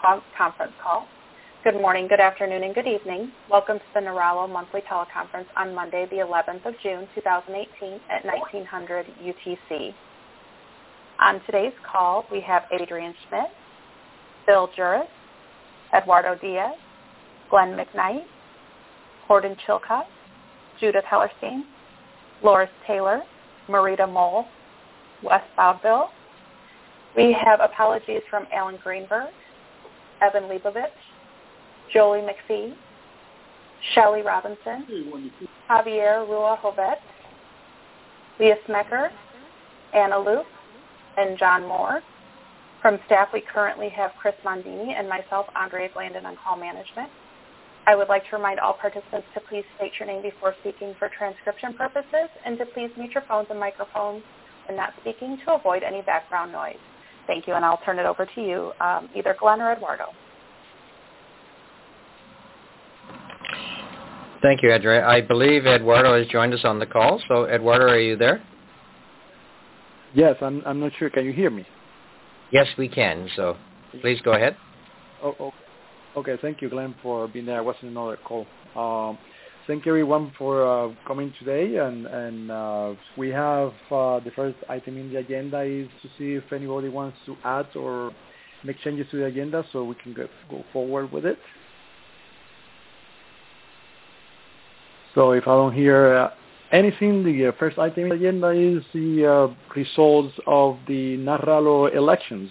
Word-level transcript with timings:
conference 0.00 0.72
call. 0.82 1.06
Good 1.62 1.74
morning, 1.74 2.08
good 2.08 2.20
afternoon, 2.20 2.62
and 2.62 2.74
good 2.74 2.86
evening. 2.86 3.32
Welcome 3.50 3.78
to 3.78 3.84
the 3.94 4.00
NARALO 4.00 4.50
monthly 4.50 4.80
teleconference 4.82 5.46
on 5.56 5.74
Monday, 5.74 6.06
the 6.10 6.16
11th 6.16 6.64
of 6.64 6.74
June, 6.82 7.06
2018 7.14 8.00
at 8.08 8.24
1900 8.24 9.06
UTC. 9.22 9.94
On 11.20 11.40
today's 11.44 11.74
call, 11.90 12.24
we 12.32 12.40
have 12.40 12.62
Adrian 12.72 13.14
Schmidt, 13.28 13.48
Bill 14.46 14.70
Juris, 14.74 15.06
Eduardo 15.94 16.34
Diaz, 16.40 16.76
Glenn 17.50 17.76
McKnight, 17.76 18.24
Gordon 19.28 19.54
Chilcott, 19.66 20.06
Judith 20.80 21.04
Hellerstein, 21.04 21.62
Loris 22.42 22.70
Taylor, 22.86 23.22
Marita 23.68 24.10
Moll, 24.10 24.46
Wes 25.22 25.42
Bobville. 25.58 26.08
We 27.14 27.36
have 27.44 27.60
apologies 27.60 28.22
from 28.30 28.46
Alan 28.50 28.78
Greenberg, 28.82 29.28
Evan 30.20 30.44
Leibovich, 30.44 30.86
Joly 31.92 32.20
MacFie, 32.20 32.74
Shelley 33.94 34.22
Robinson, 34.22 34.86
Javier 35.68 36.28
Rua 36.28 36.58
Jovet, 36.62 36.96
Leah 38.38 38.56
Symekher, 38.68 39.10
Anna 39.94 40.18
Luke, 40.18 40.46
and 41.16 41.38
John 41.38 41.66
Moore. 41.66 42.02
From 42.82 42.98
staff, 43.06 43.28
we 43.32 43.42
currently 43.42 43.88
have 43.90 44.12
Chris 44.18 44.34
Mondini 44.44 44.98
and 44.98 45.08
myself, 45.08 45.46
Andrea 45.54 45.88
Glandon, 45.90 46.24
on 46.24 46.36
call 46.42 46.56
management. 46.56 47.10
I 47.86 47.94
would 47.94 48.08
like 48.08 48.28
to 48.30 48.36
remind 48.36 48.60
all 48.60 48.74
participants 48.74 49.26
to 49.34 49.40
please 49.40 49.64
state 49.76 49.92
your 49.98 50.06
name 50.06 50.22
before 50.22 50.54
speaking 50.60 50.94
for 50.98 51.10
transcription 51.16 51.74
purposes 51.74 52.28
and 52.44 52.56
to 52.58 52.66
please 52.66 52.90
mute 52.96 53.12
your 53.12 53.24
phones 53.26 53.48
and 53.50 53.58
microphones 53.58 54.22
when 54.68 54.76
not 54.76 54.92
speaking 55.00 55.38
to 55.44 55.54
avoid 55.54 55.82
any 55.82 56.02
background 56.02 56.52
noise. 56.52 56.76
Thank 57.30 57.46
you, 57.46 57.54
and 57.54 57.64
I'll 57.64 57.78
turn 57.84 58.00
it 58.00 58.06
over 58.06 58.26
to 58.26 58.40
you, 58.40 58.72
um, 58.80 59.08
either 59.14 59.36
Glenn 59.38 59.60
or 59.60 59.70
Eduardo. 59.70 60.06
Thank 64.42 64.64
you, 64.64 64.72
Edra. 64.72 65.08
I 65.08 65.20
believe 65.20 65.64
Eduardo 65.64 66.18
has 66.18 66.26
joined 66.26 66.54
us 66.54 66.62
on 66.64 66.80
the 66.80 66.86
call. 66.86 67.22
So, 67.28 67.44
Eduardo, 67.44 67.84
are 67.84 68.00
you 68.00 68.16
there? 68.16 68.42
Yes, 70.12 70.34
I'm. 70.40 70.60
I'm 70.66 70.80
not 70.80 70.90
sure. 70.98 71.08
Can 71.08 71.24
you 71.24 71.32
hear 71.32 71.50
me? 71.50 71.64
Yes, 72.50 72.66
we 72.76 72.88
can. 72.88 73.30
So, 73.36 73.56
please 74.00 74.20
go 74.24 74.32
ahead. 74.32 74.56
Oh, 75.22 75.36
oh 75.38 75.52
okay. 76.16 76.36
Thank 76.42 76.60
you, 76.60 76.68
Glenn, 76.68 76.96
for 77.00 77.28
being 77.28 77.46
there. 77.46 77.58
I 77.58 77.60
was 77.60 77.76
in 77.82 77.90
another 77.90 78.18
call. 78.24 78.44
Um, 78.74 79.18
thank 79.70 79.86
everyone, 79.86 80.32
for 80.36 80.66
uh, 80.66 80.92
coming 81.06 81.32
today. 81.38 81.76
And, 81.76 82.50
uh, 82.50 82.94
we 83.16 83.28
have 83.28 83.68
uh, 83.92 84.18
the 84.18 84.32
first 84.34 84.56
item 84.68 84.96
in 84.96 85.12
the 85.12 85.20
agenda 85.20 85.60
is 85.60 85.86
to 86.02 86.08
see 86.18 86.34
if 86.34 86.52
anybody 86.52 86.88
wants 86.88 87.16
to 87.26 87.36
add 87.44 87.66
or 87.76 88.10
make 88.64 88.80
changes 88.80 89.06
to 89.12 89.18
the 89.18 89.26
agenda 89.26 89.64
so 89.72 89.84
we 89.84 89.94
can 90.02 90.12
go, 90.12 90.26
forward 90.72 91.12
with 91.12 91.24
it. 91.24 91.38
So 95.14 95.30
if 95.30 95.44
I 95.46 95.52
don't 95.52 95.72
hear 95.72 96.30
anything, 96.72 97.22
the 97.22 97.54
first 97.56 97.78
item 97.78 98.04
in 98.04 98.08
the 98.08 98.14
agenda 98.16 98.48
is 98.48 98.82
the 98.92 99.54
results 99.76 100.34
of 100.48 100.78
the 100.88 101.16
NARALO 101.18 101.94
elections. 101.94 102.50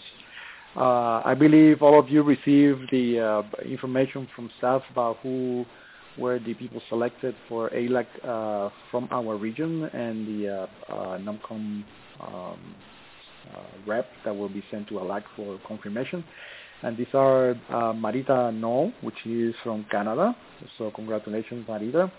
I 0.77 1.35
believe 1.37 1.81
all 1.81 1.99
of 1.99 2.07
you 2.07 2.23
received 2.23 2.91
the 2.91 3.43
information 3.65 4.25
from 4.33 4.49
staff 4.57 4.83
about 4.89 5.17
who 5.21 5.65
were 6.19 6.39
the 6.39 6.53
people 6.53 6.81
selected 6.89 7.35
for 7.47 7.69
ALAC 7.69 8.07
uh, 8.23 8.69
from 8.91 9.07
our 9.11 9.37
region 9.37 9.83
and 9.85 10.27
the 10.27 10.67
NOMCOM 10.89 11.83
um, 12.21 12.75
rep 13.87 14.07
that 14.25 14.35
will 14.35 14.49
be 14.49 14.63
sent 14.69 14.87
to 14.89 14.95
ALAC 14.95 15.23
for 15.35 15.59
confirmation. 15.67 16.23
And 16.81 16.97
these 16.97 17.13
are 17.13 17.55
Marita 17.69 18.57
Moll, 18.57 18.91
which 19.01 19.25
is 19.25 19.53
from 19.63 19.85
Canada. 19.91 20.35
So 20.77 20.91
congratulations, 20.91 21.67
Marita. 21.67 22.11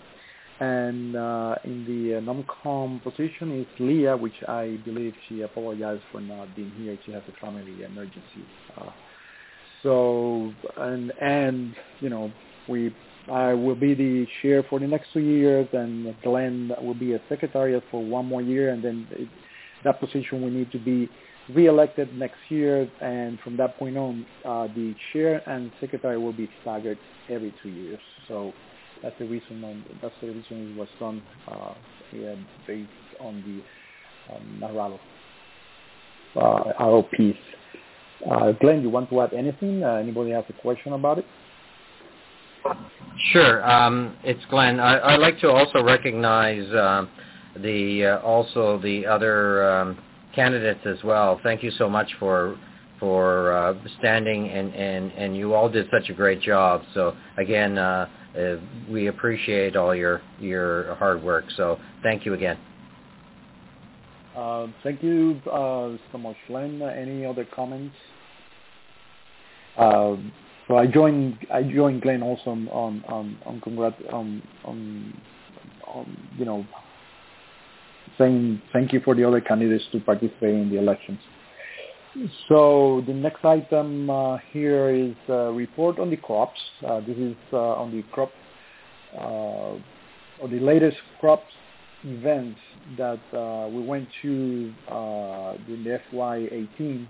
And 0.59 1.15
uh, 1.15 1.55
in 1.63 1.85
the 1.85 2.17
uh, 2.17 2.21
NOMCOM 2.21 3.01
position 3.01 3.61
is 3.61 3.65
Leah, 3.79 4.15
which 4.15 4.43
I 4.47 4.77
believe 4.85 5.13
she 5.27 5.41
apologized 5.41 6.03
for 6.11 6.21
not 6.21 6.55
being 6.55 6.71
here. 6.77 6.95
She 7.03 7.11
has 7.13 7.23
a 7.27 7.41
family 7.43 7.83
emergency. 7.83 8.45
Uh, 8.77 8.91
so, 9.81 10.53
and, 10.77 11.11
and, 11.19 11.73
you 11.99 12.09
know, 12.09 12.31
we, 12.69 12.95
I 13.29 13.53
will 13.53 13.75
be 13.75 13.93
the 13.93 14.25
chair 14.41 14.63
for 14.69 14.79
the 14.79 14.87
next 14.87 15.09
two 15.13 15.19
years, 15.19 15.67
and 15.73 16.15
Glenn 16.23 16.71
will 16.81 16.93
be 16.93 17.13
a 17.13 17.21
secretariat 17.29 17.83
for 17.91 18.03
one 18.03 18.25
more 18.25 18.41
year, 18.41 18.71
and 18.71 18.83
then 18.83 19.07
it, 19.11 19.27
that 19.83 19.99
position 19.99 20.41
will 20.41 20.49
need 20.49 20.71
to 20.71 20.79
be 20.79 21.09
re-elected 21.53 22.15
next 22.17 22.39
year, 22.49 22.89
and 23.01 23.39
from 23.39 23.57
that 23.57 23.77
point 23.77 23.97
on, 23.97 24.25
uh, 24.45 24.67
the 24.67 24.95
chair 25.11 25.41
and 25.49 25.71
secretary 25.79 26.17
will 26.17 26.33
be 26.33 26.49
staggered 26.61 26.97
every 27.29 27.53
two 27.61 27.69
years. 27.69 27.99
So 28.27 28.53
that's 29.03 29.17
the 29.19 29.25
reason. 29.25 29.63
On, 29.63 29.83
that's 30.01 30.15
the 30.21 30.27
reason 30.27 30.71
it 30.73 30.77
was 30.77 30.89
done 30.99 31.21
uh, 31.47 31.73
yeah, 32.13 32.35
based 32.67 32.89
on 33.19 33.43
the 33.45 34.35
um, 34.35 34.59
NARALO 34.61 34.99
uh, 36.35 36.73
ROPs. 36.79 37.37
Uh, 38.29 38.51
Glenn, 38.61 38.81
you 38.81 38.89
want 38.89 39.09
to 39.09 39.21
add 39.21 39.33
anything? 39.33 39.83
Uh, 39.83 39.95
anybody 39.95 40.31
has 40.31 40.43
a 40.49 40.61
question 40.61 40.93
about 40.93 41.17
it? 41.17 41.25
Sure. 43.31 43.69
Um, 43.69 44.15
it's 44.23 44.43
Glenn. 44.49 44.79
I, 44.79 45.11
would 45.11 45.21
like 45.21 45.39
to 45.41 45.49
also 45.49 45.83
recognize 45.83 46.67
uh, 46.71 47.05
the 47.57 48.05
uh, 48.05 48.19
also 48.19 48.79
the 48.79 49.05
other 49.05 49.69
um, 49.69 49.97
candidates 50.33 50.81
as 50.85 51.03
well. 51.03 51.39
Thank 51.43 51.63
you 51.63 51.71
so 51.71 51.89
much 51.89 52.11
for 52.19 52.57
for 52.99 53.51
uh, 53.51 53.73
standing 53.97 54.49
and, 54.49 54.73
and, 54.75 55.11
and 55.13 55.35
you 55.35 55.55
all 55.55 55.67
did 55.67 55.87
such 55.91 56.09
a 56.09 56.13
great 56.13 56.39
job. 56.39 56.83
So 56.93 57.15
again, 57.37 57.79
uh, 57.79 58.07
uh, 58.37 58.57
we 58.89 59.07
appreciate 59.07 59.75
all 59.75 59.95
your 59.95 60.21
your 60.39 60.95
hard 60.95 61.21
work. 61.23 61.45
So 61.57 61.79
thank 62.03 62.25
you 62.25 62.33
again. 62.35 62.57
Uh, 64.37 64.67
thank 64.83 65.03
you 65.03 65.41
so 65.45 66.17
much, 66.17 66.37
Len. 66.47 66.81
Any 66.81 67.25
other 67.25 67.45
comments? 67.45 67.95
So 70.71 70.77
I 70.77 70.87
joined 70.87 71.37
I 71.53 71.63
joined 71.63 72.01
Glenn 72.01 72.23
also 72.23 72.51
on 72.51 72.69
on 72.69 73.03
on, 73.09 73.37
on 73.45 73.59
congrat 73.59 73.93
on, 74.09 74.41
on 74.63 75.13
on 75.85 76.17
you 76.37 76.45
know 76.45 76.65
saying 78.17 78.61
thank 78.71 78.93
you 78.93 79.01
for 79.01 79.13
the 79.13 79.25
other 79.25 79.41
candidates 79.41 79.83
to 79.91 79.99
participate 79.99 80.55
in 80.55 80.69
the 80.69 80.77
elections. 80.77 81.19
So 82.47 83.03
the 83.05 83.13
next 83.13 83.43
item 83.43 84.09
uh, 84.09 84.37
here 84.51 84.89
is 84.89 85.15
uh, 85.27 85.51
report 85.51 85.99
on 85.99 86.09
the 86.09 86.15
crops. 86.15 86.59
Uh, 86.87 87.01
this 87.01 87.17
is 87.17 87.35
uh, 87.51 87.57
on 87.57 87.91
the 87.91 88.03
crop, 88.13 88.31
uh, 89.13 89.75
or 90.39 90.47
the 90.49 90.59
latest 90.59 90.97
crops 91.19 91.51
events 92.05 92.59
that 92.97 93.19
uh, 93.33 93.67
we 93.67 93.83
went 93.83 94.07
to 94.21 94.73
during 95.67 95.83
the 95.83 95.99
FY18, 96.13 97.07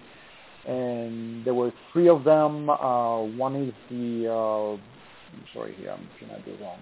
and 0.67 1.45
there 1.45 1.53
were 1.53 1.72
three 1.91 2.09
of 2.09 2.23
them. 2.23 2.67
one 2.67 3.55
is 3.55 3.73
the, 3.89 4.29
I'm 4.29 5.45
sorry 5.53 5.73
here, 5.75 5.91
I'm 5.91 6.07
trying 6.19 6.44
to 6.44 6.51
do 6.51 6.57
wrong. 6.63 6.79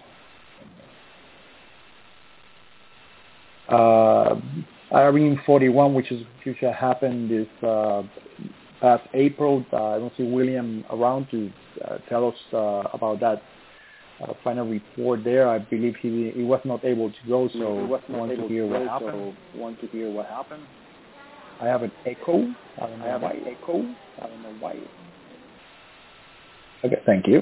ARIN 4.91 5.39
41, 5.45 5.93
which 5.93 6.11
is 6.11 6.25
which 6.43 6.57
happened 6.59 7.29
this 7.29 7.47
uh, 7.67 8.01
past 8.81 9.07
April. 9.13 9.65
Uh, 9.71 9.95
I 9.95 9.99
don't 9.99 10.13
see 10.17 10.23
William 10.23 10.83
around 10.89 11.27
to 11.31 11.51
uh, 11.85 11.97
tell 12.09 12.27
us 12.27 12.35
uh, 12.53 12.89
about 12.93 13.19
that 13.19 13.41
uh, 14.21 14.33
final 14.43 14.67
report 14.67 15.23
there. 15.23 15.47
I 15.47 15.59
believe 15.59 15.95
he 16.01 16.31
he 16.35 16.43
was 16.43 16.61
not 16.65 16.83
able 16.83 17.09
to 17.09 17.27
go, 17.27 17.49
so 17.53 17.99
he 18.07 18.13
want 18.13 18.35
to 18.35 18.47
hear 18.47 18.65
what 18.65 18.81
happened. 18.81 19.35
So 19.53 19.59
want 19.59 19.79
to 19.81 19.87
hear 19.87 20.09
what 20.09 20.25
happened. 20.25 20.63
I 21.61 21.65
have 21.65 21.83
an 21.83 21.91
echo. 22.05 22.53
I 22.77 22.87
don't 22.87 22.99
know 22.99 23.05
I 23.05 23.07
have 23.09 23.21
why. 23.21 23.31
an 23.31 23.43
echo. 23.47 23.95
I 24.21 24.27
don't 24.27 24.43
know 24.43 24.55
why. 24.59 24.75
Okay, 26.83 27.01
thank 27.05 27.27
you. 27.27 27.41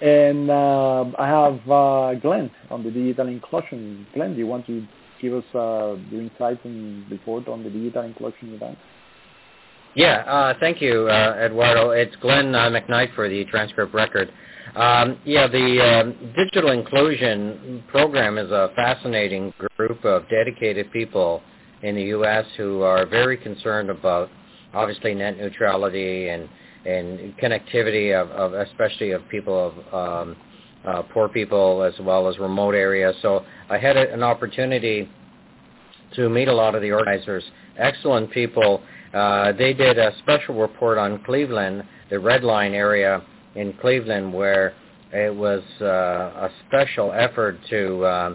And 0.00 0.50
uh, 0.50 1.04
I 1.18 1.26
have 1.26 1.70
uh, 1.70 2.14
Glenn 2.20 2.50
on 2.70 2.82
the 2.82 2.90
digital 2.90 3.28
inclusion. 3.28 4.06
Glenn, 4.14 4.34
do 4.34 4.38
you 4.38 4.46
want 4.46 4.66
to 4.66 4.84
give 5.22 5.32
us 5.32 5.44
uh, 5.54 5.96
your 6.10 6.22
insights 6.22 6.60
and 6.64 7.10
report 7.10 7.48
on 7.48 7.62
the 7.62 7.70
digital 7.70 8.02
inclusion 8.02 8.54
event? 8.54 8.76
Yeah, 9.94 10.24
uh, 10.26 10.54
thank 10.60 10.82
you, 10.82 11.08
uh, 11.08 11.36
Eduardo. 11.46 11.90
It's 11.90 12.14
Glenn 12.16 12.54
uh, 12.54 12.68
McKnight 12.68 13.14
for 13.14 13.30
the 13.30 13.46
transcript 13.46 13.94
record. 13.94 14.30
Um, 14.74 15.18
yeah, 15.24 15.46
the 15.46 15.80
um, 15.80 16.34
digital 16.36 16.72
inclusion 16.72 17.82
program 17.88 18.36
is 18.36 18.50
a 18.50 18.70
fascinating 18.76 19.54
group 19.78 20.04
of 20.04 20.28
dedicated 20.28 20.92
people 20.92 21.40
in 21.86 21.94
the 21.94 22.02
U.S. 22.02 22.44
who 22.56 22.82
are 22.82 23.06
very 23.06 23.36
concerned 23.36 23.90
about 23.90 24.28
obviously 24.74 25.14
net 25.14 25.36
neutrality 25.38 26.28
and 26.28 26.48
and 26.84 27.36
connectivity 27.38 28.14
of, 28.14 28.30
of 28.30 28.54
especially 28.54 29.10
of 29.10 29.28
people 29.28 29.72
of 29.92 29.94
um, 29.94 30.36
uh, 30.86 31.02
poor 31.02 31.28
people 31.28 31.82
as 31.82 31.94
well 32.00 32.28
as 32.28 32.38
remote 32.38 32.74
areas. 32.74 33.14
So 33.22 33.44
I 33.68 33.78
had 33.78 33.96
a, 33.96 34.12
an 34.12 34.22
opportunity 34.22 35.08
to 36.14 36.28
meet 36.28 36.46
a 36.46 36.54
lot 36.54 36.76
of 36.76 36.82
the 36.82 36.92
organizers, 36.92 37.42
excellent 37.76 38.30
people. 38.30 38.82
Uh, 39.12 39.52
they 39.52 39.72
did 39.72 39.98
a 39.98 40.12
special 40.18 40.54
report 40.54 40.98
on 40.98 41.22
Cleveland, 41.24 41.82
the 42.10 42.18
Red 42.18 42.44
Line 42.44 42.72
area 42.72 43.22
in 43.56 43.72
Cleveland, 43.80 44.32
where 44.32 44.74
it 45.12 45.34
was 45.34 45.62
uh, 45.80 45.86
a 45.86 46.50
special 46.68 47.12
effort 47.12 47.58
to 47.70 48.04
uh, 48.04 48.34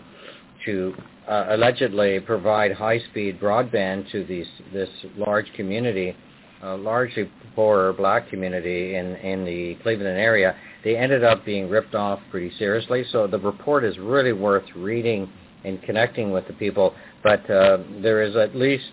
to 0.66 0.94
uh, 1.32 1.46
allegedly 1.52 2.20
provide 2.20 2.74
high-speed 2.74 3.40
broadband 3.40 4.12
to 4.12 4.26
these 4.26 4.48
this 4.74 4.90
large 5.16 5.52
community, 5.54 6.14
uh, 6.62 6.76
largely 6.78 7.32
poorer 7.56 7.94
black 7.94 8.30
community 8.30 8.96
in 8.96 9.16
in 9.16 9.46
the 9.46 9.76
Cleveland 9.82 10.20
area. 10.20 10.56
They 10.84 10.98
ended 10.98 11.24
up 11.24 11.46
being 11.46 11.70
ripped 11.70 11.96
off 11.96 12.20
pretty 12.32 12.52
seriously. 12.58 13.06
So 13.12 13.28
the 13.28 13.40
report 13.40 13.86
is 13.86 13.98
really 13.98 14.34
worth 14.34 14.66
reading 14.76 15.32
and 15.64 15.82
connecting 15.84 16.32
with 16.32 16.46
the 16.48 16.54
people. 16.54 16.94
But 17.24 17.50
uh, 17.50 17.78
there 18.02 18.22
is 18.24 18.36
at 18.36 18.54
least 18.54 18.92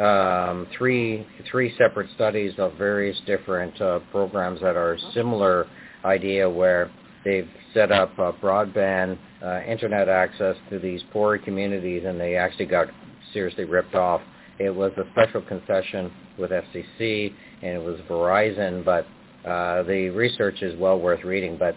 um, 0.00 0.66
three 0.78 1.26
three 1.50 1.74
separate 1.76 2.08
studies 2.14 2.54
of 2.56 2.72
various 2.78 3.20
different 3.26 3.78
uh, 3.82 4.00
programs 4.10 4.60
that 4.62 4.76
are 4.76 4.96
similar 5.12 5.66
idea 6.06 6.48
where 6.48 6.90
they've 7.22 7.50
set 7.74 7.92
up 7.92 8.18
uh, 8.18 8.32
broadband 8.42 9.18
uh, 9.44 9.60
internet 9.62 10.08
access 10.08 10.56
to 10.70 10.78
these 10.78 11.02
poor 11.12 11.38
communities 11.38 12.04
and 12.06 12.20
they 12.20 12.36
actually 12.36 12.66
got 12.66 12.88
seriously 13.32 13.64
ripped 13.64 13.94
off. 13.94 14.20
It 14.58 14.70
was 14.70 14.92
a 14.96 15.04
special 15.12 15.42
concession 15.42 16.10
with 16.38 16.50
FCC 16.50 17.32
and 17.62 17.72
it 17.72 17.82
was 17.82 17.98
Verizon, 18.08 18.84
but 18.84 19.06
uh, 19.48 19.82
the 19.84 20.10
research 20.10 20.62
is 20.62 20.78
well 20.78 20.98
worth 20.98 21.24
reading. 21.24 21.56
But 21.56 21.76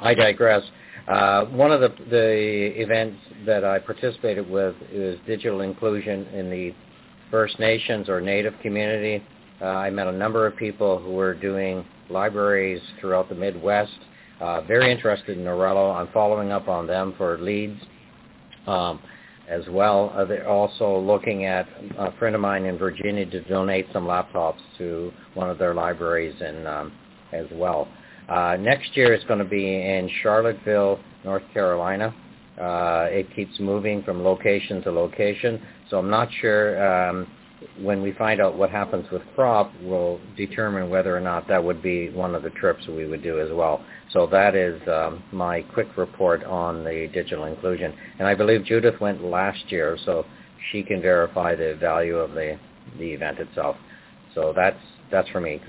I 0.00 0.14
digress. 0.14 0.62
Uh, 1.08 1.44
one 1.46 1.70
of 1.70 1.80
the, 1.80 1.88
the 2.10 2.80
events 2.80 3.18
that 3.46 3.64
I 3.64 3.78
participated 3.78 4.48
with 4.48 4.74
is 4.90 5.18
digital 5.26 5.60
inclusion 5.60 6.26
in 6.28 6.50
the 6.50 6.74
First 7.30 7.58
Nations 7.58 8.08
or 8.08 8.20
Native 8.20 8.54
community. 8.62 9.22
Uh, 9.60 9.66
I 9.66 9.90
met 9.90 10.06
a 10.06 10.12
number 10.12 10.46
of 10.46 10.56
people 10.56 10.98
who 10.98 11.12
were 11.12 11.34
doing 11.34 11.84
libraries 12.10 12.80
throughout 13.00 13.28
the 13.28 13.34
Midwest. 13.34 13.92
Uh, 14.44 14.60
very 14.60 14.92
interested 14.92 15.38
in 15.38 15.44
NARALO. 15.44 15.94
I'm 15.94 16.12
following 16.12 16.52
up 16.52 16.68
on 16.68 16.86
them 16.86 17.14
for 17.16 17.38
leads 17.38 17.80
um, 18.66 19.00
as 19.48 19.62
well. 19.70 20.12
Uh, 20.14 20.26
they're 20.26 20.46
also 20.46 20.98
looking 20.98 21.46
at 21.46 21.66
a 21.98 22.12
friend 22.18 22.34
of 22.34 22.42
mine 22.42 22.66
in 22.66 22.76
Virginia 22.76 23.24
to 23.24 23.40
donate 23.44 23.86
some 23.90 24.04
laptops 24.04 24.58
to 24.76 25.10
one 25.32 25.48
of 25.48 25.56
their 25.56 25.72
libraries 25.72 26.34
in, 26.42 26.66
um, 26.66 26.92
as 27.32 27.46
well. 27.52 27.88
Uh, 28.28 28.58
next 28.60 28.94
year 28.98 29.14
it's 29.14 29.24
going 29.24 29.38
to 29.38 29.46
be 29.46 29.64
in 29.64 30.10
Charlottesville, 30.22 31.00
North 31.24 31.44
Carolina. 31.54 32.14
Uh, 32.60 33.06
it 33.08 33.34
keeps 33.34 33.58
moving 33.58 34.02
from 34.02 34.22
location 34.22 34.82
to 34.82 34.92
location, 34.92 35.58
so 35.88 35.98
I'm 35.98 36.10
not 36.10 36.28
sure 36.42 37.08
um, 37.08 37.26
when 37.80 38.02
we 38.02 38.12
find 38.12 38.40
out 38.40 38.56
what 38.56 38.70
happens 38.70 39.10
with 39.10 39.22
crop, 39.34 39.72
we'll 39.82 40.20
determine 40.36 40.90
whether 40.90 41.16
or 41.16 41.20
not 41.20 41.48
that 41.48 41.62
would 41.62 41.82
be 41.82 42.10
one 42.10 42.34
of 42.34 42.42
the 42.42 42.50
trips 42.50 42.86
we 42.86 43.06
would 43.06 43.22
do 43.22 43.40
as 43.40 43.50
well. 43.52 43.84
So 44.12 44.26
that 44.28 44.54
is 44.54 44.80
um, 44.88 45.22
my 45.32 45.62
quick 45.62 45.88
report 45.96 46.44
on 46.44 46.84
the 46.84 47.08
digital 47.12 47.44
inclusion. 47.44 47.94
And 48.18 48.28
I 48.28 48.34
believe 48.34 48.64
Judith 48.64 49.00
went 49.00 49.24
last 49.24 49.70
year, 49.70 49.98
so 50.04 50.24
she 50.70 50.82
can 50.82 51.02
verify 51.02 51.54
the 51.54 51.76
value 51.80 52.16
of 52.16 52.32
the, 52.32 52.58
the 52.98 53.12
event 53.12 53.38
itself. 53.38 53.76
So 54.34 54.52
that's, 54.54 54.78
that's 55.10 55.28
for 55.30 55.40
me. 55.40 55.60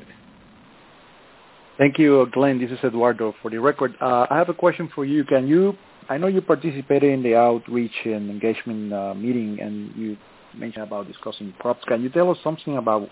Thank 1.78 2.00
you, 2.00 2.28
Glenn. 2.32 2.60
This 2.60 2.72
is 2.72 2.80
Eduardo. 2.84 3.34
For 3.42 3.52
the 3.52 3.60
record, 3.60 3.96
uh, 4.00 4.28
I 4.30 4.38
have 4.38 4.50
a 4.50 4.54
question 4.54 4.90
for 4.96 5.04
you. 5.04 5.26
Can 5.26 5.48
you, 5.48 5.76
I 6.08 6.18
know 6.18 6.28
you 6.28 6.42
participated 6.42 7.12
in 7.12 7.22
the 7.22 7.36
outreach 7.36 7.92
and 8.06 8.30
engagement 8.30 8.94
uh, 8.94 9.14
meeting, 9.14 9.60
and 9.60 9.94
you 9.96 10.18
mentioned 10.56 10.84
about 10.84 11.08
discussing 11.08 11.54
crops. 11.60 11.84
Can 11.86 12.02
you 12.02 12.10
tell 12.10 12.30
us 12.32 12.38
something 12.44 12.78
about 12.78 13.10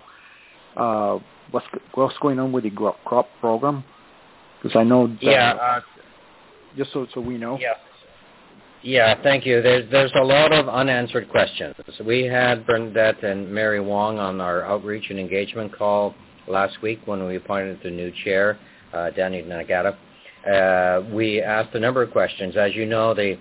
uh, 0.75 1.19
what's 1.51 1.65
what's 1.93 2.17
going 2.19 2.39
on 2.39 2.51
with 2.51 2.63
the 2.63 2.71
crop 3.05 3.27
program? 3.39 3.83
Because 4.61 4.77
I 4.77 4.83
know. 4.83 5.07
That, 5.07 5.17
yeah. 5.21 5.51
Uh, 5.53 5.81
just 6.77 6.91
so 6.93 7.07
so 7.13 7.21
we 7.21 7.37
know. 7.37 7.57
Yeah. 7.59 7.73
Yeah, 8.85 9.15
thank 9.23 9.45
you. 9.45 9.61
There's 9.61 9.89
there's 9.91 10.11
a 10.15 10.23
lot 10.23 10.51
of 10.51 10.67
unanswered 10.67 11.29
questions. 11.29 11.73
We 12.05 12.23
had 12.23 12.67
Bernadette 12.67 13.23
and 13.23 13.49
Mary 13.49 13.79
Wong 13.79 14.19
on 14.19 14.41
our 14.41 14.63
outreach 14.63 15.09
and 15.09 15.17
engagement 15.17 15.75
call 15.75 16.13
last 16.49 16.81
week 16.81 16.99
when 17.05 17.25
we 17.25 17.37
appointed 17.37 17.79
the 17.81 17.89
new 17.89 18.11
chair, 18.25 18.59
uh, 18.93 19.11
Danny 19.11 19.41
Nagata. 19.41 19.95
Uh, 20.45 21.09
we 21.13 21.41
asked 21.41 21.73
a 21.75 21.79
number 21.79 22.01
of 22.01 22.11
questions. 22.11 22.57
As 22.57 22.75
you 22.75 22.85
know, 22.85 23.13
the 23.13 23.37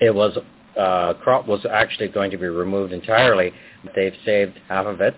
it 0.00 0.14
was 0.14 0.38
uh, 0.76 1.14
crop 1.14 1.46
was 1.46 1.64
actually 1.70 2.08
going 2.08 2.30
to 2.30 2.36
be 2.36 2.46
removed 2.46 2.92
entirely. 2.92 3.52
They've 3.94 4.14
saved 4.24 4.58
half 4.68 4.86
of 4.86 5.00
it, 5.00 5.14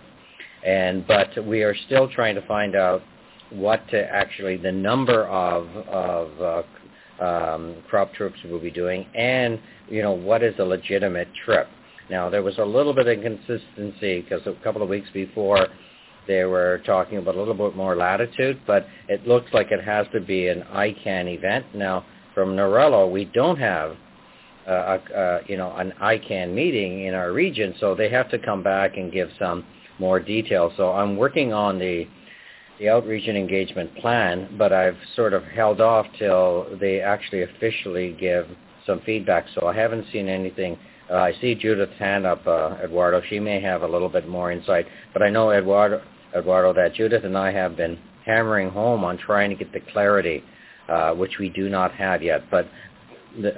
and 0.64 1.06
but 1.06 1.44
we 1.46 1.62
are 1.62 1.75
still 1.87 2.08
trying 2.08 2.34
to 2.34 2.46
find 2.46 2.76
out 2.76 3.02
what 3.50 3.82
actually 3.94 4.56
the 4.56 4.72
number 4.72 5.26
of 5.26 5.66
of 5.88 6.64
uh, 7.20 7.25
um, 7.25 7.76
crop 7.88 8.12
trips 8.14 8.38
we'll 8.44 8.60
be 8.60 8.70
doing, 8.70 9.06
and 9.14 9.58
you 9.88 10.02
know 10.02 10.12
what 10.12 10.43
is 10.43 10.55
a 10.58 10.64
legitimate 10.64 11.28
trip. 11.44 11.69
Now 12.10 12.31
there 12.31 12.43
was 12.43 12.58
a 12.58 12.64
little 12.64 12.94
bit 12.94 13.06
of 13.06 13.19
inconsistency 13.19 14.22
because 14.22 14.46
a 14.46 14.55
couple 14.62 14.82
of 14.82 14.88
weeks 14.88 15.08
before 15.12 15.69
they 16.26 16.44
were 16.44 16.82
talking 16.84 17.19
about 17.19 17.34
a 17.34 17.38
little 17.38 17.55
bit 17.55 17.75
more 17.75 17.96
latitude, 17.96 18.60
but 18.66 18.87
it 19.08 19.26
looks 19.26 19.52
like 19.52 19.72
it 19.72 19.82
has 19.82 20.06
to 20.12 20.20
be 20.20 20.49
an 20.49 20.62
ICANN 20.75 21.34
event. 21.34 21.66
Now 21.75 22.05
from 22.34 22.50
NARALO, 22.50 23.10
we 23.10 23.25
don't 23.25 23.58
have 23.58 23.96
uh, 24.69 24.99
uh, 25.15 25.41
you 25.47 25.56
know, 25.56 25.75
an 25.76 25.93
ICANN 26.00 26.53
meeting 26.53 27.06
in 27.06 27.15
our 27.15 27.32
region, 27.32 27.75
so 27.81 27.94
they 27.94 28.11
have 28.11 28.31
to 28.31 28.38
come 28.38 28.62
back 28.62 28.97
and 28.97 29.11
give 29.11 29.31
some 29.38 29.65
more 29.99 30.20
detail. 30.20 30.73
So 30.76 30.93
I'm 30.93 31.17
working 31.17 31.53
on 31.53 31.79
the 31.79 32.06
the 32.79 32.88
outreach 32.88 33.26
and 33.26 33.37
engagement 33.37 33.93
plan, 33.97 34.55
but 34.56 34.73
I've 34.73 34.97
sort 35.17 35.32
of 35.32 35.43
held 35.43 35.81
off 35.81 36.06
till 36.17 36.69
they 36.81 37.00
actually 37.00 37.43
officially 37.43 38.17
give 38.20 38.47
some 38.87 39.00
feedback. 39.05 39.47
So 39.55 39.67
I 39.67 39.75
haven't 39.75 40.06
seen 40.12 40.29
anything. 40.29 40.79
Uh, 41.11 41.17
I 41.17 41.32
see 41.41 41.56
Judith's 41.56 41.99
hand 41.99 42.25
up, 42.25 42.47
uh, 42.47 42.76
Eduardo. 42.85 43.20
She 43.29 43.41
may 43.41 43.61
have 43.61 43.82
a 43.82 43.88
little 43.88 44.09
bit 44.09 44.29
more 44.29 44.53
insight, 44.53 44.87
but 45.12 45.23
I 45.23 45.31
know 45.31 45.50
Eduardo, 45.50 46.03
Eduardo, 46.37 46.73
that 46.75 46.94
Judith 46.94 47.25
and 47.25 47.37
I 47.37 47.50
have 47.50 47.76
been 47.76 47.99
hammering 48.25 48.70
home 48.70 49.03
on 49.03 49.19
trying 49.19 49.50
to 49.50 49.56
get 49.56 49.73
the 49.73 49.81
clarity, 49.93 50.44
uh, 50.88 51.15
which 51.15 51.38
we 51.38 51.49
do 51.49 51.69
not 51.69 51.93
have 51.93 52.23
yet. 52.23 52.49
But 52.50 52.69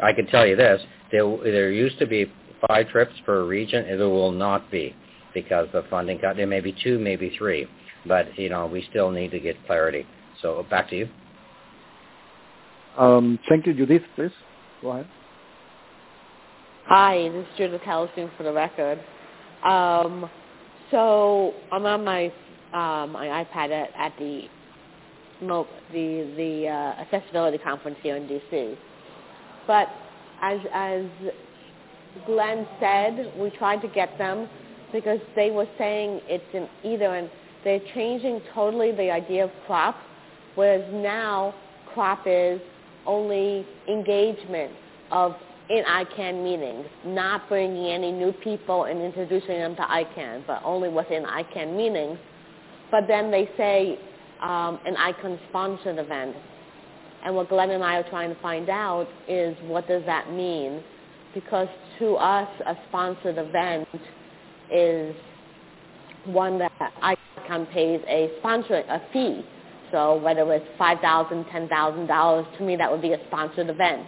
I 0.02 0.12
can 0.12 0.26
tell 0.26 0.46
you 0.46 0.56
this, 0.56 0.80
there, 1.12 1.24
there 1.42 1.70
used 1.70 1.98
to 1.98 2.06
be 2.06 2.30
five 2.68 2.88
trips 2.88 3.14
per 3.24 3.44
region, 3.44 3.84
and 3.86 4.00
there 4.00 4.08
will 4.08 4.32
not 4.32 4.70
be 4.70 4.94
because 5.34 5.68
the 5.72 5.84
funding 5.90 6.18
cut. 6.18 6.36
There 6.36 6.46
may 6.46 6.60
be 6.60 6.74
two, 6.82 6.98
maybe 6.98 7.34
three, 7.38 7.66
but 8.06 8.36
you 8.38 8.48
know 8.48 8.66
we 8.66 8.86
still 8.90 9.10
need 9.10 9.30
to 9.30 9.40
get 9.40 9.56
clarity. 9.66 10.06
So 10.42 10.66
back 10.70 10.90
to 10.90 10.96
you. 10.96 11.08
Um, 12.98 13.38
thank 13.48 13.66
you, 13.66 13.74
Judith. 13.74 14.02
Please 14.16 14.30
go 14.82 14.90
ahead. 14.90 15.08
Hi, 16.86 17.28
this 17.28 17.46
is 17.46 17.46
Judith 17.56 17.82
Hellerstein 17.82 18.36
for 18.36 18.42
the 18.42 18.52
record. 18.52 18.98
Um, 19.64 20.28
so 20.90 21.54
I'm 21.70 21.86
on 21.86 22.04
my 22.04 22.26
um, 22.72 23.12
my 23.12 23.44
iPad 23.44 23.70
at, 23.70 23.90
at 23.96 24.12
the 24.18 24.48
the 25.40 26.34
the 26.36 26.68
uh, 26.68 27.00
accessibility 27.00 27.58
conference 27.58 27.98
here 28.02 28.16
in 28.16 28.26
DC. 28.26 28.76
But 29.70 29.86
as 30.42 30.58
as 30.74 31.04
Glenn 32.26 32.66
said, 32.80 33.32
we 33.38 33.50
tried 33.50 33.80
to 33.82 33.86
get 33.86 34.18
them 34.18 34.48
because 34.92 35.20
they 35.36 35.52
were 35.52 35.68
saying 35.78 36.22
it's 36.24 36.42
an 36.54 36.68
either 36.82 37.14
and 37.14 37.30
they're 37.62 37.78
changing 37.94 38.40
totally 38.52 38.90
the 38.90 39.12
idea 39.12 39.44
of 39.44 39.50
crop, 39.68 39.94
whereas 40.56 40.82
now 40.92 41.54
crop 41.94 42.24
is 42.26 42.60
only 43.06 43.64
engagement 43.88 44.72
of 45.12 45.36
in 45.68 45.84
ICANN 45.84 46.42
meetings, 46.42 46.86
not 47.04 47.48
bringing 47.48 47.92
any 47.92 48.10
new 48.10 48.32
people 48.32 48.86
and 48.86 49.00
introducing 49.00 49.60
them 49.60 49.76
to 49.76 49.82
ICANN, 49.82 50.48
but 50.48 50.60
only 50.64 50.88
within 50.88 51.22
ICANN 51.22 51.76
meetings. 51.76 52.18
But 52.90 53.06
then 53.06 53.30
they 53.30 53.48
say 53.56 54.00
um, 54.42 54.80
an 54.84 54.96
ICANN 54.96 55.38
sponsored 55.48 55.98
event. 55.98 56.34
And 57.24 57.34
what 57.34 57.48
Glenn 57.48 57.70
and 57.70 57.84
I 57.84 57.96
are 57.96 58.08
trying 58.08 58.34
to 58.34 58.40
find 58.40 58.68
out 58.68 59.06
is 59.28 59.56
what 59.64 59.86
does 59.86 60.02
that 60.06 60.32
mean? 60.32 60.82
Because 61.34 61.68
to 61.98 62.14
us, 62.14 62.48
a 62.66 62.74
sponsored 62.88 63.36
event 63.38 63.88
is 64.72 65.14
one 66.24 66.58
that 66.58 66.72
ICANN 67.02 67.70
pays 67.72 68.00
a 68.08 68.30
sponsor 68.38 68.76
a 68.76 69.00
fee. 69.12 69.44
So 69.92 70.16
whether 70.20 70.50
it's 70.52 70.66
five 70.78 71.00
thousand, 71.00 71.46
ten 71.46 71.68
thousand 71.68 72.06
dollars, 72.06 72.46
to 72.58 72.64
me 72.64 72.76
that 72.76 72.90
would 72.90 73.02
be 73.02 73.12
a 73.12 73.26
sponsored 73.26 73.68
event. 73.68 74.06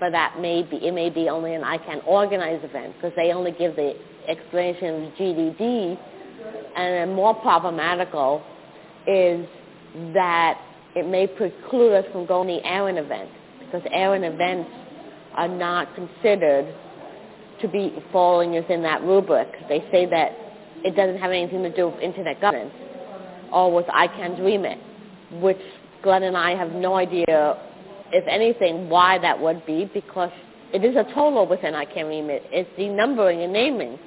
But 0.00 0.10
that 0.12 0.40
may 0.40 0.62
be 0.62 0.76
it 0.76 0.94
may 0.94 1.10
be 1.10 1.28
only 1.28 1.54
an 1.54 1.62
ICANN 1.62 2.06
organized 2.06 2.64
event 2.64 2.94
because 2.94 3.12
they 3.16 3.32
only 3.32 3.52
give 3.52 3.76
the 3.76 3.94
explanation 4.28 5.04
of 5.04 5.12
GDD. 5.14 5.98
And 6.76 6.94
then 6.94 7.14
more 7.14 7.34
problematical 7.34 8.42
is 9.06 9.46
that 10.14 10.60
it 10.94 11.06
may 11.06 11.26
preclude 11.26 11.92
us 11.92 12.04
from 12.12 12.26
going 12.26 12.48
to 12.48 12.54
the 12.54 12.68
ARIN 12.68 12.98
event 12.98 13.28
because 13.60 13.82
ARIN 13.92 14.24
events 14.24 14.70
are 15.34 15.48
not 15.48 15.94
considered 15.94 16.72
to 17.60 17.68
be 17.68 17.92
falling 18.12 18.52
within 18.52 18.82
that 18.82 19.02
rubric. 19.02 19.48
They 19.68 19.80
say 19.90 20.06
that 20.06 20.32
it 20.84 20.94
doesn't 20.96 21.18
have 21.18 21.30
anything 21.30 21.62
to 21.62 21.74
do 21.74 21.88
with 21.88 22.00
internet 22.00 22.40
governance 22.40 22.74
or 23.52 23.72
with 23.72 23.86
ICANN's 23.86 24.40
remit, 24.40 24.78
which 25.40 25.60
Glenn 26.02 26.24
and 26.24 26.36
I 26.36 26.54
have 26.54 26.72
no 26.72 26.94
idea, 26.94 27.56
if 28.12 28.26
anything, 28.28 28.88
why 28.88 29.18
that 29.18 29.40
would 29.40 29.64
be 29.66 29.90
because 29.92 30.30
it 30.72 30.84
is 30.84 30.96
a 30.96 31.04
total 31.14 31.46
within 31.46 31.74
ICANN 31.74 32.08
remit. 32.08 32.42
It's 32.50 32.68
the 32.76 32.88
numbering 32.88 33.42
and 33.42 33.52
naming. 33.52 33.98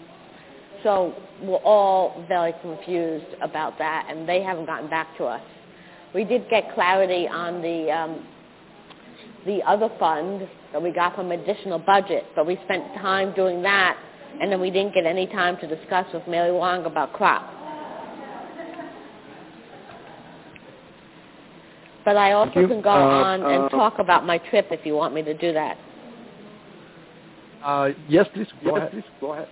So 0.83 1.15
we're 1.41 1.57
all 1.57 2.23
very 2.27 2.53
confused 2.61 3.25
about 3.41 3.77
that, 3.79 4.07
and 4.09 4.27
they 4.27 4.41
haven't 4.41 4.65
gotten 4.65 4.89
back 4.89 5.17
to 5.17 5.25
us. 5.25 5.41
We 6.13 6.23
did 6.23 6.49
get 6.49 6.73
clarity 6.73 7.27
on 7.27 7.61
the 7.61 7.91
um, 7.91 8.25
the 9.45 9.61
other 9.63 9.89
fund 9.99 10.47
that 10.73 10.81
we 10.81 10.91
got 10.91 11.15
from 11.15 11.31
additional 11.31 11.79
budget, 11.79 12.25
but 12.35 12.45
we 12.45 12.59
spent 12.65 12.83
time 12.95 13.33
doing 13.35 13.61
that, 13.61 13.97
and 14.41 14.51
then 14.51 14.59
we 14.59 14.69
didn't 14.71 14.93
get 14.93 15.05
any 15.05 15.27
time 15.27 15.57
to 15.57 15.67
discuss 15.67 16.05
with 16.13 16.27
Mary 16.27 16.51
Wong 16.51 16.85
about 16.85 17.13
crop. 17.13 17.53
But 22.03 22.15
I 22.15 22.31
also 22.33 22.53
can 22.67 22.81
go 22.81 22.89
Uh, 22.89 23.23
on 23.23 23.41
and 23.43 23.63
uh, 23.65 23.69
talk 23.69 23.99
about 23.99 24.25
my 24.25 24.37
trip 24.37 24.67
if 24.71 24.85
you 24.85 24.95
want 24.95 25.13
me 25.13 25.21
to 25.23 25.33
do 25.33 25.51
that. 25.51 25.77
Uh, 27.63 27.89
yes, 28.07 28.25
please. 28.33 28.47
Go 28.63 28.69
Yes, 28.71 28.77
ahead. 28.77 28.91
please 28.91 29.03
go 29.19 29.33
ahead. 29.33 29.47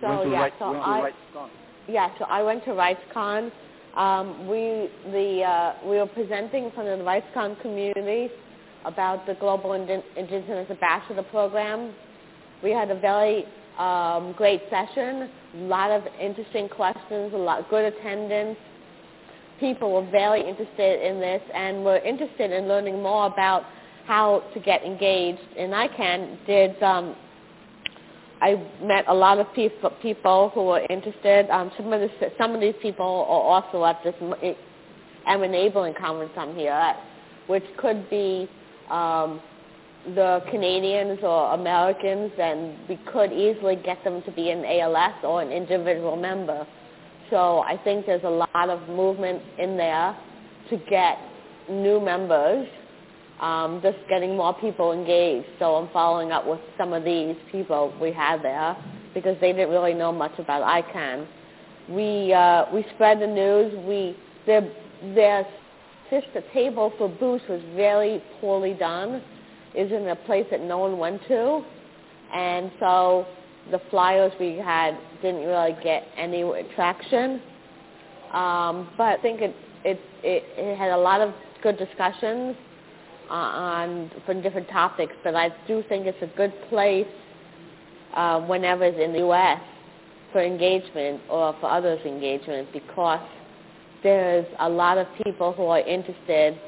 So 0.00 0.22
yeah, 0.24 0.40
Wright- 0.40 0.52
so 0.58 0.70
Went 0.70 0.82
to 0.84 0.88
I 0.88 1.02
Wright 1.02 1.14
Con. 1.34 1.50
yeah, 1.86 2.08
so 2.18 2.24
I 2.24 2.42
went 2.42 2.64
to 2.64 2.70
RightsCon. 2.70 3.50
Um, 3.98 4.46
we 4.46 4.88
the 5.10 5.42
uh, 5.42 5.72
we 5.84 5.96
were 5.96 6.06
presenting 6.06 6.70
from 6.70 6.84
the 6.86 6.92
RightsCon 6.92 7.60
community 7.60 8.30
about 8.84 9.26
the 9.26 9.34
Global 9.34 9.72
Indigenous 9.72 10.70
Ambassador 10.70 11.24
Program. 11.24 11.92
We 12.62 12.70
had 12.70 12.92
a 12.92 12.98
very 13.00 13.44
um, 13.76 14.34
great 14.36 14.62
session, 14.70 15.28
a 15.54 15.58
lot 15.64 15.90
of 15.90 16.04
interesting 16.20 16.68
questions, 16.68 17.32
a 17.34 17.36
lot 17.36 17.58
of 17.58 17.68
good 17.68 17.92
attendance. 17.92 18.56
People 19.58 19.92
were 19.92 20.08
very 20.10 20.48
interested 20.48 21.04
in 21.04 21.18
this 21.18 21.42
and 21.52 21.84
were 21.84 21.98
interested 21.98 22.52
in 22.52 22.68
learning 22.68 23.02
more 23.02 23.26
about 23.26 23.64
how 24.06 24.44
to 24.54 24.60
get 24.60 24.84
engaged. 24.84 25.42
And 25.56 25.72
ICANN 25.72 26.46
did 26.46 26.80
um, 26.84 27.16
I 28.40 28.54
met 28.82 29.04
a 29.08 29.14
lot 29.14 29.38
of 29.38 29.52
people 29.54 29.90
people 30.00 30.50
who 30.54 30.64
were 30.64 30.86
interested. 30.88 31.50
Um, 31.50 31.70
some 31.76 31.92
of 31.92 32.00
the, 32.00 32.08
some 32.38 32.54
of 32.54 32.60
these 32.60 32.74
people 32.80 33.04
are 33.04 33.62
also 33.62 33.84
at 33.84 34.02
this 34.04 34.14
M- 34.20 35.42
enabling 35.42 35.94
conference 35.94 36.32
I'm 36.36 36.54
here 36.54 36.72
at, 36.72 36.96
which 37.48 37.64
could 37.76 38.08
be 38.08 38.48
um, 38.90 39.40
the 40.14 40.42
Canadians 40.50 41.18
or 41.22 41.54
Americans, 41.54 42.32
and 42.38 42.76
we 42.88 42.96
could 43.12 43.32
easily 43.32 43.76
get 43.76 44.02
them 44.04 44.22
to 44.22 44.32
be 44.32 44.50
an 44.50 44.64
ALS 44.64 45.14
or 45.24 45.42
an 45.42 45.50
individual 45.50 46.16
member. 46.16 46.66
So 47.30 47.60
I 47.60 47.76
think 47.82 48.06
there's 48.06 48.24
a 48.24 48.46
lot 48.54 48.70
of 48.70 48.88
movement 48.88 49.42
in 49.58 49.76
there 49.76 50.16
to 50.70 50.76
get 50.88 51.18
new 51.68 52.00
members 52.00 52.68
um, 53.40 53.80
just 53.82 53.98
getting 54.08 54.36
more 54.36 54.54
people 54.54 54.92
engaged. 54.92 55.46
So 55.58 55.76
I'm 55.76 55.88
following 55.92 56.32
up 56.32 56.46
with 56.46 56.60
some 56.76 56.92
of 56.92 57.04
these 57.04 57.36
people 57.52 57.94
we 58.00 58.12
had 58.12 58.42
there 58.42 58.76
because 59.14 59.36
they 59.40 59.52
didn't 59.52 59.70
really 59.70 59.94
know 59.94 60.12
much 60.12 60.32
about 60.38 60.62
ICANN. 60.62 61.26
We 61.88 62.32
uh, 62.32 62.66
we 62.72 62.84
spread 62.94 63.20
the 63.20 63.26
news. 63.26 63.72
We 63.86 64.16
their 64.46 64.62
their 65.14 65.46
sister 66.10 66.42
table 66.52 66.92
for 66.98 67.08
booths 67.08 67.44
was 67.48 67.62
very 67.74 68.22
poorly 68.40 68.74
done. 68.74 69.22
Is 69.74 69.92
in 69.92 70.08
a 70.08 70.16
place 70.16 70.46
that 70.50 70.62
no 70.62 70.78
one 70.78 70.98
went 70.98 71.20
to, 71.28 71.62
and 72.34 72.70
so 72.80 73.26
the 73.70 73.80
flyers 73.90 74.32
we 74.40 74.56
had 74.56 74.98
didn't 75.22 75.46
really 75.46 75.76
get 75.84 76.04
any 76.16 76.42
traction. 76.74 77.40
Um, 78.32 78.88
but 78.96 79.04
I 79.04 79.18
think 79.22 79.40
it, 79.40 79.54
it 79.84 80.00
it 80.22 80.42
it 80.56 80.76
had 80.76 80.90
a 80.90 80.96
lot 80.96 81.20
of 81.20 81.32
good 81.62 81.78
discussions 81.78 82.56
uh, 83.30 83.32
on 83.32 84.10
for 84.26 84.34
different 84.40 84.68
topics, 84.68 85.12
but 85.24 85.34
I 85.34 85.50
do 85.66 85.82
think 85.88 86.06
it's 86.06 86.22
a 86.22 86.36
good 86.36 86.52
place 86.68 87.06
uh, 88.14 88.40
whenever 88.42 88.84
it's 88.84 88.98
in 88.98 89.12
the 89.12 89.18
U.S. 89.18 89.60
for 90.32 90.42
engagement 90.42 91.20
or 91.28 91.54
for 91.60 91.70
others' 91.70 92.04
engagement 92.06 92.68
because 92.72 93.20
there's 94.02 94.46
a 94.60 94.68
lot 94.68 94.98
of 94.98 95.06
people 95.24 95.52
who 95.52 95.66
are 95.66 95.80
interested 95.80 96.58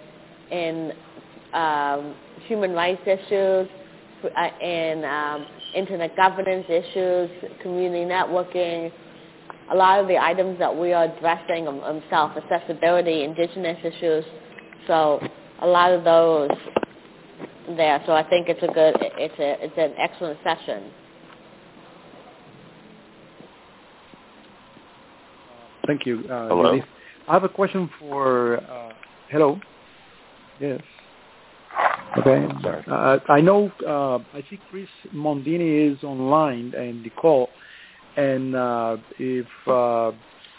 in 0.51 0.93
um, 1.53 2.15
human 2.47 2.73
rights 2.73 3.03
issues, 3.07 3.69
uh, 4.25 4.65
in 4.65 5.05
um, 5.05 5.47
internet 5.75 6.15
governance 6.17 6.67
issues, 6.69 7.31
community 7.63 8.05
networking, 8.05 8.93
a 9.73 9.75
lot 9.75 10.01
of 10.01 10.09
the 10.09 10.19
items 10.19 10.59
that 10.59 10.75
we 10.75 10.93
are 10.93 11.05
addressing, 11.05 11.69
um, 11.69 11.81
um, 11.81 12.03
self-accessibility, 12.11 13.23
indigenous 13.23 13.79
issues. 13.85 14.25
So 14.87 15.21
a 15.63 15.67
lot 15.67 15.93
of 15.93 16.05
those 16.05 16.51
there. 17.77 18.03
So 18.07 18.13
I 18.13 18.29
think 18.29 18.49
it's 18.49 18.63
a 18.63 18.67
good, 18.67 18.95
it's 19.01 19.39
a, 19.39 19.65
it's 19.65 19.75
an 19.77 19.95
excellent 19.99 20.39
session. 20.43 20.91
Thank 25.87 26.07
you. 26.07 26.21
Uh, 26.31 26.49
Hello? 26.49 26.73
Judith. 26.73 26.89
I 27.29 27.33
have 27.33 27.45
a 27.45 27.49
question 27.49 27.91
for. 27.99 28.59
Uh, 28.59 28.93
hello. 29.29 29.61
Yes. 30.61 30.81
Okay. 32.19 32.47
Sorry. 32.63 32.85
Uh, 32.87 33.19
I 33.29 33.41
know. 33.41 33.71
Uh, 33.87 34.19
I 34.37 34.45
see 34.51 34.59
Chris 34.71 34.89
Mondini 35.15 35.93
is 35.93 36.03
online 36.05 36.75
and 36.75 37.05
the 37.05 37.11
call, 37.11 37.49
and 38.17 38.55
uh, 38.55 38.97
if 39.19 39.47
uh, 39.67 40.13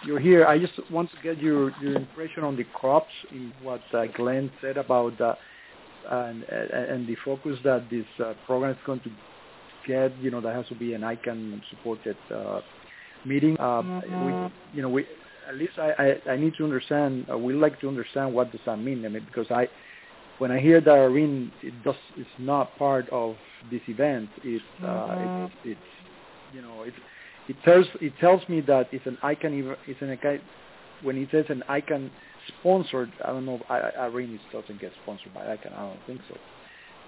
you're 0.05 0.20
here, 0.20 0.46
I 0.46 0.58
just 0.58 0.74
want 0.91 1.10
to 1.12 1.17
get 1.24 1.41
your 1.41 1.72
your 1.81 1.96
impression 1.96 2.43
on 2.43 2.55
the 2.55 2.63
crops 2.63 3.12
in 3.31 3.53
what 3.62 3.81
uh, 3.93 4.05
Glenn 4.15 4.51
said 4.62 4.77
about 4.77 5.20
uh, 5.20 5.36
and 6.10 6.43
and 6.43 7.08
the 7.08 7.15
focus 7.24 7.58
that 7.63 7.89
this 7.89 8.05
uh, 8.24 8.34
program 8.46 8.72
is 8.72 8.77
going 8.86 9.01
to 9.01 9.12
get. 9.88 10.17
You 10.20 10.31
know, 10.31 10.41
that 10.41 10.55
has 10.55 10.67
to 10.70 10.75
be 10.75 10.93
an 10.93 11.01
ICANN 11.01 11.62
supported 11.70 12.17
uh, 12.34 12.62
meeting. 13.25 13.60
Uh, 13.60 14.01
we, 14.03 14.75
you 14.75 14.81
know, 14.81 14.89
we 14.89 15.05
at 15.48 15.55
least 15.55 15.74
I, 15.77 16.17
I, 16.27 16.31
I 16.31 16.38
need 16.38 16.55
to 16.58 16.63
understand. 16.63 17.27
Uh, 17.31 17.38
we 17.38 17.53
like 17.53 17.79
to 17.81 17.88
understand 17.88 18.34
what 18.34 18.51
does 18.51 18.62
that 18.65 18.77
mean. 18.77 19.05
I 19.05 19.10
mean, 19.10 19.25
because 19.25 19.51
I, 19.51 19.67
when 20.38 20.51
I 20.51 20.60
hear 20.60 20.81
that 20.81 20.89
ARIN, 20.89 21.51
it 21.62 21.84
does 21.84 21.96
it's 22.17 22.29
not 22.39 22.77
part 22.77 23.10
of 23.10 23.36
this 23.70 23.81
event. 23.88 24.29
It, 24.43 24.62
uh, 24.84 25.46
it's, 25.46 25.53
it's, 25.65 25.79
you 26.53 26.62
know, 26.62 26.84
it, 26.84 26.93
it 27.51 27.58
tells 27.65 27.86
it 28.00 28.13
tells 28.20 28.48
me 28.48 28.62
that 28.62 28.88
it's 28.93 29.05
an 29.05 29.17
ICANN. 29.24 29.72
ev- 29.72 29.77
It's 29.88 30.01
an. 30.01 30.41
When 31.03 31.17
it 31.17 31.29
says 31.31 31.46
an 31.50 31.63
ICANN 31.70 32.10
sponsored, 32.48 33.12
I 33.25 33.27
don't 33.27 33.46
know. 33.46 33.60
I, 33.70 33.79
I- 33.79 33.96
ARIN 34.05 34.39
doesn't 34.53 34.79
get 34.79 34.91
sponsored 35.03 35.34
by 35.34 35.41
ICANN. 35.41 35.74
I 35.77 35.81
don't 35.88 36.00
think 36.08 36.22
so. 36.29 36.36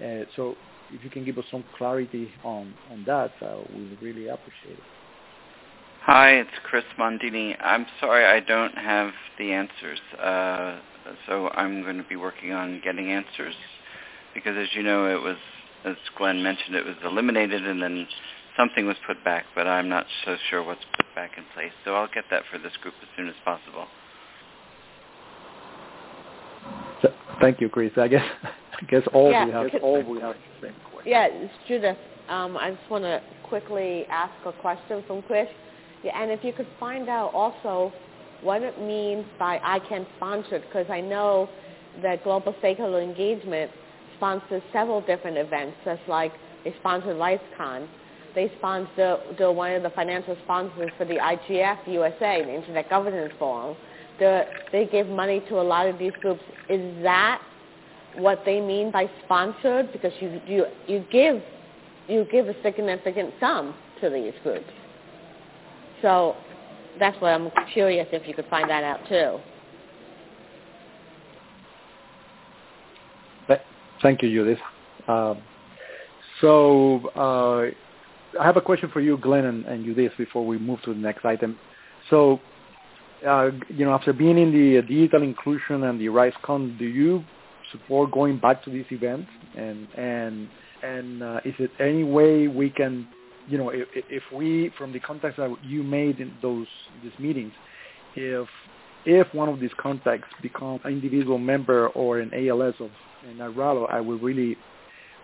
Uh, 0.04 0.24
so 0.36 0.54
if 0.92 1.02
you 1.02 1.08
can 1.10 1.24
give 1.24 1.38
us 1.38 1.44
some 1.50 1.64
clarity 1.78 2.30
on 2.44 2.74
on 2.92 3.04
that, 3.06 3.32
uh, 3.40 3.56
we 3.74 3.88
would 3.88 4.02
really 4.02 4.28
appreciate 4.28 4.78
it. 4.78 4.88
Hi, 6.02 6.32
it's 6.32 6.50
Chris 6.68 6.84
Mondini. 6.98 7.56
I'm 7.60 7.86
sorry 7.98 8.26
I 8.26 8.40
don't 8.40 8.76
have 8.76 9.12
the 9.38 9.52
answers. 9.52 10.00
Uh, 10.22 10.78
so 11.26 11.48
I'm 11.50 11.82
going 11.82 11.96
to 11.96 12.04
be 12.04 12.16
working 12.16 12.52
on 12.52 12.82
getting 12.84 13.10
answers 13.10 13.54
because 14.34 14.54
as 14.58 14.68
you 14.74 14.82
know 14.82 15.06
it 15.06 15.22
was, 15.22 15.38
as 15.86 15.96
Glenn 16.18 16.42
mentioned, 16.42 16.76
it 16.76 16.84
was 16.84 16.96
eliminated 17.02 17.66
and 17.66 17.80
then 17.80 18.06
something 18.56 18.86
was 18.86 18.96
put 19.06 19.22
back, 19.24 19.44
but 19.54 19.66
I'm 19.66 19.88
not 19.88 20.06
so 20.24 20.36
sure 20.50 20.62
what's 20.62 20.84
put 20.96 21.06
back 21.14 21.32
in 21.36 21.44
place. 21.54 21.72
So 21.84 21.94
I'll 21.94 22.08
get 22.12 22.24
that 22.30 22.42
for 22.50 22.58
this 22.58 22.72
group 22.82 22.94
as 23.02 23.08
soon 23.16 23.28
as 23.28 23.34
possible. 23.44 23.86
So, 27.02 27.12
thank 27.40 27.60
you, 27.60 27.68
Chris. 27.68 27.92
I 27.96 28.08
guess 28.08 28.24
I 28.44 28.84
guess 28.86 29.02
all 29.12 29.30
Yeah, 29.30 29.46
we 29.46 29.52
have 29.52 29.70
could- 29.70 29.82
all 29.82 30.02
we 30.02 30.20
have 30.20 30.34
the 30.60 30.66
same 30.68 30.74
question. 30.90 31.10
Yeah, 31.10 31.26
it's 31.30 31.54
Judith. 31.68 31.98
Um, 32.28 32.56
I 32.56 32.70
just 32.70 32.90
want 32.90 33.04
to 33.04 33.20
quickly 33.42 34.06
ask 34.06 34.32
a 34.46 34.52
question 34.52 35.04
from 35.06 35.22
Chris. 35.22 35.48
Yeah, 36.02 36.20
and 36.20 36.30
if 36.30 36.42
you 36.42 36.52
could 36.52 36.66
find 36.80 37.08
out 37.08 37.32
also 37.34 37.92
what 38.42 38.62
it 38.62 38.80
means 38.80 39.24
by 39.38 39.60
"I 39.62 39.78
ICANN 39.80 40.06
sponsored, 40.16 40.62
because 40.62 40.86
I 40.90 41.00
know 41.00 41.48
that 42.02 42.24
Global 42.24 42.54
Stakeholder 42.58 43.00
Engagement 43.00 43.70
sponsors 44.16 44.62
several 44.72 45.00
different 45.02 45.36
events, 45.36 45.76
just 45.84 46.00
like 46.08 46.32
they 46.64 46.74
sponsored 46.80 47.16
RightsCon. 47.16 47.86
They 48.34 48.50
sponsor, 48.58 49.18
they're 49.38 49.52
one 49.52 49.72
of 49.72 49.82
the 49.82 49.90
financial 49.90 50.36
sponsors 50.44 50.90
for 50.98 51.04
the 51.04 51.16
IGF 51.16 51.86
USA, 51.86 52.42
the 52.44 52.54
Internet 52.54 52.90
Governance 52.90 53.32
Forum. 53.38 53.76
They're, 54.18 54.46
they 54.72 54.86
give 54.86 55.06
money 55.06 55.40
to 55.48 55.60
a 55.60 55.62
lot 55.62 55.86
of 55.86 55.98
these 55.98 56.12
groups. 56.20 56.42
Is 56.68 57.02
that 57.02 57.40
what 58.16 58.42
they 58.44 58.60
mean 58.60 58.90
by 58.90 59.08
sponsored? 59.24 59.92
Because 59.92 60.12
you, 60.20 60.40
you, 60.46 60.66
you 60.86 61.04
give 61.10 61.42
you 62.06 62.26
give 62.30 62.48
a 62.48 62.54
significant 62.62 63.32
sum 63.40 63.74
to 64.00 64.10
these 64.10 64.34
groups. 64.42 64.68
So 66.02 66.36
that's 66.98 67.18
what 67.20 67.28
I'm 67.28 67.50
curious 67.72 68.06
if 68.12 68.28
you 68.28 68.34
could 68.34 68.46
find 68.50 68.68
that 68.68 68.84
out 68.84 69.00
too. 69.08 69.38
Thank 74.02 74.22
you, 74.22 74.28
Judith. 74.28 74.58
Um, 75.08 75.40
so 76.42 77.08
uh, 77.16 77.70
I 78.38 78.44
have 78.44 78.56
a 78.56 78.60
question 78.60 78.90
for 78.92 79.00
you, 79.00 79.16
Glenn 79.18 79.44
and, 79.44 79.64
and 79.66 79.84
Judith, 79.84 80.12
before 80.18 80.46
we 80.46 80.58
move 80.58 80.82
to 80.82 80.94
the 80.94 81.00
next 81.00 81.24
item. 81.24 81.58
so, 82.10 82.40
uh, 83.26 83.50
you 83.68 83.84
know, 83.84 83.92
after 83.92 84.12
being 84.12 84.36
in 84.36 84.52
the 84.52 84.82
digital 84.82 85.22
inclusion 85.22 85.84
and 85.84 86.00
the 86.00 86.06
RightsCon, 86.06 86.78
do 86.78 86.84
you 86.84 87.24
support 87.72 88.10
going 88.10 88.38
back 88.38 88.62
to 88.64 88.70
these 88.70 88.84
events? 88.90 89.30
And 89.56 89.88
and 89.96 90.48
and 90.82 91.22
uh, 91.22 91.40
is 91.44 91.54
it 91.58 91.70
any 91.80 92.04
way 92.04 92.48
we 92.48 92.68
can, 92.68 93.08
you 93.48 93.56
know, 93.56 93.70
if, 93.70 93.88
if 93.94 94.22
we 94.32 94.72
from 94.76 94.92
the 94.92 95.00
contacts 95.00 95.38
that 95.38 95.54
you 95.62 95.82
made 95.82 96.20
in 96.20 96.34
those 96.42 96.66
these 97.02 97.18
meetings, 97.18 97.52
if 98.14 98.48
if 99.06 99.32
one 99.32 99.48
of 99.48 99.60
these 99.60 99.70
contacts 99.78 100.28
becomes 100.42 100.80
an 100.84 100.92
individual 100.92 101.38
member 101.38 101.88
or 101.88 102.20
an 102.20 102.30
ALS 102.34 102.74
of 102.80 102.90
NARALO, 103.36 103.90
I 103.90 104.00
would 104.00 104.22
really 104.22 104.56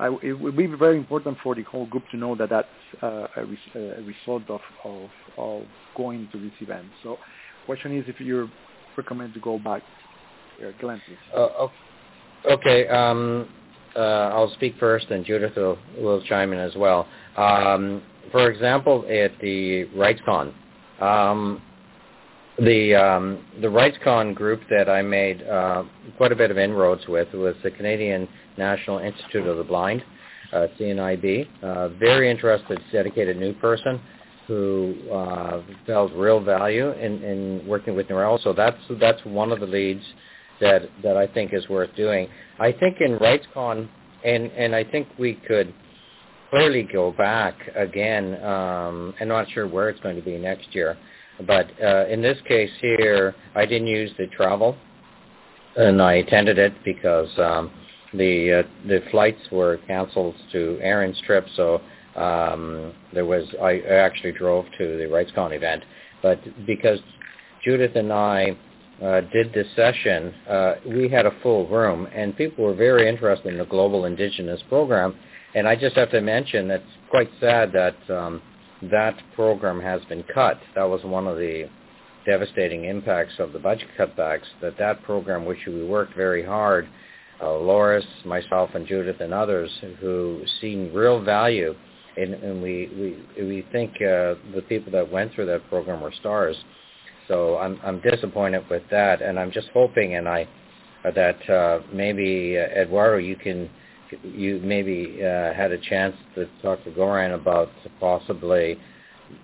I, 0.00 0.09
it 0.23 0.33
would 0.33 0.57
be 0.57 0.66
very 0.66 0.97
important 0.97 1.37
for 1.42 1.54
the 1.54 1.62
whole 1.62 1.87
group 1.87 2.04
to 2.11 2.16
know 2.16 2.35
that 2.35 2.49
that's 2.49 2.69
uh, 3.02 3.26
a, 3.37 3.45
res- 3.45 3.75
a, 3.75 4.02
result 4.02 4.49
of, 4.49 4.61
of, 4.83 5.11
of 5.37 5.62
going 5.95 6.26
to 6.33 6.40
this 6.40 6.52
event. 6.61 6.87
So, 7.02 7.19
question 7.66 7.97
is 7.97 8.04
if 8.09 8.19
you 8.19 8.49
recommend 8.97 9.35
to 9.35 9.40
go 9.40 9.59
back. 9.59 9.83
Uh, 10.61 10.71
Glenn, 10.80 11.00
uh, 11.37 11.69
okay. 12.50 12.88
Um, 12.88 13.49
uh, 13.97 13.99
I'll 14.35 14.52
speak 14.54 14.75
first, 14.78 15.11
and 15.11 15.25
Judith 15.25 15.57
will, 15.57 15.78
will 15.99 16.23
chime 16.23 16.52
in 16.52 16.59
as 16.59 16.75
well. 16.76 17.09
Um, 17.37 18.02
for 18.30 18.50
example, 18.50 19.04
at 19.09 19.33
the 19.40 19.87
RightsCon, 19.97 20.52
um, 21.00 21.62
the 22.61 22.95
um, 22.95 23.45
the 23.61 23.69
RightsCon 23.69 24.35
group 24.35 24.61
that 24.69 24.88
I 24.88 25.02
made 25.02 25.43
uh, 25.43 25.85
quite 26.17 26.31
a 26.33 26.37
bit 26.37 26.50
of 26.50 26.59
inroads 26.59 27.07
with 27.09 27.33
was 27.33 27.55
the 27.62 27.71
Canadian 27.71 28.29
National 28.59 28.99
Institute 28.99 29.47
of 29.47 29.57
the 29.57 29.64
Blind, 29.64 30.05
uh, 30.52 30.67
CNIB. 30.79 31.49
Uh, 31.62 31.88
very 31.90 32.31
interested, 32.31 32.79
dedicated 32.93 33.38
new 33.38 33.55
person 33.55 34.00
who 34.47 34.95
uh, 35.11 35.62
felt 35.87 36.12
real 36.12 36.40
value 36.40 36.90
in, 36.93 37.23
in 37.23 37.67
working 37.67 37.95
with 37.95 38.09
NARALO. 38.09 38.43
So 38.43 38.52
that's 38.52 38.76
that's 39.00 39.25
one 39.25 39.52
of 39.52 39.61
the 39.61 39.67
leads 39.67 40.02
that 40.61 40.83
that 41.02 41.17
I 41.17 41.26
think 41.26 41.55
is 41.55 41.67
worth 41.69 41.95
doing. 41.97 42.29
I 42.59 42.73
think 42.73 42.99
in 43.00 43.19
RightsCon, 43.19 43.88
and 44.25 44.47
and 44.52 44.75
I 44.75 44.85
think 44.85 45.09
we 45.19 45.35
could 45.47 45.73
clearly 46.50 46.83
go 46.83 47.12
back 47.12 47.55
again. 47.75 48.43
Um, 48.45 49.14
I'm 49.19 49.29
not 49.29 49.49
sure 49.50 49.67
where 49.67 49.88
it's 49.88 50.00
going 50.00 50.17
to 50.17 50.23
be 50.23 50.37
next 50.37 50.75
year 50.75 50.99
but 51.47 51.70
uh, 51.82 52.06
in 52.06 52.23
this 52.23 52.38
case 52.47 52.70
here, 52.80 53.35
I 53.54 53.66
didn't 53.66 53.88
use 53.88 54.11
the 54.18 54.26
travel, 54.28 54.76
and 55.76 56.00
I 56.00 56.14
attended 56.14 56.59
it 56.59 56.73
because 56.85 57.28
um, 57.38 57.70
the 58.14 58.61
uh, 58.64 58.88
the 58.88 59.02
flights 59.11 59.40
were 59.50 59.78
canceled 59.87 60.35
to 60.52 60.78
ARIN's 60.82 61.20
trip, 61.26 61.47
so 61.56 61.80
um, 62.16 62.92
there 63.12 63.26
was 63.26 63.44
I 63.62 63.80
actually 63.80 64.32
drove 64.32 64.66
to 64.78 64.97
the 64.99 65.04
RightsCon 65.04 65.54
event, 65.54 65.85
but 66.23 66.40
because 66.66 66.99
Judith 67.64 67.97
and 67.97 68.12
I 68.12 68.56
uh, 69.02 69.23
did 69.32 69.52
this 69.52 69.66
session, 69.75 70.35
uh, 70.49 70.75
we 70.87 71.09
had 71.09 71.26
a 71.26 71.32
full 71.42 71.66
room, 71.68 72.06
and 72.14 72.37
people 72.37 72.64
were 72.64 72.75
very 72.75 73.09
interested 73.09 73.49
in 73.49 73.59
the 73.59 73.64
Global 73.64 74.04
Indigenous 74.04 74.61
Program. 74.68 75.14
And 75.54 75.66
I 75.66 75.75
just 75.75 75.97
have 75.97 76.11
to 76.11 76.20
mention 76.20 76.68
that 76.68 76.80
it's 76.80 77.11
quite 77.11 77.30
sad 77.40 77.73
that 77.73 77.97
um, 78.09 78.40
that 78.82 79.20
program 79.34 79.80
has 79.80 80.02
been 80.06 80.25
cut. 80.34 80.58
That 80.75 80.84
was 80.84 81.02
one 81.04 81.26
of 81.26 81.37
the 81.37 81.68
devastating 82.26 82.84
impacts 82.84 83.34
of 83.38 83.52
the 83.52 83.58
budget 83.58 83.88
cutbacks, 83.99 84.46
that 84.62 84.78
that 84.78 85.02
program, 85.02 85.44
which 85.44 85.58
we 85.66 85.84
worked 85.84 86.14
very 86.16 86.44
hard, 86.44 86.88
uh, 87.42 87.56
Loris, 87.56 88.04
myself, 88.25 88.70
and 88.75 88.87
Judith, 88.87 89.20
and 89.20 89.32
others 89.32 89.70
who 90.00 90.42
seen 90.60 90.92
real 90.92 91.22
value, 91.22 91.75
in, 92.16 92.34
and 92.34 92.62
we, 92.62 93.25
we, 93.38 93.44
we 93.44 93.66
think 93.72 93.92
uh, 93.96 94.34
the 94.54 94.64
people 94.68 94.92
that 94.92 95.10
went 95.10 95.32
through 95.32 95.46
that 95.46 95.66
program 95.68 96.00
were 96.00 96.12
stars. 96.20 96.56
So 97.28 97.56
I'm, 97.58 97.80
I'm 97.84 98.00
disappointed 98.00 98.68
with 98.68 98.82
that, 98.90 99.22
and 99.22 99.38
I'm 99.38 99.52
just 99.52 99.68
hoping, 99.72 100.16
and 100.16 100.28
I, 100.28 100.49
that 101.14 101.49
uh, 101.49 101.80
maybe 101.92 102.58
uh, 102.58 102.80
Eduardo, 102.80 103.18
you 103.18 103.37
can 103.37 103.70
you 104.23 104.61
maybe 104.62 105.19
uh, 105.21 105.52
had 105.55 105.73
a 105.73 105.79
chance 105.79 106.14
to 106.35 106.46
talk 106.62 106.83
to 106.85 106.90
Goran 106.90 107.35
about 107.35 107.70
possibly 107.99 108.79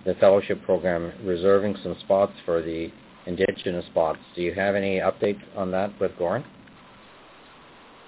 the 0.05 0.15
fellowship 0.15 0.63
program 0.63 1.13
reserving 1.23 1.75
some 1.83 1.95
spots 2.01 2.33
for 2.45 2.61
the 2.61 2.91
indigenous 3.25 3.85
spots. 3.87 4.19
Do 4.35 4.41
you 4.41 4.53
have 4.53 4.75
any 4.75 4.99
update 4.99 5.39
on 5.55 5.71
that 5.71 5.97
with 5.99 6.11
Goran? 6.13 6.43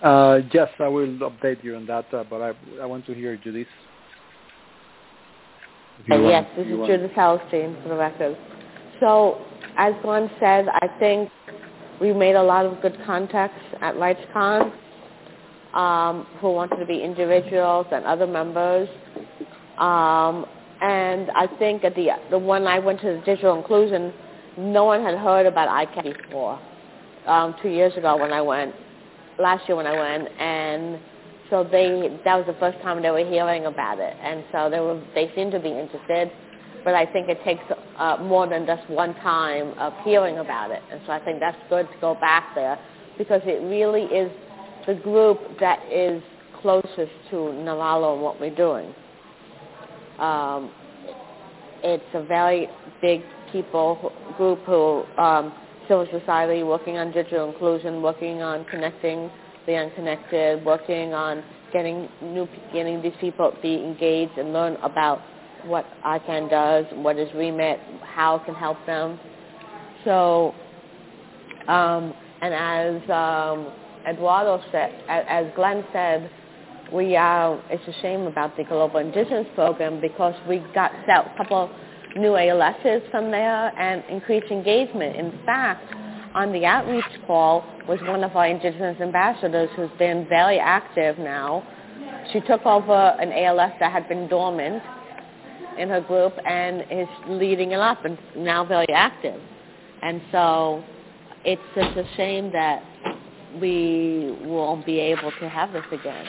Uh, 0.02 0.40
yes, 0.54 0.70
I 0.80 0.88
will 0.88 1.08
update 1.08 1.64
you 1.64 1.76
on 1.76 1.86
that, 1.88 2.14
uh, 2.14 2.24
but 2.30 2.42
I, 2.42 2.54
I 2.82 2.86
want 2.86 3.06
to 3.08 3.14
hear 3.14 3.36
Judith. 3.36 3.68
Uh, 6.10 6.16
yes, 6.22 6.50
this 6.56 6.66
is 6.66 6.78
Judith 6.88 7.12
Hellerstein 7.12 7.82
for 7.84 7.90
the 7.90 7.96
record. 7.96 8.38
So, 9.02 9.46
as 9.78 9.94
Glenn 10.02 10.30
said, 10.40 10.68
I 10.70 10.88
think 11.00 11.30
we 12.00 12.14
made 12.14 12.36
a 12.36 12.44
lot 12.44 12.66
of 12.66 12.82
good 12.82 12.98
contacts 13.06 13.62
at 13.82 13.96
RightsCon 13.96 14.72
um, 15.74 16.26
who 16.40 16.52
wanted 16.52 16.78
to 16.78 16.86
be 16.86 17.02
individuals 17.04 17.88
and 17.92 18.06
other 18.06 18.28
members. 18.28 18.90
Um, 19.78 20.46
and 20.82 21.30
I 21.32 21.48
think 21.60 21.84
at 21.84 21.96
the 21.96 22.10
the 22.30 22.38
one 22.38 22.66
I 22.66 22.80
went 22.80 23.02
to 23.02 23.08
the 23.08 23.22
digital 23.26 23.58
inclusion, 23.58 24.14
no 24.58 24.86
one 24.86 25.04
had 25.04 25.18
heard 25.18 25.46
about 25.46 25.70
ICANN 25.70 26.28
before. 26.28 26.60
Um, 27.28 27.54
two 27.62 27.70
years 27.70 27.96
ago 27.96 28.18
when 28.18 28.32
I 28.32 28.42
went, 28.42 28.74
last 29.38 29.68
year 29.68 29.76
when 29.76 29.86
I 29.86 29.98
went, 29.98 30.30
and 30.40 31.00
so 31.50 31.64
they 31.64 32.18
that 32.24 32.36
was 32.36 32.46
the 32.48 32.60
first 32.60 32.82
time 32.82 33.02
they 33.02 33.12
were 33.12 33.26
hearing 33.30 33.66
about 33.66 34.00
it, 34.00 34.16
and 34.22 34.44
so 34.52 34.70
they 34.70 34.80
were 34.80 35.02
they 35.16 35.32
seemed 35.36 35.52
to 35.52 35.60
be 35.60 35.70
interested. 35.70 36.32
But 36.86 36.96
I 36.96 37.06
think 37.06 37.28
it 37.28 37.44
takes 37.44 37.64
uh, 37.98 38.18
more 38.22 38.48
than 38.48 38.66
just 38.66 38.90
one 38.90 39.14
time 39.16 39.78
of 39.78 39.94
hearing 40.06 40.38
about 40.38 40.72
it, 40.72 40.82
and 40.90 41.02
so 41.06 41.12
I 41.12 41.20
think 41.20 41.42
that's 41.42 41.58
good 41.70 41.88
to 41.92 41.98
go 42.00 42.16
back 42.16 42.56
there 42.56 42.80
because 43.18 43.42
it 43.44 43.62
really 43.68 44.04
is 44.04 44.32
the 44.88 44.96
group 44.96 45.40
that 45.60 45.80
is 45.92 46.22
closest 46.62 47.12
to 47.30 47.36
NARALO 47.36 48.14
and 48.14 48.22
what 48.22 48.40
we're 48.40 48.56
doing. 48.56 48.94
Um, 50.20 50.72
it's 51.84 52.04
a 52.14 52.24
very 52.24 52.68
big 53.02 53.22
people 53.52 54.12
group 54.38 54.60
who 54.66 55.04
um, 55.22 55.54
civil 55.88 56.08
society 56.12 56.64
working 56.64 56.98
on 56.98 57.12
digital 57.12 57.50
inclusion, 57.50 58.02
working 58.02 58.42
on 58.42 58.66
connecting 58.66 59.30
the 59.66 59.76
unconnected, 59.76 60.64
working 60.66 61.14
on 61.14 61.44
getting 61.72 62.10
new 62.22 62.48
getting 62.74 63.02
these 63.02 63.14
people 63.22 63.54
be 63.62 63.76
engaged 63.76 64.38
and 64.38 64.54
learn 64.54 64.76
about 64.78 65.22
what 65.66 65.86
ICANN 66.06 66.50
does, 66.50 66.86
what 66.94 67.18
is 67.18 67.30
REMIT, 67.32 67.80
how 68.04 68.38
it 68.38 68.46
can 68.46 68.56
help 68.56 68.78
them. 68.86 69.20
So, 70.06 70.56
um, 71.68 72.14
and 72.42 72.54
as 72.54 73.10
um, 73.10 73.72
Eduardo 74.10 74.64
said, 74.72 74.94
as 75.08 75.46
Glenn 75.56 75.84
said, 75.94 76.30
we 76.92 77.16
are, 77.16 77.62
it's 77.70 77.88
a 77.88 78.02
shame 78.02 78.22
about 78.22 78.58
the 78.58 78.64
Global 78.64 79.00
Indigenous 79.00 79.48
Program 79.54 80.02
because 80.02 80.34
we 80.48 80.60
got 80.74 80.92
a 81.08 81.34
couple 81.38 81.70
new 82.16 82.36
ALSs 82.36 83.04
from 83.12 83.30
there 83.30 83.80
and 83.80 84.04
increased 84.10 84.52
engagement. 84.52 85.16
In 85.16 85.40
fact, 85.46 85.84
on 86.34 86.52
the 86.52 86.66
outreach 86.66 87.06
call 87.28 87.64
was 87.88 88.00
one 88.02 88.24
of 88.24 88.36
our 88.36 88.48
Indigenous 88.48 89.00
ambassadors 89.00 89.70
who's 89.76 89.90
been 90.00 90.28
very 90.28 90.60
active 90.60 91.20
now. 91.20 91.64
She 92.34 92.40
took 92.42 92.66
over 92.66 93.16
an 93.20 93.32
ALS 93.32 93.74
that 93.80 93.92
had 93.92 94.08
been 94.10 94.28
dormant 94.28 94.82
in 95.78 95.90
her 95.90 96.02
group 96.02 96.34
and 96.46 96.84
is 96.90 97.08
leading 97.28 97.72
it 97.72 97.80
up 97.80 98.04
and 98.06 98.18
now 98.36 98.66
very 98.66 98.90
active. 98.90 99.40
And 100.02 100.22
so 100.32 100.84
it's 101.46 101.62
just 101.76 101.98
a 101.98 102.06
shame 102.16 102.52
that 102.52 102.84
we 103.62 104.38
won't 104.44 104.86
be 104.86 105.00
able 105.00 105.32
to 105.40 105.50
have 105.50 105.74
this 105.74 105.86
again. 105.92 106.28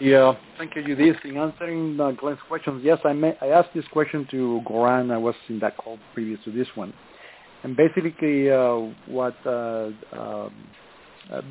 Yeah, 0.00 0.34
thank 0.56 0.74
you, 0.76 0.82
Judith. 0.82 1.16
In 1.24 1.36
answering 1.36 2.00
uh, 2.00 2.12
Glenn's 2.12 2.38
questions, 2.48 2.80
yes, 2.82 2.98
I, 3.04 3.12
may, 3.12 3.36
I 3.42 3.48
asked 3.48 3.74
this 3.74 3.84
question 3.92 4.26
to 4.30 4.62
Goran. 4.66 5.12
I 5.12 5.18
was 5.18 5.34
in 5.50 5.58
that 5.60 5.76
call 5.76 5.98
previous 6.14 6.42
to 6.44 6.50
this 6.50 6.68
one. 6.74 6.94
And 7.64 7.76
basically, 7.76 8.50
uh, 8.50 8.88
what, 9.06 9.36
uh, 9.44 9.90
um, 10.12 10.54
uh, 11.30 11.42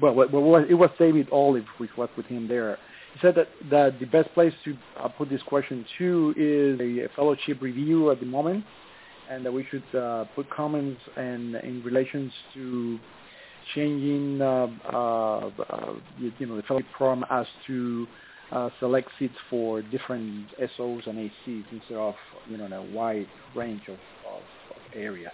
well, 0.00 0.64
it 0.68 0.74
was 0.74 0.88
David 0.98 1.28
Olive, 1.30 1.66
which 1.76 1.90
was 1.98 2.08
with 2.16 2.24
him 2.26 2.48
there. 2.48 2.78
He 3.12 3.20
said 3.20 3.34
that, 3.34 3.48
that 3.70 4.00
the 4.00 4.06
best 4.06 4.32
place 4.32 4.54
to 4.64 4.74
uh, 4.98 5.08
put 5.08 5.28
this 5.28 5.42
question 5.42 5.84
to 5.98 6.34
is 6.34 6.80
a 6.80 7.14
fellowship 7.14 7.60
review 7.60 8.10
at 8.10 8.20
the 8.20 8.26
moment 8.26 8.64
and 9.32 9.44
that 9.46 9.52
we 9.52 9.66
should 9.70 9.98
uh, 9.98 10.24
put 10.34 10.48
comments 10.50 11.00
and 11.16 11.54
in 11.56 11.82
relations 11.84 12.32
to 12.54 12.98
changing, 13.74 14.40
uh, 14.42 14.66
uh, 14.92 14.96
uh 14.96 15.94
you 16.18 16.46
know, 16.46 16.56
the 16.56 16.62
fellowship 16.62 16.86
program 16.96 17.24
as 17.30 17.46
to 17.66 18.06
uh, 18.50 18.68
select 18.80 19.08
seats 19.18 19.34
for 19.48 19.80
different 19.82 20.46
SOs 20.76 21.02
and 21.06 21.16
ACs 21.16 21.64
instead 21.72 21.96
of, 21.96 22.14
you 22.48 22.58
know, 22.58 22.66
a 22.66 22.94
wide 22.94 23.28
range 23.54 23.82
of, 23.88 23.94
of, 24.28 24.42
of 24.70 24.94
areas. 24.94 25.32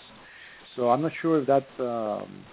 So 0.76 0.90
I'm 0.90 1.02
not 1.02 1.12
sure 1.20 1.40
if 1.40 1.46
that 1.48 1.66
um, 1.80 2.44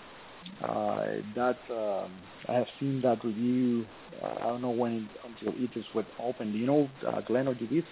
uh, 0.64 1.06
that 1.36 1.58
um, 1.72 2.12
I 2.48 2.54
have 2.54 2.68
seen 2.80 3.02
that 3.02 3.24
review. 3.24 3.86
I 4.24 4.48
don't 4.48 4.62
know 4.62 4.72
when 4.72 4.94
it, 4.94 5.30
until 5.30 5.62
it 5.62 5.78
is 5.78 5.86
with 5.94 6.06
open. 6.20 6.52
Do 6.52 6.58
you 6.58 6.66
know, 6.66 6.90
Glenn 7.28 7.48
or 7.48 7.54
Judith? 7.54 7.86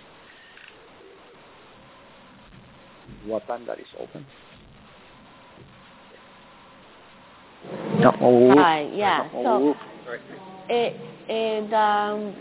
What 3.25 3.45
time 3.47 3.65
that 3.65 3.79
is 3.79 3.87
open? 3.99 4.25
No. 7.99 8.53
Right. 8.55 8.91
Yeah. 8.93 9.29
So 9.31 9.75
it 10.69 10.95
it 11.29 11.73
um 11.73 12.35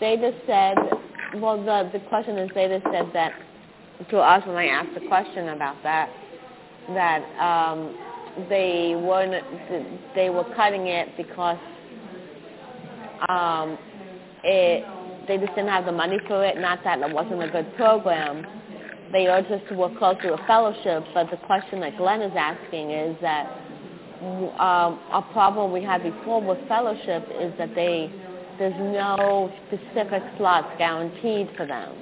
they 0.00 0.16
just 0.16 0.36
said 0.46 0.76
well 1.40 1.58
the 1.58 1.90
the 1.92 2.04
question 2.08 2.38
is 2.38 2.50
they 2.54 2.68
just 2.68 2.84
said 2.92 3.10
that 3.14 3.32
to 4.10 4.18
us 4.18 4.46
when 4.46 4.56
I 4.56 4.66
asked 4.66 4.94
the 4.94 5.06
question 5.08 5.48
about 5.48 5.82
that 5.82 6.10
that 6.90 7.22
um 7.40 7.96
they 8.48 8.94
weren't 8.96 9.44
they 10.14 10.30
were 10.30 10.44
cutting 10.54 10.86
it 10.86 11.08
because 11.16 11.58
um 13.28 13.78
it 14.44 14.84
they 15.26 15.36
just 15.36 15.54
didn't 15.54 15.68
have 15.68 15.84
the 15.84 15.92
money 15.92 16.18
for 16.26 16.44
it 16.44 16.56
not 16.58 16.78
that 16.84 17.00
it 17.00 17.12
wasn't 17.12 17.42
a 17.42 17.48
good 17.48 17.74
program 17.76 18.46
they 19.12 19.26
urged 19.26 19.50
us 19.50 19.62
to 19.68 19.74
work 19.74 19.96
closely 19.98 20.30
with 20.30 20.40
fellowship 20.46 21.04
but 21.14 21.30
the 21.30 21.36
question 21.46 21.80
that 21.80 21.96
Glenn 21.96 22.22
is 22.22 22.32
asking 22.36 22.90
is 22.90 23.16
that 23.20 23.46
um, 24.20 24.98
a 25.12 25.24
problem 25.32 25.72
we 25.72 25.82
had 25.82 26.02
before 26.02 26.42
with 26.42 26.58
fellowship 26.68 27.24
is 27.40 27.52
that 27.58 27.74
they 27.74 28.10
there's 28.58 28.74
no 28.74 29.52
specific 29.68 30.22
slots 30.36 30.66
guaranteed 30.78 31.48
for 31.56 31.64
them. 31.64 31.94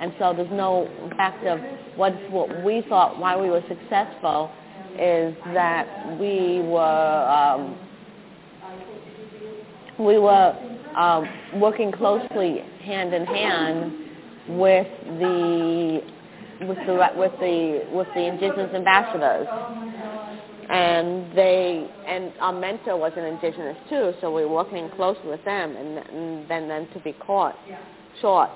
And 0.00 0.12
so 0.18 0.32
there's 0.34 0.50
no 0.52 0.88
fact 1.16 1.44
of 1.44 1.58
what's 1.96 2.16
what 2.30 2.64
we 2.64 2.84
thought 2.88 3.18
why 3.18 3.36
we 3.36 3.50
were 3.50 3.62
successful 3.68 4.50
is 4.98 5.34
that 5.52 6.16
we 6.20 6.60
were 6.60 7.28
um, 7.28 7.76
we 9.98 10.18
were 10.18 10.56
um, 10.96 11.28
working 11.60 11.90
closely 11.90 12.62
hand 12.84 13.12
in 13.12 13.24
hand 13.26 14.01
with 14.48 14.86
the 15.18 16.00
with 16.62 16.78
the 16.86 17.08
with 17.16 17.32
the 17.40 17.86
with 17.92 18.08
the 18.14 18.20
indigenous 18.20 18.74
ambassadors 18.74 19.46
and 20.70 21.36
they 21.36 21.86
and 22.06 22.32
our 22.40 22.52
mentor 22.52 22.96
was 22.96 23.12
an 23.16 23.24
indigenous 23.24 23.76
too, 23.90 24.12
so 24.20 24.32
we 24.34 24.42
were 24.44 24.54
working 24.54 24.88
closely 24.96 25.28
with 25.28 25.44
them, 25.44 25.76
and, 25.76 25.98
and 25.98 26.48
then 26.48 26.68
then 26.68 26.88
to 26.94 27.00
be 27.00 27.12
caught 27.12 27.56
short, 28.20 28.50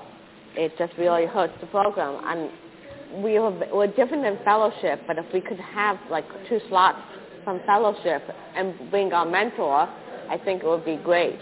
it 0.55 0.71
just 0.77 0.93
really 0.97 1.25
hurts 1.25 1.53
the 1.61 1.67
program. 1.67 2.21
And 2.25 3.23
we 3.23 3.39
were, 3.39 3.51
we're 3.71 3.87
different 3.87 4.25
in 4.25 4.37
fellowship, 4.43 5.01
but 5.07 5.17
if 5.17 5.25
we 5.33 5.41
could 5.41 5.59
have 5.59 5.97
like 6.09 6.25
two 6.49 6.59
slots 6.69 6.99
from 7.43 7.61
fellowship 7.65 8.23
and 8.55 8.89
bring 8.89 9.13
our 9.13 9.25
mentor, 9.25 9.87
I 10.29 10.37
think 10.43 10.63
it 10.63 10.67
would 10.67 10.85
be 10.85 10.97
great. 10.97 11.39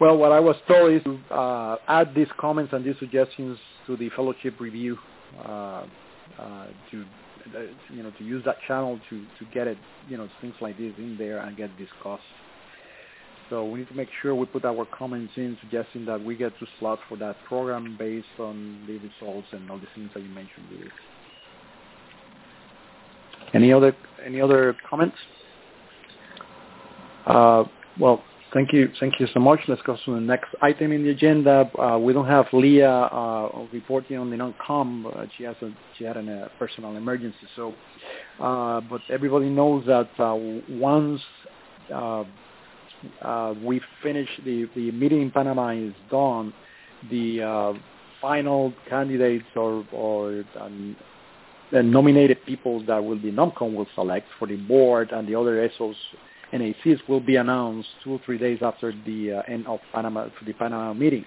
Well, 0.00 0.16
what 0.18 0.32
I 0.32 0.40
was 0.40 0.56
told 0.68 0.92
is 0.92 1.02
to 1.04 1.34
uh, 1.34 1.76
add 1.88 2.14
these 2.14 2.28
comments 2.38 2.72
and 2.74 2.84
these 2.84 2.96
suggestions 2.98 3.58
to 3.86 3.96
the 3.96 4.10
fellowship 4.10 4.60
review 4.60 4.98
uh, 5.44 5.86
uh, 6.38 6.66
to 6.90 7.04
you 7.90 8.02
know 8.02 8.10
to 8.18 8.24
use 8.24 8.44
that 8.44 8.56
channel 8.66 8.98
to 9.08 9.24
to 9.38 9.44
get 9.54 9.66
it 9.68 9.78
you 10.08 10.16
know 10.16 10.28
things 10.40 10.54
like 10.60 10.76
this 10.76 10.92
in 10.98 11.16
there 11.16 11.38
and 11.38 11.56
get 11.56 11.70
discussed. 11.78 12.22
So 13.48 13.64
we 13.64 13.78
need 13.78 13.88
to 13.88 13.94
make 13.94 14.08
sure 14.20 14.34
we 14.34 14.44
put 14.46 14.64
our 14.64 14.84
comments 14.86 15.32
in, 15.36 15.56
suggesting 15.60 16.04
that 16.06 16.22
we 16.22 16.36
get 16.36 16.58
to 16.58 16.66
slots 16.80 17.00
for 17.08 17.16
that 17.18 17.36
program 17.44 17.96
based 17.96 18.26
on 18.40 18.84
the 18.88 18.94
results 18.94 19.46
and 19.52 19.70
all 19.70 19.78
the 19.78 19.86
things 19.94 20.10
that 20.14 20.22
you 20.22 20.28
mentioned. 20.30 20.66
Here. 20.68 20.90
Any 23.54 23.72
other 23.72 23.96
any 24.24 24.40
other 24.40 24.76
comments? 24.88 25.16
Uh, 27.24 27.64
well, 27.98 28.22
Thank 28.52 28.72
you. 28.72 28.90
Thank 29.00 29.18
you 29.18 29.26
so 29.34 29.40
much. 29.40 29.60
Let's 29.66 29.82
go 29.82 29.96
to 30.04 30.14
the 30.14 30.20
next 30.20 30.54
item 30.62 30.92
in 30.92 31.02
the 31.02 31.10
agenda. 31.10 31.68
Uh, 31.78 31.98
we 31.98 32.12
don't 32.12 32.28
have 32.28 32.46
Leah 32.52 32.88
uh, 32.90 33.66
reporting 33.72 34.18
on 34.18 34.30
the 34.30 34.36
NomCom. 34.36 35.06
Uh, 35.06 35.26
she 35.36 35.42
has 35.44 35.56
a, 35.62 35.70
she 35.98 36.04
had 36.04 36.16
a 36.16 36.42
uh, 36.42 36.48
personal 36.58 36.96
emergency. 36.96 37.36
So, 37.56 37.74
uh, 38.40 38.80
but 38.82 39.00
everybody 39.10 39.48
knows 39.48 39.84
that 39.86 40.08
uh, 40.20 40.36
once 40.70 41.20
we 43.64 43.80
finish 44.02 44.28
the 44.44 44.68
the 44.76 44.92
meeting 44.92 45.22
in 45.22 45.30
Panama 45.32 45.70
is 45.70 45.94
done, 46.08 46.54
the 47.10 47.74
final 48.20 48.72
candidates 48.88 49.46
or 49.56 49.84
or 49.92 50.44
um, 50.60 50.96
nominated 51.72 52.44
people 52.46 52.84
that 52.86 53.02
will 53.02 53.18
be 53.18 53.32
NomCom 53.32 53.74
will 53.74 53.88
select 53.96 54.28
for 54.38 54.46
the 54.46 54.56
board 54.56 55.10
and 55.10 55.26
the 55.28 55.34
other 55.34 55.68
SOs 55.76 55.96
NACs 56.52 57.00
will 57.08 57.20
be 57.20 57.36
announced 57.36 57.88
two 58.04 58.12
or 58.12 58.20
three 58.24 58.38
days 58.38 58.58
after 58.62 58.92
the 59.04 59.32
uh, 59.32 59.52
end 59.52 59.66
of 59.66 59.80
Panama 59.92 60.28
the 60.44 60.52
Panama 60.52 60.92
meeting. 60.94 61.24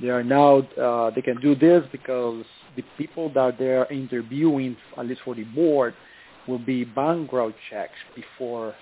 They 0.00 0.08
are 0.08 0.22
now 0.22 0.58
uh, 0.80 1.10
they 1.10 1.22
can 1.22 1.40
do 1.40 1.54
this 1.54 1.84
because 1.92 2.44
the 2.76 2.84
people 2.96 3.32
that 3.34 3.58
they 3.58 3.68
are 3.68 3.90
interviewing, 3.90 4.76
at 4.96 5.06
least 5.06 5.20
for 5.24 5.34
the 5.34 5.44
board, 5.44 5.94
will 6.48 6.58
be 6.58 6.84
background 6.84 7.54
checks 7.70 7.92
before 8.14 8.74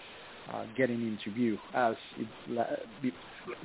uh, 0.52 0.64
getting 0.76 1.00
interview. 1.02 1.56
As 1.74 1.94
it, 2.18 3.14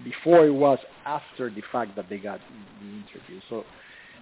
before 0.03 0.45
it 0.45 0.53
was 0.53 0.79
after 1.05 1.49
the 1.49 1.61
fact 1.71 1.95
that 1.95 2.09
they 2.09 2.17
got 2.17 2.39
the 2.81 2.87
interview. 2.87 3.39
So 3.49 3.63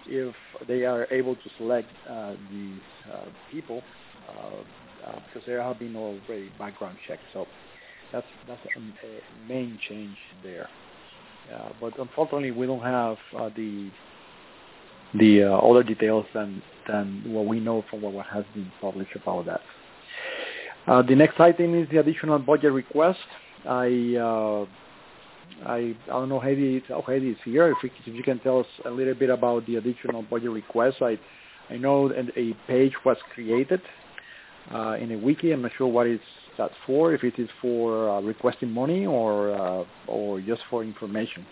if 0.06 0.34
they 0.68 0.84
are 0.84 1.06
able 1.10 1.34
to 1.34 1.50
select 1.58 1.88
uh, 2.08 2.34
these 2.50 2.80
uh, 3.12 3.24
people, 3.50 3.82
uh, 4.28 5.12
because 5.26 5.46
there 5.46 5.62
have 5.62 5.78
been 5.78 5.96
already 5.96 6.50
background 6.58 6.96
checks. 7.06 7.22
So 7.32 7.46
that's 8.46 8.60
a, 8.76 9.48
main 9.48 9.78
change 9.88 10.16
there. 10.42 10.68
Uh, 11.52 11.70
but 11.80 11.98
unfortunately, 11.98 12.50
we 12.50 12.66
don't 12.66 12.82
have 12.82 13.16
uh, 13.36 13.50
the 13.56 13.90
the 15.18 15.44
uh, 15.44 15.58
other 15.58 15.82
details 15.82 16.26
than 16.34 16.62
what 17.26 17.46
we 17.46 17.60
know 17.60 17.84
from 17.88 18.02
what 18.02 18.26
has 18.26 18.44
been 18.54 18.70
published 18.80 19.14
about 19.14 19.46
that. 19.46 19.60
The 21.06 21.14
next 21.14 21.38
item 21.40 21.74
is 21.80 21.88
the 21.90 21.98
additional 21.98 22.38
budget 22.38 22.72
request. 22.72 23.20
I 23.66 23.86
don't 26.06 26.28
know 26.28 26.40
Heidi 26.40 26.82
oh, 26.90 27.02
Heidi 27.02 27.30
is 27.30 27.38
here. 27.44 27.74
If, 27.82 27.90
you 28.06 28.22
can 28.22 28.38
tell 28.40 28.60
us 28.60 28.66
a 28.84 28.90
little 28.90 29.14
bit 29.14 29.30
about 29.30 29.66
the 29.66 29.76
additional 29.76 30.22
budget 30.22 30.50
request. 30.50 30.96
I 31.00 31.18
I 31.70 31.76
know 31.76 32.12
a 32.12 32.54
page 32.66 32.92
was 33.04 33.16
created 33.34 33.80
in 34.70 35.12
a 35.12 35.18
wiki. 35.18 35.52
I'm 35.52 35.62
not 35.62 35.72
sure 35.76 35.86
what 35.86 36.06
is 36.06 36.20
that 36.58 36.70
for, 36.86 37.12
if 37.14 37.24
it 37.24 37.38
is 37.38 37.48
for 37.60 38.08
uh, 38.10 38.20
requesting 38.20 38.70
money 38.70 39.06
or 39.06 39.54
uh, 39.54 39.84
or 40.06 40.40
just 40.40 40.62
for 40.70 40.82
information. 40.82 41.46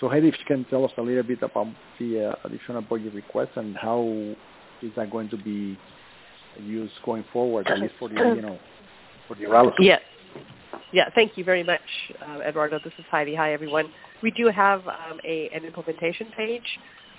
So 0.00 0.08
Heidi, 0.08 0.28
if 0.28 0.34
you 0.38 0.44
can 0.46 0.64
tell 0.66 0.84
us 0.84 0.92
a 0.96 1.02
little 1.02 1.22
bit 1.22 1.42
about 1.42 1.66
the 1.98 2.30
uh, 2.30 2.34
additional 2.44 2.82
budget 2.82 3.14
request 3.14 3.52
and 3.56 3.76
how 3.76 4.02
is 4.82 4.92
that 4.96 5.10
going 5.10 5.28
to 5.30 5.36
be 5.36 5.78
used 6.60 6.92
going 7.04 7.24
forward, 7.32 7.66
at 7.68 7.80
least 7.80 7.94
for 7.98 8.08
the 8.08 8.14
you 8.14 8.42
know 8.42 8.58
for 9.26 9.34
the 9.34 9.44
RALOs. 9.44 9.74
Yes. 9.78 10.00
Yeah, 10.92 11.10
thank 11.14 11.36
you 11.36 11.44
very 11.44 11.62
much, 11.62 11.80
uh, 12.26 12.40
Eduardo. 12.40 12.78
This 12.82 12.94
is 12.98 13.04
Heidi. 13.10 13.34
Hi, 13.34 13.52
everyone. 13.52 13.92
We 14.22 14.30
do 14.30 14.48
have 14.48 14.86
um, 14.88 15.20
a, 15.24 15.50
an 15.54 15.64
implementation 15.64 16.28
page. 16.34 16.62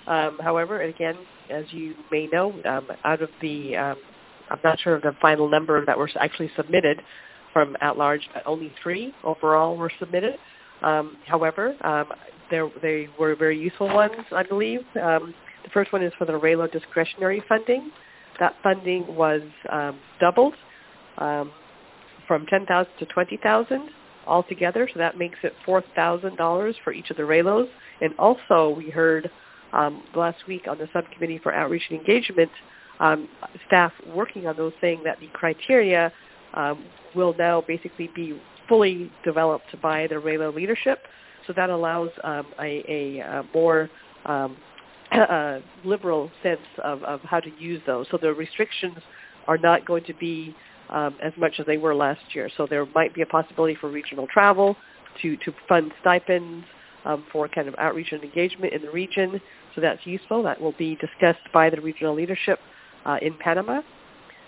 Um, 0.08 0.38
however, 0.42 0.82
again, 0.82 1.16
as 1.50 1.66
you 1.70 1.94
may 2.10 2.26
know, 2.26 2.52
um, 2.64 2.88
out 3.04 3.22
of 3.22 3.30
the, 3.40 3.76
um, 3.76 3.96
I'm 4.50 4.58
not 4.64 4.80
sure 4.80 4.96
of 4.96 5.02
the 5.02 5.14
final 5.22 5.48
number 5.48 5.84
that 5.84 5.96
were 5.96 6.10
actually 6.18 6.50
submitted, 6.56 7.00
from 7.52 7.76
at 7.80 7.96
large, 7.98 8.28
only 8.46 8.72
three 8.82 9.12
overall 9.24 9.76
were 9.76 9.90
submitted. 9.98 10.36
Um, 10.82 11.16
however, 11.26 11.76
um, 11.84 12.06
they 12.50 13.08
were 13.18 13.34
very 13.36 13.58
useful 13.58 13.88
ones, 13.88 14.24
I 14.32 14.42
believe. 14.42 14.80
Um, 15.00 15.34
the 15.62 15.70
first 15.72 15.92
one 15.92 16.02
is 16.02 16.12
for 16.18 16.24
the 16.24 16.36
RALO 16.36 16.66
discretionary 16.66 17.42
funding. 17.48 17.90
That 18.38 18.54
funding 18.62 19.06
was 19.14 19.42
um, 19.70 19.98
doubled 20.20 20.54
um, 21.18 21.52
from 22.26 22.46
10000 22.46 22.90
to 22.98 23.06
20000 23.06 23.90
altogether, 24.26 24.88
so 24.92 24.98
that 24.98 25.18
makes 25.18 25.38
it 25.42 25.52
$4,000 25.66 26.74
for 26.82 26.92
each 26.92 27.10
of 27.10 27.16
the 27.16 27.24
RALOs. 27.24 27.68
And 28.00 28.14
also 28.18 28.74
we 28.76 28.90
heard 28.90 29.30
um, 29.72 30.02
last 30.14 30.38
week 30.48 30.66
on 30.68 30.78
the 30.78 30.88
subcommittee 30.92 31.38
for 31.38 31.54
outreach 31.54 31.82
and 31.90 32.00
engagement, 32.00 32.50
staff 33.66 33.92
working 34.14 34.46
on 34.46 34.56
those 34.56 34.72
saying 34.80 35.02
that 35.04 35.18
the 35.20 35.28
criteria 35.28 36.12
um, 36.54 36.84
will 37.14 37.34
now 37.38 37.62
basically 37.66 38.10
be 38.14 38.40
fully 38.68 39.10
developed 39.24 39.80
by 39.82 40.06
the 40.06 40.18
RALO 40.18 40.52
leadership. 40.52 41.00
So 41.46 41.52
that 41.54 41.70
allows 41.70 42.10
um, 42.22 42.46
a, 42.60 42.84
a, 42.88 43.20
a, 43.20 43.44
more 43.52 43.90
um, 44.24 44.56
a 45.12 45.60
liberal 45.84 46.30
sense 46.42 46.60
of, 46.84 47.02
of 47.02 47.20
how 47.22 47.40
to 47.40 47.50
use 47.58 47.82
those. 47.86 48.06
So 48.10 48.18
the 48.20 48.32
restrictions 48.32 48.98
are 49.48 49.58
not 49.58 49.84
going 49.86 50.04
to 50.04 50.14
be 50.14 50.54
um, 50.90 51.16
as 51.22 51.32
much 51.36 51.54
as 51.58 51.66
they 51.66 51.78
were 51.78 51.94
last 51.94 52.20
year. 52.32 52.48
So 52.56 52.66
there 52.68 52.86
might 52.94 53.14
be 53.14 53.22
a 53.22 53.26
possibility 53.26 53.76
for 53.80 53.90
regional 53.90 54.26
travel 54.26 54.76
to, 55.22 55.36
to 55.38 55.52
fund 55.68 55.92
stipends 56.00 56.64
um, 57.04 57.24
for 57.32 57.48
kind 57.48 57.66
of 57.68 57.74
outreach 57.78 58.12
and 58.12 58.22
engagement 58.22 58.72
in 58.72 58.82
the 58.82 58.90
region. 58.90 59.40
So 59.74 59.80
that's 59.80 60.04
useful. 60.04 60.42
That 60.42 60.60
will 60.60 60.74
be 60.78 60.96
discussed 60.96 61.46
by 61.52 61.70
the 61.70 61.80
regional 61.80 62.14
leadership 62.14 62.58
uh, 63.04 63.16
in 63.22 63.34
Panama 63.38 63.82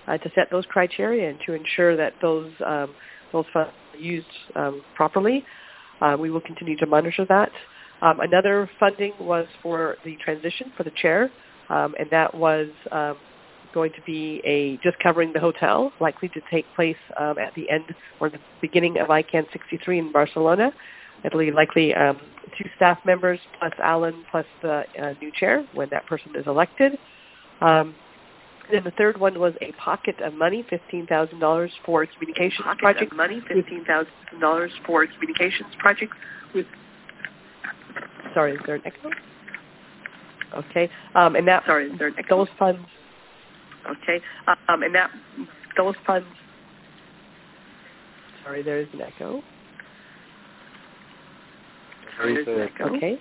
uh, 0.09 0.19
to 0.19 0.31
set 0.35 0.51
those 0.51 0.65
criteria 0.67 1.31
and 1.31 1.39
to 1.47 1.55
ensure 1.55 1.97
that 1.97 2.15
those 2.21 2.51
um, 2.67 2.95
those 3.33 3.45
funds 3.53 3.71
are 3.95 3.99
used 3.99 4.27
um, 4.57 4.83
properly. 4.95 5.45
Uh, 6.01 6.17
we 6.19 6.31
will 6.31 6.41
continue 6.41 6.77
to 6.77 6.87
monitor 6.87 7.25
that. 7.29 7.51
Um, 8.03 8.21
another 8.21 8.69
funding 8.81 9.13
was 9.21 9.47
for 9.63 9.97
the 10.05 10.17
transition 10.17 10.73
for 10.77 10.83
the 10.83 10.91
chair. 10.91 11.31
um, 11.71 11.95
and 11.99 12.11
that 12.11 12.35
was 12.35 12.69
um, 12.91 13.17
going 13.73 13.93
to 13.93 14.03
be 14.05 14.43
a 14.45 14.77
just 14.83 14.99
covering 15.03 15.33
the 15.33 15.41
hotel, 15.41 15.93
likely 16.01 16.29
to 16.31 16.41
take 16.51 16.67
place 16.75 16.97
um, 17.19 17.39
at 17.39 17.55
the 17.55 17.71
end 17.71 17.85
or 18.21 18.29
the 18.29 18.41
beginning 18.61 18.99
of 18.99 19.09
ICANN 19.09 19.51
63 19.53 19.99
in 19.99 20.13
Barcelona. 20.13 20.73
It'll 21.25 21.39
be 21.39 21.53
likely 21.53 21.95
two 22.59 22.69
staff 22.77 22.99
members 23.05 23.39
plus 23.59 23.73
Alan 23.83 24.25
plus 24.31 24.47
the 24.63 24.85
uh, 25.01 25.15
new 25.21 25.31
chair 25.39 25.67
when 25.75 25.89
that 25.91 26.07
person 26.07 26.33
is 26.37 26.47
elected. 26.47 26.99
Um, 27.61 27.95
then 28.71 28.85
the 28.85 28.91
third 28.93 29.19
one 29.19 29.39
was 29.39 29.55
a 29.61 29.73
pocket 29.73 30.21
of 30.21 30.35
money, 30.35 30.65
fifteen 30.69 31.07
thousand 31.07 31.41
dollars 31.41 31.71
for 31.85 32.07
communications 32.07 32.65
pocket 32.65 32.81
project. 32.81 33.13
Of 33.13 33.17
money, 33.17 33.41
fifteen 33.49 33.85
thousand 33.85 34.13
dollars 34.41 34.71
for 34.87 35.07
communications 35.07 35.69
project 35.79 36.13
with. 36.55 36.67
Sorry, 38.35 38.55
is 38.55 38.61
there 38.67 38.77
an 38.77 38.83
echo? 38.85 39.11
Okay, 40.55 40.91
um, 41.15 41.35
and 41.37 41.47
that 41.49 41.65
sorry, 41.67 41.91
is 41.91 41.99
there 41.99 42.09
an 42.09 42.15
echo? 42.19 42.39
those 42.39 42.55
funds. 42.59 42.81
Okay, 43.91 44.21
um, 44.69 44.83
and 44.83 44.95
that 44.95 45.11
those 45.77 45.95
funds. 46.07 46.27
Sorry, 48.45 48.63
there 48.63 48.81
is 48.81 48.89
an 48.93 49.01
echo. 49.01 49.43
Sorry, 52.17 52.35
there's 52.35 52.49
an 52.49 52.69
echo. 52.75 52.97
Okay, 52.97 53.19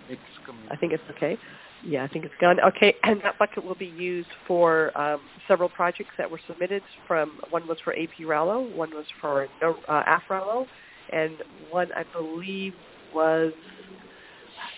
I 0.70 0.76
think 0.76 0.94
it's 0.94 1.04
okay. 1.12 1.38
Yeah, 1.84 2.04
I 2.04 2.08
think 2.08 2.26
it's 2.26 2.34
gone. 2.40 2.60
Okay, 2.60 2.96
and 3.04 3.22
that 3.24 3.38
bucket 3.40 3.64
will 3.64 3.76
be 3.76 3.88
used 3.88 4.30
for 4.48 4.98
um, 5.00 5.20
several 5.48 5.70
projects 5.70 6.12
that 6.18 6.30
were 6.30 6.40
submitted. 6.48 6.84
From 7.08 7.40
one 7.50 7.68
was 7.68 7.78
for 7.84 7.94
APRALO, 7.94 8.76
one 8.76 8.92
was 8.92 9.06
for 9.20 9.48
no, 9.62 9.76
uh, 9.88 10.04
AFRALO, 10.08 10.66
and 11.12 11.38
one 11.70 11.90
I 11.96 12.04
believe 12.14 12.74
was 13.14 13.54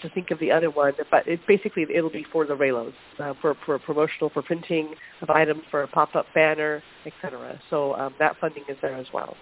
to 0.02 0.10
think 0.10 0.32
of 0.32 0.40
the 0.40 0.52
other 0.52 0.70
one, 0.70 0.94
but 1.12 1.28
it 1.28 1.40
basically 1.48 1.86
it'll 1.94 2.10
be 2.10 2.26
for 2.32 2.46
the 2.46 2.56
RALOs, 2.56 2.94
uh, 3.20 3.34
for 3.42 3.56
for 3.66 3.80
promotional, 3.80 4.30
for 4.30 4.42
printing 4.42 4.94
of 5.22 5.30
items, 5.30 5.64
for 5.72 5.84
a 5.84 5.88
pop-up 5.88 6.26
banner, 6.34 6.84
etc. 7.06 7.60
So 7.70 7.96
um, 7.96 8.14
that 8.20 8.36
funding 8.40 8.64
is 8.70 8.78
there 8.82 8.96
as 8.96 9.08
well. 9.14 9.36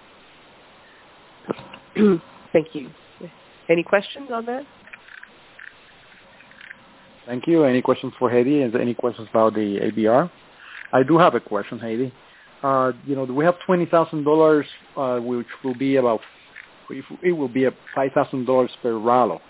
Thank 2.53 2.73
you. 2.73 2.89
Any 3.71 3.83
questions 3.83 4.29
on 4.33 4.45
that? 4.47 4.63
Thank 7.25 7.47
you. 7.47 7.63
Any 7.63 7.81
questions 7.81 8.13
for 8.19 8.29
Heidi? 8.29 8.59
Is 8.59 8.73
there 8.73 8.81
any 8.81 8.93
questions 8.93 9.29
about 9.29 9.53
the 9.53 9.79
ABR? 9.79 10.29
I 10.91 11.03
do 11.03 11.17
have 11.17 11.35
a 11.35 11.39
question, 11.39 11.79
Heidi. 11.79 12.11
Uh, 12.61 12.91
you 13.05 13.15
know, 13.15 13.23
we 13.23 13.45
have 13.45 13.55
twenty 13.65 13.85
thousand 13.85 14.21
uh, 14.21 14.29
dollars, 14.29 14.65
which 15.25 15.47
will 15.63 15.73
be 15.73 15.95
about 15.95 16.19
it 17.23 17.31
will 17.31 17.47
be 17.47 17.65
five 17.95 18.11
thousand 18.11 18.45
dollars 18.45 18.71
per 18.81 18.97
RALO. 18.97 19.41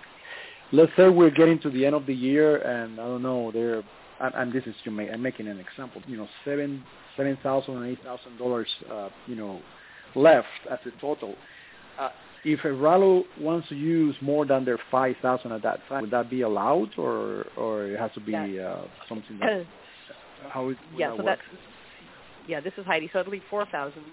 Let's 0.71 0.91
say 0.95 1.09
we're 1.09 1.31
getting 1.31 1.57
to 1.61 1.71
the 1.71 1.83
end 1.87 1.95
of 1.95 2.05
the 2.05 2.13
year, 2.13 2.57
and 2.57 2.99
I 2.99 3.05
don't 3.07 3.23
know, 3.23 3.51
there, 3.51 3.83
and, 4.19 4.35
and 4.35 4.53
this 4.53 4.63
is 4.65 4.75
to 4.85 4.91
make, 4.91 5.09
I'm 5.11 5.21
making 5.21 5.47
an 5.47 5.59
example. 5.59 6.03
You 6.05 6.17
know, 6.17 6.27
seven 6.45 6.83
seven 7.17 7.39
thousand 7.41 7.77
and 7.77 7.85
eight 7.87 8.03
thousand 8.03 8.37
dollars, 8.37 8.67
uh, 8.91 9.09
you 9.25 9.35
know, 9.35 9.61
left 10.15 10.47
as 10.71 10.77
a 10.85 11.01
total. 11.01 11.33
Uh, 11.99 12.09
if 12.43 12.59
a 12.65 12.73
RALO 12.73 13.23
wants 13.39 13.69
to 13.69 13.75
use 13.75 14.15
more 14.21 14.45
than 14.45 14.65
their 14.65 14.79
5,000 14.89 15.51
at 15.51 15.61
that 15.63 15.79
time, 15.87 16.01
would 16.01 16.11
that 16.11 16.29
be 16.29 16.41
allowed, 16.41 16.89
or 16.97 17.45
or 17.55 17.85
it 17.85 17.99
has 17.99 18.11
to 18.13 18.19
be 18.19 18.33
uh, 18.33 18.81
something 19.07 19.37
that 19.39 19.65
how 20.51 20.69
it, 20.69 20.77
yeah, 20.95 21.09
that 21.09 21.17
so 21.17 21.23
work? 21.23 21.39
that's 21.39 21.61
yeah. 22.47 22.59
This 22.59 22.73
is 22.77 22.85
Heidi. 22.85 23.09
So 23.13 23.19
it'll 23.19 23.31
be 23.31 23.43
four 23.49 23.65
thousand. 23.71 24.03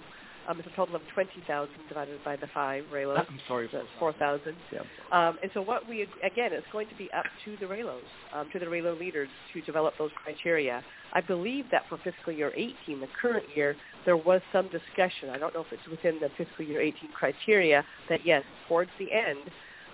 Um, 0.49 0.59
it's 0.59 0.69
a 0.73 0.77
total 0.77 0.97
of 0.97 1.03
twenty 1.13 1.43
thousand 1.47 1.77
divided 1.89 2.19
by 2.25 2.37
the 2.37 2.47
five 2.55 2.85
RALOs. 2.93 3.19
I'm 3.19 3.39
sorry, 3.47 3.69
so 3.71 3.83
four 3.99 4.15
thousand. 4.15 4.57
Yeah. 4.73 4.81
Um, 5.13 5.39
and 5.43 5.51
so 5.53 5.61
what 5.61 5.87
we 5.87 6.03
again, 6.03 6.51
it's 6.53 6.67
going 6.73 6.89
to 6.89 6.95
be 6.95 7.11
up 7.13 7.27
to 7.45 7.57
the 7.61 7.67
RALOs, 7.67 8.01
um, 8.35 8.49
to 8.55 8.59
the 8.59 8.69
RALO 8.69 8.97
leaders 8.99 9.29
to 9.53 9.61
develop 9.61 9.95
those 9.99 10.11
criteria. 10.25 10.83
I 11.13 11.21
believe 11.21 11.67
that 11.71 11.83
for 11.89 11.99
fiscal 11.99 12.33
year 12.33 12.53
18, 12.55 13.01
the 13.01 13.07
current 13.21 13.45
year, 13.55 13.77
there 14.05 14.17
was 14.17 14.41
some 14.53 14.69
discussion. 14.69 15.31
I 15.31 15.39
don't 15.39 15.55
know 15.55 15.61
if 15.61 15.73
it's 15.73 15.87
within 15.91 16.19
the 16.21 16.29
fiscal 16.37 16.65
year 16.65 16.81
18 16.81 17.11
criteria 17.13 17.85
that 18.09 18.21
yes, 18.25 18.43
towards 18.69 18.91
the 18.99 19.07
end, 19.13 19.39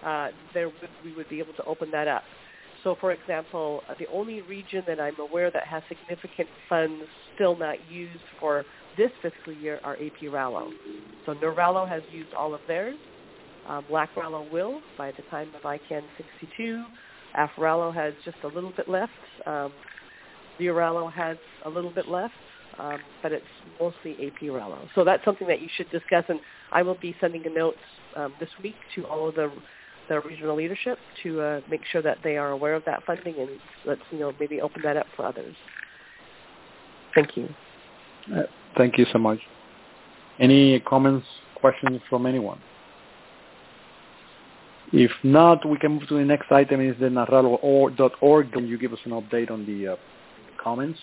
uh, 0.05 0.29
there 0.53 0.71
we 1.05 1.15
would 1.15 1.29
be 1.29 1.39
able 1.41 1.55
to 1.55 1.65
open 1.65 1.91
that 1.91 2.09
up. 2.09 2.23
So, 2.85 2.97
for 3.01 3.13
example, 3.13 3.83
uh, 3.89 3.95
the 3.99 4.07
only 4.13 4.43
region 4.43 4.85
that 4.87 5.01
I'm 5.01 5.19
aware 5.19 5.51
that 5.51 5.67
has 5.67 5.83
significant 5.89 6.49
funds 6.69 7.05
still 7.35 7.57
not 7.57 7.77
used 7.91 8.21
for 8.39 8.65
this 8.97 9.11
fiscal 9.23 9.53
year 9.55 9.81
are 9.83 9.97
APRALO. 9.97 10.71
So 11.27 11.35
NARALO 11.35 11.89
has 11.89 12.03
used 12.13 12.33
all 12.35 12.55
of 12.55 12.61
theirs. 12.69 12.97
Um, 13.67 13.85
LACRALO 13.91 14.53
will 14.53 14.83
by 14.99 15.11
the 15.13 15.23
time 15.31 15.49
of 15.57 15.63
ICANN 15.63 16.03
62. 16.19 16.85
AFRALO 17.37 17.93
has 17.93 18.13
just 18.25 18.37
a 18.45 18.49
little 18.49 18.73
bit 18.77 18.89
left. 18.89 19.13
Um, 19.47 19.73
Rallo 20.61 21.13
has 21.13 21.37
a 21.65 21.69
little 21.69 21.91
bit 21.91 22.07
left, 22.07 22.35
um, 22.79 22.99
but 23.23 23.33
it's 23.33 23.45
mostly 23.81 24.17
APRALO. 24.21 24.89
So 24.95 25.05
that's 25.05 25.25
something 25.25 25.49
that 25.49 25.61
you 25.61 25.69
should 25.77 25.91
discuss, 25.91 26.25
and 26.29 26.39
I 26.71 26.83
will 26.83 26.99
be 27.01 27.17
sending 27.21 27.45
a 27.47 27.51
note 27.51 27.75
um, 28.15 28.35
this 28.39 28.51
week 28.63 28.77
to 28.95 29.07
all 29.07 29.29
of 29.29 29.35
the 29.35 29.51
the 30.09 30.21
regional 30.21 30.57
leadership 30.57 30.99
to 31.23 31.41
uh, 31.41 31.61
make 31.71 31.81
sure 31.91 32.03
that 32.03 32.19
they 32.23 32.37
are 32.37 32.51
aware 32.51 32.75
of 32.75 32.85
that 32.85 33.05
funding, 33.05 33.35
and 33.39 33.51
let's 33.85 34.01
you 34.11 34.19
know 34.19 34.33
maybe 34.39 34.61
open 34.61 34.83
that 34.83 34.97
up 34.97 35.07
for 35.17 35.27
others. 35.27 35.55
Thank 37.15 37.37
you. 37.37 37.49
Uh, 38.35 38.43
thank 38.77 38.99
you 38.99 39.07
so 39.13 39.19
much. 39.19 39.39
Any 40.41 40.81
comments, 40.81 41.27
questions 41.55 42.01
from 42.11 42.27
anyone? 42.27 42.61
If 44.93 45.11
not, 45.23 45.69
we 45.69 45.79
can 45.79 45.93
move 45.93 46.09
to 46.09 46.15
the 46.15 46.25
next 46.25 46.51
item. 46.53 46.81
Is 46.81 46.97
the 47.01 47.07
naralo.org. 47.07 48.53
Can 48.53 48.67
you 48.67 48.79
give 48.79 48.93
us 48.93 48.99
an 49.05 49.13
update 49.13 49.51
on 49.51 49.65
the 49.67 49.93
uh, 49.93 49.97
comments? 50.63 50.99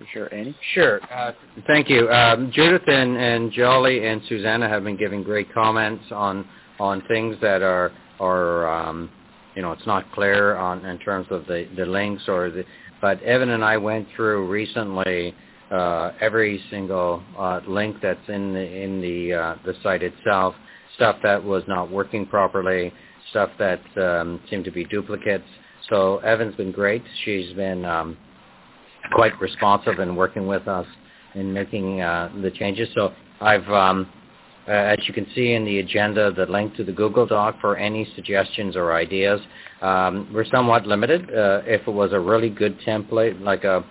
Is 0.00 0.06
there 0.14 0.32
any? 0.32 0.54
Sure. 0.74 1.00
Uh, 1.12 1.32
thank 1.66 1.88
you. 1.88 2.08
Um, 2.10 2.50
Judith 2.52 2.82
and, 2.86 3.16
and 3.16 3.52
Jolly 3.52 4.06
and 4.06 4.20
Susanna 4.28 4.68
have 4.68 4.84
been 4.84 4.96
giving 4.96 5.22
great 5.22 5.52
comments 5.52 6.04
on 6.10 6.46
on 6.78 7.02
things 7.08 7.36
that 7.40 7.62
are 7.62 7.90
are 8.20 8.68
um, 8.68 9.10
you 9.54 9.62
know 9.62 9.72
it's 9.72 9.86
not 9.86 10.10
clear 10.12 10.56
on 10.56 10.84
in 10.84 10.98
terms 10.98 11.26
of 11.30 11.46
the 11.46 11.68
the 11.76 11.86
links 11.86 12.24
or 12.28 12.50
the. 12.50 12.64
But 13.00 13.22
Evan 13.22 13.50
and 13.50 13.64
I 13.64 13.76
went 13.76 14.08
through 14.16 14.48
recently 14.48 15.34
uh, 15.70 16.12
every 16.20 16.62
single 16.70 17.22
uh, 17.38 17.60
link 17.66 17.96
that's 18.02 18.28
in 18.28 18.52
the 18.54 18.60
in 18.60 19.00
the 19.00 19.32
uh, 19.34 19.56
the 19.64 19.74
site 19.82 20.02
itself, 20.02 20.54
stuff 20.96 21.16
that 21.22 21.42
was 21.42 21.62
not 21.68 21.90
working 21.90 22.26
properly, 22.26 22.92
stuff 23.30 23.50
that 23.58 23.80
um, 23.98 24.40
seemed 24.48 24.64
to 24.64 24.70
be 24.70 24.84
duplicates. 24.84 25.44
So 25.88 26.18
Evan's 26.18 26.56
been 26.56 26.72
great. 26.72 27.02
She's 27.24 27.52
been 27.52 27.84
um, 27.84 28.16
quite 29.12 29.38
responsive 29.40 29.98
in 30.00 30.16
working 30.16 30.46
with 30.46 30.66
us 30.68 30.86
in 31.34 31.52
making 31.52 32.00
uh, 32.00 32.30
the 32.42 32.50
changes. 32.50 32.88
So 32.94 33.12
I've, 33.40 33.68
um, 33.68 34.08
uh, 34.68 34.72
as 34.72 34.98
you 35.06 35.14
can 35.14 35.26
see 35.34 35.52
in 35.52 35.64
the 35.64 35.78
agenda, 35.78 36.32
the 36.32 36.46
link 36.46 36.74
to 36.76 36.84
the 36.84 36.92
Google 36.92 37.26
Doc 37.26 37.56
for 37.60 37.76
any 37.76 38.08
suggestions 38.14 38.76
or 38.76 38.92
ideas. 38.92 39.40
Um, 39.80 40.28
we're 40.32 40.44
somewhat 40.46 40.86
limited. 40.86 41.22
Uh, 41.30 41.62
if 41.64 41.86
it 41.86 41.90
was 41.90 42.12
a 42.12 42.20
really 42.20 42.50
good 42.50 42.78
template, 42.80 43.40
like 43.40 43.64
a 43.64 43.84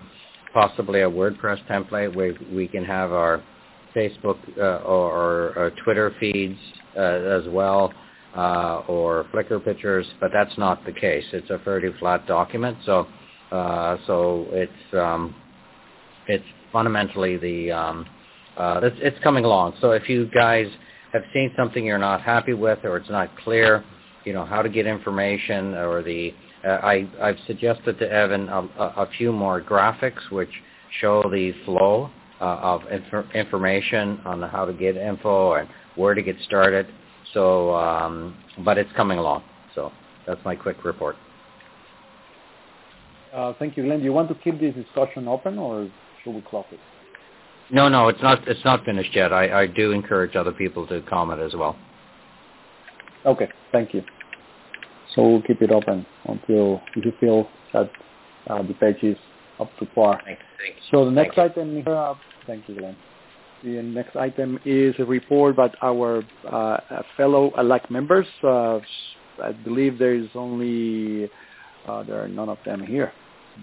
possibly 0.52 1.02
a 1.02 1.10
WordPress 1.10 1.64
template 1.66 2.14
where 2.14 2.34
we 2.52 2.68
can 2.68 2.84
have 2.84 3.12
our 3.12 3.42
Facebook 3.94 4.38
uh, 4.58 4.84
or, 4.84 5.56
or 5.56 5.72
Twitter 5.84 6.14
feeds 6.20 6.58
uh, 6.96 7.00
as 7.00 7.44
well, 7.48 7.92
uh, 8.36 8.82
or 8.86 9.24
Flickr 9.32 9.64
pictures, 9.64 10.06
but 10.20 10.30
that's 10.32 10.56
not 10.58 10.84
the 10.84 10.92
case. 10.92 11.24
It's 11.32 11.50
a 11.50 11.58
fairly 11.60 11.88
flat 11.98 12.26
document, 12.26 12.76
so 12.84 13.06
uh, 13.50 13.96
so 14.06 14.46
it's 14.50 14.94
um, 14.94 15.34
it's 16.26 16.44
fundamentally 16.72 17.36
the 17.38 17.70
um, 17.70 18.06
uh, 18.56 18.80
it's, 18.82 18.96
it's 19.00 19.18
coming 19.22 19.44
along. 19.44 19.74
So 19.80 19.92
if 19.92 20.08
you 20.08 20.26
guys 20.26 20.66
have 21.12 21.22
seen 21.32 21.52
something 21.56 21.84
you're 21.84 21.98
not 21.98 22.20
happy 22.22 22.52
with, 22.52 22.80
or 22.84 22.96
it's 22.96 23.10
not 23.10 23.36
clear, 23.38 23.84
you 24.24 24.32
know 24.32 24.44
how 24.44 24.62
to 24.62 24.68
get 24.68 24.86
information, 24.86 25.74
or 25.74 26.02
the 26.02 26.34
uh, 26.64 26.80
I, 26.82 27.08
I've 27.22 27.38
suggested 27.46 27.98
to 27.98 28.10
Evan 28.10 28.48
a, 28.48 28.68
a, 28.78 29.08
few 29.16 29.30
more 29.30 29.60
graphics 29.60 30.30
which 30.32 30.50
show 31.00 31.22
the 31.22 31.52
flow 31.64 32.10
uh, 32.40 32.44
of 32.44 32.82
inf- 32.90 33.30
information 33.34 34.20
on 34.24 34.42
how 34.42 34.64
to 34.64 34.72
get 34.72 34.96
info 34.96 35.54
and 35.54 35.68
where 35.94 36.14
to 36.14 36.22
get 36.22 36.36
started. 36.44 36.86
So, 37.32 37.74
um, 37.74 38.36
but 38.64 38.78
it's 38.78 38.90
coming 38.96 39.18
along. 39.18 39.44
So 39.74 39.92
that's 40.26 40.40
my 40.44 40.56
quick 40.56 40.84
report. 40.84 41.16
Uh, 43.32 43.52
thank 43.58 43.76
you, 43.76 43.84
Glenn. 43.84 43.98
Do 43.98 44.04
you 44.04 44.12
want 44.12 44.28
to 44.28 44.34
keep 44.34 44.58
this 44.58 44.74
discussion 44.74 45.28
open, 45.28 45.58
or 45.58 45.88
should 46.24 46.34
we 46.34 46.40
close 46.40 46.64
it? 46.72 46.80
No, 47.70 47.88
no, 47.88 48.08
it's 48.08 48.22
not. 48.22 48.46
It's 48.46 48.64
not 48.64 48.84
finished 48.84 49.14
yet. 49.14 49.32
I, 49.32 49.62
I 49.62 49.66
do 49.66 49.92
encourage 49.92 50.36
other 50.36 50.52
people 50.52 50.86
to 50.86 51.00
comment 51.02 51.40
as 51.40 51.54
well. 51.54 51.76
Okay, 53.24 53.48
thank 53.72 53.92
you. 53.92 54.02
So 55.14 55.22
we'll 55.22 55.42
keep 55.42 55.62
it 55.62 55.72
open 55.72 56.06
until 56.26 56.80
you 56.94 57.12
feel 57.18 57.48
that 57.72 57.90
uh, 58.48 58.62
the 58.62 58.74
page 58.74 59.02
is 59.02 59.16
up 59.58 59.70
to 59.78 59.86
par. 59.86 60.20
Thanks. 60.24 60.42
Thanks. 60.58 60.80
So 60.90 61.04
the 61.04 61.10
next 61.10 61.34
Thank 61.34 61.52
item 61.52 61.82
here, 61.82 61.94
uh, 61.94 62.14
thank 62.46 62.68
you, 62.68 62.78
Glenn. 62.78 62.96
The 63.64 63.82
next 63.82 64.14
item 64.14 64.60
is 64.64 64.94
a 64.98 65.04
report 65.04 65.56
by 65.56 65.70
our 65.82 66.22
uh, 66.48 67.02
fellow 67.16 67.50
ALAC 67.58 67.90
members. 67.90 68.26
Uh, 68.44 68.78
I 69.42 69.52
believe 69.64 69.98
there 69.98 70.14
is 70.14 70.28
only 70.34 71.30
uh, 71.88 72.02
there 72.04 72.22
are 72.22 72.28
none 72.28 72.48
of 72.48 72.58
them 72.64 72.84
here. 72.84 73.12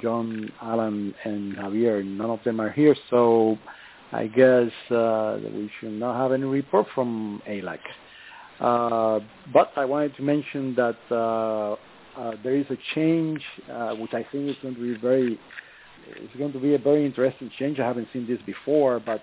John, 0.02 0.52
Alan, 0.62 1.14
and 1.24 1.56
Javier. 1.56 2.04
None 2.04 2.30
of 2.30 2.40
them 2.44 2.60
are 2.60 2.72
here, 2.72 2.96
so 3.10 3.58
I 4.14 4.28
guess 4.28 4.72
uh, 4.92 5.40
we 5.42 5.72
should 5.80 5.94
not 5.94 6.16
have 6.18 6.32
any 6.32 6.44
report 6.44 6.86
from 6.94 7.42
ALAC. 7.48 7.80
Uh, 8.60 9.20
but 9.52 9.72
I 9.76 9.86
wanted 9.86 10.16
to 10.18 10.22
mention 10.22 10.76
that 10.76 10.98
uh, 11.10 11.76
uh, 12.20 12.36
there 12.44 12.56
is 12.56 12.66
a 12.70 12.78
change, 12.94 13.42
uh, 13.72 13.96
which 13.96 14.14
I 14.14 14.26
think 14.32 14.50
is 14.50 14.56
going 14.62 14.76
to 14.76 14.82
be 14.82 15.00
very, 15.00 15.40
it's 16.08 16.36
going 16.38 16.54
to 16.54 16.60
be 16.60 16.76
a 16.76 16.78
very 16.78 17.06
interesting 17.06 17.50
change. 17.58 17.80
I 17.80 17.88
haven't 17.88 18.08
seen 18.14 18.28
this 18.28 18.40
before, 18.46 19.00
but 19.00 19.22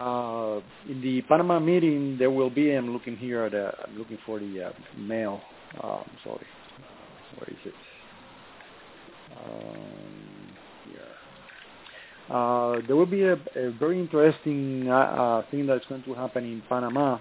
uh, 0.00 0.60
in 0.88 1.00
the 1.02 1.22
Panama 1.22 1.58
meeting, 1.58 2.16
there 2.16 2.30
will 2.30 2.50
be. 2.50 2.70
I'm 2.70 2.92
looking 2.92 3.16
here 3.16 3.42
at. 3.42 3.54
I'm 3.54 3.98
looking 3.98 4.18
for 4.24 4.38
the 4.38 4.72
mail. 4.96 5.40
Um, 5.82 6.04
sorry, 6.22 6.46
where 7.36 7.48
is 7.48 7.56
it? 7.64 7.74
Um, 9.36 10.56
here. 10.90 11.23
Uh, 12.30 12.80
there 12.86 12.96
will 12.96 13.06
be 13.06 13.22
a, 13.22 13.34
a 13.56 13.70
very 13.72 13.98
interesting 13.98 14.88
uh, 14.88 14.94
uh, 14.94 15.42
thing 15.50 15.66
that's 15.66 15.84
going 15.86 16.02
to 16.04 16.14
happen 16.14 16.44
in 16.44 16.62
Panama. 16.68 17.18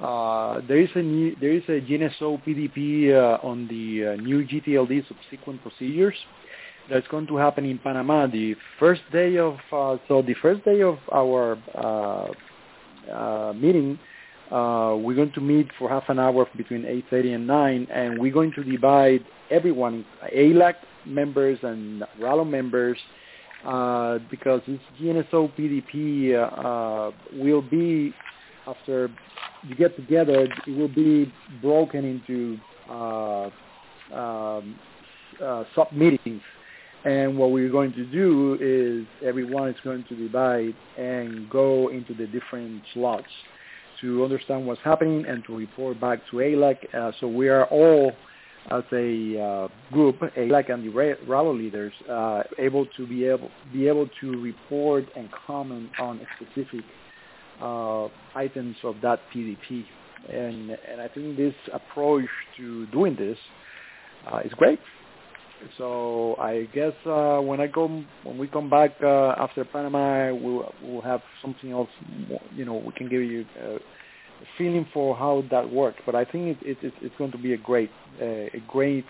Uh, 0.00 0.60
there 0.66 0.80
is 0.80 0.88
a 0.94 1.02
new, 1.02 1.36
there 1.40 1.52
is 1.52 1.62
a 1.68 1.80
GNSO 1.80 2.42
PDP 2.44 3.12
uh, 3.12 3.46
on 3.46 3.68
the 3.68 4.12
uh, 4.12 4.22
new 4.22 4.46
GTLD 4.46 5.06
subsequent 5.08 5.60
procedures 5.62 6.14
that's 6.88 7.06
going 7.08 7.26
to 7.26 7.36
happen 7.36 7.64
in 7.64 7.78
Panama. 7.78 8.26
The 8.26 8.56
first 8.78 9.02
day 9.12 9.36
of 9.36 9.58
so 9.70 10.22
the 10.26 10.34
first 10.40 10.64
day 10.64 10.82
of 10.82 10.98
our 11.12 11.58
uh, 11.74 13.12
uh, 13.12 13.52
meeting, 13.52 13.98
uh, 14.50 14.96
we're 14.98 15.14
going 15.14 15.32
to 15.32 15.40
meet 15.40 15.68
for 15.78 15.88
half 15.88 16.04
an 16.08 16.18
hour 16.18 16.46
between 16.56 16.82
8:30 16.82 17.34
and 17.34 17.46
9, 17.46 17.88
and 17.92 18.18
we're 18.18 18.32
going 18.32 18.52
to 18.52 18.64
divide 18.64 19.24
everyone, 19.50 20.04
ALAC 20.34 20.74
members 21.04 21.58
and 21.62 22.04
RALO 22.18 22.44
members, 22.44 22.98
uh, 23.64 24.18
because 24.30 24.60
this 24.66 24.80
GNSO 25.00 25.52
PDP 25.56 26.34
uh, 26.34 27.10
will 27.34 27.62
be 27.62 28.14
after 28.66 29.10
you 29.62 29.74
get 29.74 29.96
together, 29.96 30.48
it 30.66 30.76
will 30.76 30.88
be 30.88 31.32
broken 31.60 32.04
into 32.04 32.58
uh, 32.90 33.50
um, 34.14 34.78
uh, 35.42 35.64
sub 35.74 35.92
meetings. 35.92 36.42
And 37.04 37.38
what 37.38 37.50
we're 37.50 37.70
going 37.70 37.92
to 37.94 38.04
do 38.04 38.58
is 38.60 39.06
everyone 39.26 39.68
is 39.68 39.76
going 39.82 40.04
to 40.08 40.16
divide 40.16 40.74
and 40.98 41.48
go 41.48 41.88
into 41.88 42.12
the 42.12 42.26
different 42.26 42.82
slots 42.92 43.28
to 44.02 44.22
understand 44.22 44.66
what's 44.66 44.80
happening 44.82 45.24
and 45.26 45.44
to 45.44 45.56
report 45.56 46.00
back 46.00 46.20
to 46.30 46.36
ALAC. 46.36 46.94
Uh, 46.94 47.12
so 47.20 47.26
we 47.26 47.48
are 47.48 47.64
all, 47.66 48.12
as 48.70 48.84
a 48.92 49.40
uh, 49.40 49.68
group, 49.92 50.20
ALAC 50.36 50.72
and 50.72 50.84
the 50.84 51.50
leaders, 51.52 51.92
uh, 52.08 52.42
able 52.58 52.86
to 52.96 53.06
be 53.06 53.24
able 53.24 53.50
be 53.72 53.88
able 53.88 54.08
to 54.20 54.40
report 54.40 55.04
and 55.16 55.28
comment 55.46 55.90
on 55.98 56.20
specific 56.36 56.84
uh, 57.60 58.06
items 58.34 58.76
of 58.84 58.96
that 59.02 59.20
PDP. 59.34 59.84
And, 60.28 60.70
and 60.70 61.00
I 61.00 61.08
think 61.08 61.36
this 61.36 61.54
approach 61.72 62.28
to 62.58 62.86
doing 62.86 63.16
this 63.16 63.38
uh, 64.30 64.40
is 64.44 64.52
great. 64.52 64.78
So 65.76 66.36
I 66.36 66.68
guess 66.72 66.92
uh, 67.04 67.38
when 67.38 67.60
I 67.60 67.66
go 67.66 67.86
when 68.22 68.38
we 68.38 68.46
come 68.48 68.70
back 68.70 68.92
uh, 69.02 69.34
after 69.36 69.64
Panama, 69.64 70.32
we'll 70.34 70.72
we'll 70.82 71.02
have 71.02 71.20
something 71.42 71.70
else. 71.70 71.90
You 72.54 72.64
know, 72.64 72.76
we 72.76 72.92
can 72.92 73.08
give 73.08 73.22
you 73.22 73.44
a 73.62 73.78
feeling 74.56 74.86
for 74.92 75.16
how 75.16 75.44
that 75.50 75.70
works. 75.70 76.00
But 76.06 76.14
I 76.14 76.24
think 76.24 76.58
it, 76.62 76.78
it, 76.82 76.92
it's 77.00 77.14
going 77.18 77.32
to 77.32 77.38
be 77.38 77.52
a 77.54 77.58
great 77.58 77.90
uh, 78.20 78.24
a 78.24 78.62
great 78.68 79.04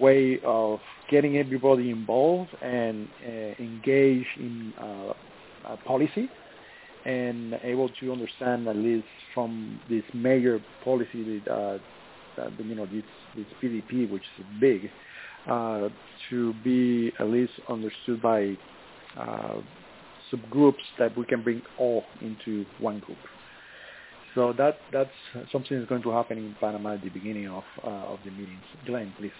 way 0.00 0.40
of 0.44 0.80
getting 1.10 1.36
everybody 1.38 1.90
involved 1.90 2.50
and 2.62 3.08
uh, 3.24 3.30
engaged 3.62 4.26
in 4.38 4.72
uh, 4.78 5.76
policy 5.86 6.28
and 7.04 7.54
able 7.62 7.88
to 8.00 8.12
understand 8.12 8.66
at 8.66 8.76
least 8.76 9.06
from 9.34 9.80
this 9.90 10.02
major 10.14 10.60
policy 10.82 11.40
that, 11.46 11.80
uh, 12.38 12.48
you 12.58 12.74
know 12.74 12.86
this 12.86 13.04
this 13.36 13.46
PDP, 13.62 14.10
which 14.10 14.22
is 14.38 14.46
big, 14.60 14.90
uh, 15.48 15.88
to 16.30 16.54
be 16.64 17.12
at 17.18 17.28
least 17.28 17.52
understood 17.68 18.22
by 18.22 18.56
uh, 19.18 19.60
subgroups 20.32 20.74
that 20.98 21.16
we 21.16 21.24
can 21.26 21.42
bring 21.42 21.62
all 21.78 22.04
into 22.20 22.64
one 22.78 23.00
group. 23.00 23.18
So 24.34 24.52
that 24.58 24.78
that's 24.92 25.10
something 25.52 25.78
that's 25.78 25.88
going 25.88 26.02
to 26.02 26.10
happen 26.10 26.38
in 26.38 26.56
Panama 26.60 26.94
at 26.94 27.02
the 27.02 27.10
beginning 27.10 27.48
of 27.48 27.62
uh, 27.84 27.88
of 27.88 28.18
the 28.24 28.30
meetings. 28.30 28.62
Glenn, 28.86 29.12
please. 29.18 29.32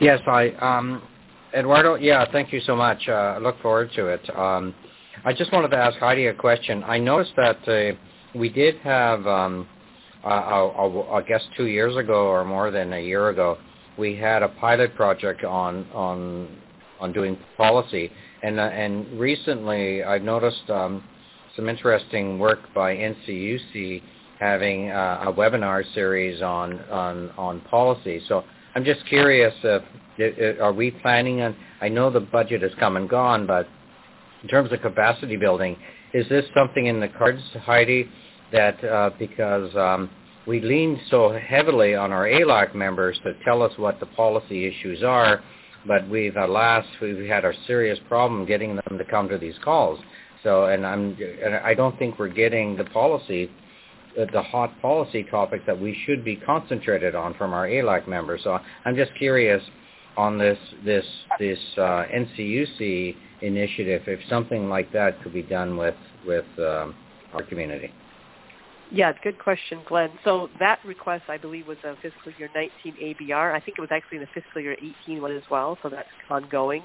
Yes, 0.00 0.20
I 0.26 0.50
um, 0.60 1.02
Eduardo. 1.54 1.94
Yeah, 1.94 2.24
thank 2.30 2.52
you 2.52 2.60
so 2.60 2.76
much. 2.76 3.08
Uh, 3.08 3.12
I 3.12 3.38
look 3.38 3.60
forward 3.62 3.90
to 3.96 4.08
it. 4.08 4.36
Um, 4.36 4.74
I 5.24 5.32
just 5.32 5.52
wanted 5.52 5.68
to 5.68 5.76
ask 5.76 5.96
Heidi 5.98 6.26
a 6.26 6.34
question. 6.34 6.82
I 6.84 6.98
noticed 6.98 7.32
that 7.36 7.68
uh, 7.68 7.96
we 8.34 8.48
did 8.48 8.76
have, 8.78 9.26
um, 9.26 9.68
uh, 10.24 10.28
I, 10.28 11.18
I 11.18 11.22
guess, 11.22 11.42
two 11.56 11.66
years 11.66 11.96
ago 11.96 12.26
or 12.26 12.44
more 12.44 12.70
than 12.70 12.92
a 12.92 13.00
year 13.00 13.28
ago, 13.28 13.58
we 13.98 14.16
had 14.16 14.42
a 14.42 14.48
pilot 14.48 14.94
project 14.94 15.44
on 15.44 15.86
on 15.92 16.48
on 17.00 17.12
doing 17.12 17.38
policy, 17.56 18.10
and 18.42 18.60
uh, 18.60 18.64
and 18.64 19.06
recently 19.18 20.02
I've 20.02 20.22
noticed 20.22 20.68
um, 20.68 21.02
some 21.56 21.68
interesting 21.68 22.38
work 22.38 22.60
by 22.74 22.94
NCUC 22.94 24.02
having 24.40 24.90
uh, 24.90 25.24
a 25.26 25.32
webinar 25.32 25.82
series 25.94 26.42
on 26.42 26.80
on 26.90 27.30
on 27.38 27.60
policy. 27.62 28.20
So 28.28 28.44
I'm 28.74 28.84
just 28.84 29.04
curious 29.06 29.54
if 29.62 29.82
are 30.60 30.72
we 30.72 30.90
planning 30.90 31.42
on? 31.42 31.56
I 31.80 31.88
know 31.88 32.10
the 32.10 32.20
budget 32.20 32.62
has 32.62 32.72
come 32.78 32.96
and 32.96 33.08
gone, 33.08 33.46
but 33.46 33.68
in 34.42 34.48
terms 34.48 34.72
of 34.72 34.80
capacity 34.80 35.36
building, 35.36 35.76
is 36.12 36.28
this 36.28 36.44
something 36.56 36.86
in 36.86 37.00
the 37.00 37.08
cards, 37.08 37.40
Heidi, 37.62 38.08
that 38.52 38.82
uh, 38.84 39.10
because 39.18 39.74
um, 39.76 40.10
we 40.46 40.60
lean 40.60 41.00
so 41.10 41.38
heavily 41.38 41.94
on 41.94 42.12
our 42.12 42.26
ALAC 42.26 42.74
members 42.74 43.18
to 43.24 43.32
tell 43.44 43.62
us 43.62 43.72
what 43.76 44.00
the 44.00 44.06
policy 44.06 44.66
issues 44.66 45.02
are, 45.02 45.42
but 45.86 46.08
we've 46.08 46.36
alas 46.36 46.84
we've 47.00 47.26
had 47.26 47.44
a 47.44 47.52
serious 47.66 47.98
problem 48.08 48.44
getting 48.44 48.76
them 48.76 48.98
to 48.98 49.04
come 49.04 49.28
to 49.28 49.38
these 49.38 49.56
calls. 49.64 49.98
So, 50.42 50.66
and 50.66 50.86
I'm, 50.86 51.16
and 51.44 51.54
I 51.56 51.74
don't 51.74 51.98
think 51.98 52.18
we're 52.18 52.28
getting 52.28 52.76
the 52.76 52.84
policy, 52.84 53.50
uh, 54.20 54.26
the 54.32 54.42
hot 54.42 54.80
policy 54.80 55.24
topics 55.24 55.64
that 55.66 55.80
we 55.80 56.00
should 56.04 56.24
be 56.24 56.36
concentrated 56.36 57.14
on 57.14 57.34
from 57.34 57.52
our 57.52 57.66
ALAC 57.66 58.08
members. 58.08 58.40
So, 58.44 58.58
I'm 58.84 58.96
just 58.96 59.14
curious 59.16 59.62
on 60.16 60.38
this 60.38 60.58
this 60.84 61.04
this 61.38 61.58
uh, 61.78 62.04
NCUC 62.12 63.16
initiative 63.40 64.02
if 64.06 64.20
something 64.28 64.68
like 64.68 64.92
that 64.92 65.22
could 65.22 65.32
be 65.32 65.42
done 65.42 65.76
with 65.76 65.94
with 66.26 66.44
um, 66.58 66.94
our 67.32 67.42
community. 67.42 67.90
Yeah, 68.90 69.12
good 69.24 69.38
question, 69.38 69.80
Glenn. 69.88 70.10
So 70.22 70.50
that 70.60 70.78
request, 70.84 71.24
I 71.28 71.38
believe, 71.38 71.66
was 71.66 71.78
a 71.82 71.94
fiscal 72.02 72.30
year 72.38 72.50
19 72.54 72.94
ABR. 73.00 73.54
I 73.54 73.58
think 73.58 73.78
it 73.78 73.80
was 73.80 73.88
actually 73.90 74.18
in 74.18 74.24
the 74.24 74.40
fiscal 74.40 74.60
year 74.60 74.76
18 75.06 75.22
one 75.22 75.34
as 75.34 75.42
well, 75.50 75.78
so 75.82 75.88
that's 75.88 76.08
ongoing. 76.28 76.82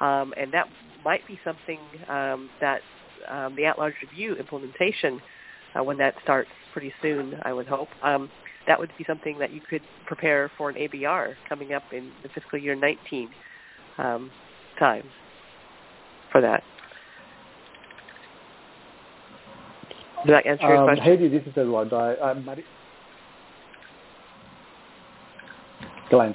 Um, 0.00 0.34
and 0.36 0.52
that 0.52 0.66
might 1.04 1.26
be 1.26 1.38
something 1.44 1.80
um, 2.08 2.50
that 2.60 2.80
um, 3.28 3.56
the 3.56 3.64
at-large 3.64 3.94
review 4.02 4.34
implementation, 4.36 5.20
uh, 5.74 5.82
when 5.82 5.96
that 5.98 6.14
starts 6.22 6.50
pretty 6.72 6.92
soon, 7.02 7.38
I 7.42 7.52
would 7.52 7.66
hope, 7.66 7.88
um, 8.02 8.30
that 8.66 8.78
would 8.78 8.90
be 8.98 9.04
something 9.04 9.38
that 9.38 9.52
you 9.52 9.60
could 9.60 9.82
prepare 10.06 10.50
for 10.58 10.68
an 10.68 10.76
ABR 10.76 11.34
coming 11.48 11.72
up 11.72 11.84
in 11.92 12.10
the 12.22 12.28
fiscal 12.28 12.58
year 12.58 12.74
19 12.74 13.30
um, 13.98 14.30
time 14.78 15.04
for 16.32 16.40
that. 16.40 16.62
Did 20.24 20.32
that 20.32 20.46
answer 20.46 20.66
your 20.66 20.78
um, 20.78 20.84
question? 20.86 21.04
Heidi, 21.04 21.28
this 21.28 21.42
is 21.42 21.56
Eduardo. 21.56 21.96
I, 21.96 22.30
I'm 22.30 22.44
Mari- 22.44 22.64
Glenn. 26.10 26.34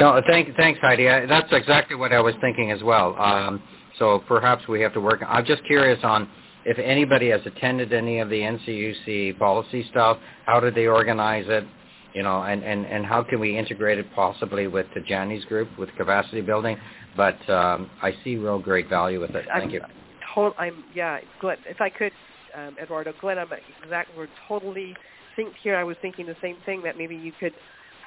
No, 0.00 0.20
thank, 0.28 0.54
thanks, 0.56 0.80
Heidi. 0.80 1.08
I, 1.08 1.26
that's 1.26 1.48
exactly 1.52 1.96
what 1.96 2.12
I 2.12 2.20
was 2.20 2.34
thinking 2.40 2.70
as 2.70 2.82
well. 2.82 3.16
Um, 3.18 3.62
so 3.98 4.22
perhaps 4.26 4.66
we 4.68 4.80
have 4.82 4.92
to 4.94 5.00
work. 5.00 5.22
I'm 5.26 5.44
just 5.44 5.64
curious 5.64 5.98
on 6.02 6.28
if 6.64 6.78
anybody 6.78 7.30
has 7.30 7.40
attended 7.46 7.92
any 7.92 8.18
of 8.18 8.28
the 8.28 8.40
NCUC 8.40 9.38
policy 9.38 9.86
stuff. 9.90 10.18
How 10.44 10.60
did 10.60 10.74
they 10.74 10.86
organize 10.86 11.46
it? 11.48 11.64
You 12.12 12.22
know, 12.22 12.42
and, 12.42 12.62
and, 12.64 12.86
and 12.86 13.04
how 13.04 13.22
can 13.22 13.40
we 13.40 13.58
integrate 13.58 13.98
it 13.98 14.06
possibly 14.14 14.66
with 14.66 14.86
Tijani's 14.96 15.44
group 15.44 15.68
with 15.78 15.90
capacity 15.96 16.40
building? 16.40 16.76
But 17.16 17.48
um, 17.48 17.90
I 18.02 18.14
see 18.24 18.36
real 18.36 18.58
great 18.58 18.88
value 18.88 19.20
with 19.20 19.30
it. 19.30 19.46
Thank 19.52 19.64
I'm, 19.64 19.70
you. 19.70 20.52
I'm 20.58 20.84
yeah, 20.94 21.20
Glenn. 21.40 21.58
If 21.66 21.80
I 21.80 21.88
could, 21.90 22.12
um, 22.56 22.76
Eduardo, 22.82 23.12
Glenn, 23.20 23.38
I'm 23.38 23.48
exact. 23.82 24.10
We're 24.16 24.28
totally 24.48 24.94
think 25.34 25.54
here. 25.62 25.76
I 25.76 25.84
was 25.84 25.96
thinking 26.02 26.26
the 26.26 26.36
same 26.42 26.56
thing 26.66 26.82
that 26.82 26.96
maybe 26.98 27.16
you 27.16 27.32
could 27.38 27.52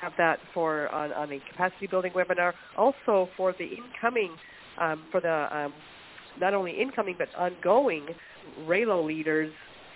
have 0.02 0.14
that 0.18 0.40
for 0.54 0.90
on, 0.90 1.12
on 1.14 1.32
a 1.32 1.40
capacity 1.52 1.88
building 1.88 2.12
webinar. 2.14 2.54
Also 2.78 3.30
for 3.36 3.54
the 3.58 3.66
incoming, 3.66 4.32
um, 4.80 5.04
for 5.12 5.22
the 5.22 5.58
um, 5.58 5.74
not 6.40 6.54
only 6.54 6.72
incoming 6.72 7.16
but 7.18 7.28
ongoing 7.38 8.08
RALO 8.66 9.06
leaders 9.06 9.52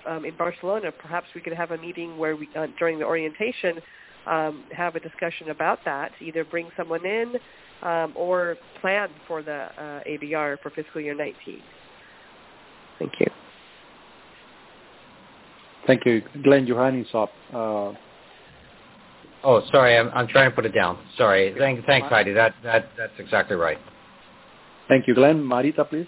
um, 0.08 0.26
in 0.26 0.36
Barcelona. 0.36 0.92
Perhaps 0.92 1.28
we 1.36 1.42
could 1.42 1.54
have 1.54 1.72
a 1.72 1.78
meeting 1.78 2.18
where 2.18 2.36
we 2.36 2.50
uh, 2.56 2.68
during 2.78 3.00
the 3.00 3.06
orientation 3.06 3.80
um, 4.26 4.64
have 4.76 4.96
a 4.96 5.00
discussion 5.00 5.50
about 5.50 5.80
that. 5.86 6.12
Either 6.22 6.44
bring 6.44 6.70
someone 6.78 7.06
in 7.06 7.36
um, 7.82 8.14
or 8.16 8.56
plan 8.82 9.10
for 9.28 9.42
the 9.42 9.52
uh, 9.78 10.04
ABR 10.08 10.60
for 10.62 10.70
fiscal 10.72 11.02
year 11.02 11.16
19. 11.16 11.62
Thank 13.00 13.14
you. 13.20 13.28
Thank 15.86 16.06
you. 16.06 16.22
Glenn, 16.44 16.66
your 16.66 16.82
hand 16.82 17.06
is 17.06 17.14
up. 17.14 17.30
Uh, 17.54 17.92
oh, 19.44 19.62
sorry. 19.72 19.98
I'm, 19.98 20.10
I'm 20.10 20.28
trying 20.28 20.50
to 20.50 20.56
put 20.56 20.66
it 20.66 20.74
down. 20.74 20.98
Sorry. 21.18 21.54
Thank, 21.58 21.86
thanks, 21.86 22.08
Heidi. 22.10 22.34
That, 22.34 22.54
that, 22.64 22.90
that's 22.98 23.14
exactly 23.20 23.56
right. 23.56 23.78
Thank 24.88 25.08
you. 25.08 25.16
Glenn, 25.16 25.42
Marita, 25.44 25.88
please. 25.88 26.08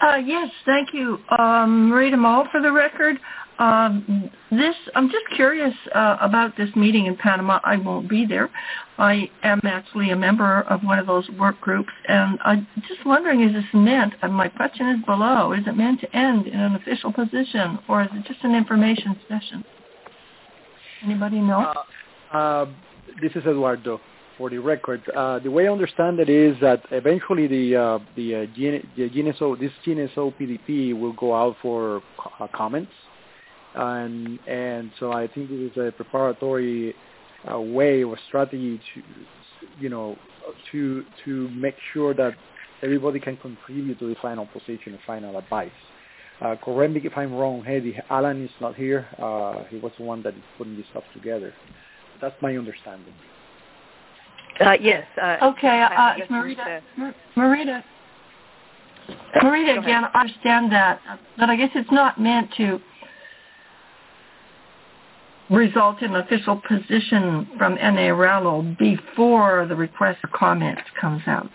Uh, 0.00 0.16
yes, 0.16 0.50
thank 0.66 0.92
you. 0.92 1.18
Um, 1.38 1.90
Marita 1.90 2.18
Moll 2.18 2.46
for 2.52 2.60
the 2.60 2.70
record. 2.70 3.16
Um, 3.58 4.30
this 4.50 4.74
I'm 4.96 5.08
just 5.08 5.24
curious 5.36 5.72
uh, 5.94 6.16
about 6.20 6.56
this 6.56 6.68
meeting 6.74 7.06
in 7.06 7.16
Panama. 7.16 7.60
I 7.62 7.76
won't 7.76 8.08
be 8.08 8.26
there. 8.26 8.50
I 8.98 9.30
am 9.44 9.60
actually 9.62 10.10
a 10.10 10.16
member 10.16 10.62
of 10.62 10.82
one 10.82 10.98
of 10.98 11.06
those 11.06 11.28
work 11.38 11.60
groups, 11.60 11.92
and 12.08 12.38
I'm 12.44 12.66
just 12.88 13.06
wondering: 13.06 13.42
is 13.42 13.52
this 13.52 13.64
meant? 13.72 14.14
And 14.22 14.34
my 14.34 14.48
question 14.48 14.88
is 14.88 15.04
below: 15.06 15.52
Is 15.52 15.64
it 15.66 15.76
meant 15.76 16.00
to 16.00 16.16
end 16.16 16.48
in 16.48 16.58
an 16.58 16.74
official 16.74 17.12
position, 17.12 17.78
or 17.88 18.02
is 18.02 18.08
it 18.12 18.26
just 18.26 18.42
an 18.42 18.56
information 18.56 19.16
session? 19.28 19.64
Anybody 21.04 21.40
know? 21.40 21.60
Uh, 21.60 21.74
uh, 22.32 22.66
this 23.20 23.32
is 23.32 23.44
Eduardo 23.44 24.00
for 24.36 24.50
the 24.50 24.58
record. 24.58 25.02
Uh, 25.14 25.38
the 25.38 25.50
way 25.50 25.68
I 25.68 25.72
understand 25.72 26.18
it 26.18 26.28
is 26.28 26.56
that 26.60 26.82
eventually 26.90 27.46
the 27.46 27.76
uh, 27.76 27.98
the, 28.16 28.34
uh, 28.34 28.46
the 28.56 29.08
GNSO 29.10 29.58
this 29.58 29.72
GNSO 29.86 30.34
PDP 30.38 30.98
will 30.98 31.12
go 31.12 31.34
out 31.34 31.56
for 31.62 32.02
uh, 32.40 32.46
comments, 32.52 32.92
and 33.74 34.38
and 34.48 34.90
so 34.98 35.12
I 35.12 35.28
think 35.28 35.50
this 35.50 35.70
is 35.70 35.76
a 35.76 35.92
preparatory 35.92 36.94
uh, 37.50 37.60
way 37.60 38.02
or 38.02 38.18
strategy 38.28 38.80
to 38.94 39.02
you 39.78 39.88
know 39.88 40.16
to 40.72 41.04
to 41.24 41.48
make 41.50 41.76
sure 41.92 42.14
that 42.14 42.34
everybody 42.82 43.20
can 43.20 43.36
contribute 43.36 43.98
to 43.98 44.08
the 44.08 44.16
final 44.20 44.46
position 44.46 44.92
and 44.92 44.98
final 45.06 45.38
advice. 45.38 45.70
Uh, 46.40 46.56
correct 46.62 46.92
me 46.92 47.00
if 47.04 47.16
I'm 47.16 47.32
wrong. 47.32 47.62
Hey, 47.62 48.02
Alan 48.10 48.44
is 48.44 48.50
not 48.60 48.74
here. 48.74 49.06
He 49.70 49.78
was 49.78 49.92
the 49.96 50.04
one 50.04 50.22
that 50.24 50.34
is 50.34 50.42
putting 50.58 50.76
this 50.76 50.84
stuff 50.90 51.04
together. 51.14 51.54
That's 52.20 52.40
my 52.40 52.56
understanding. 52.56 53.12
Uh, 54.60 54.76
yes. 54.80 55.04
Uh, 55.20 55.36
okay, 55.42 55.82
uh, 55.82 56.14
Marita. 56.30 56.80
Marita. 57.36 57.82
Marita, 59.42 59.78
again, 59.78 60.04
I 60.14 60.20
understand 60.20 60.72
that, 60.72 61.00
but 61.38 61.50
I 61.50 61.56
guess 61.56 61.70
it's 61.74 61.90
not 61.90 62.20
meant 62.20 62.50
to 62.56 62.80
result 65.50 66.00
in 66.02 66.14
official 66.14 66.62
position 66.66 67.48
from 67.58 67.76
NARALO 67.76 68.78
before 68.78 69.66
the 69.68 69.74
request 69.74 70.20
for 70.20 70.28
comments 70.28 70.82
comes 70.98 71.22
out. 71.26 71.50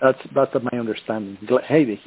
That's 0.00 0.18
that's 0.34 0.54
my 0.72 0.78
understanding. 0.78 1.36
Heidi. 1.68 2.00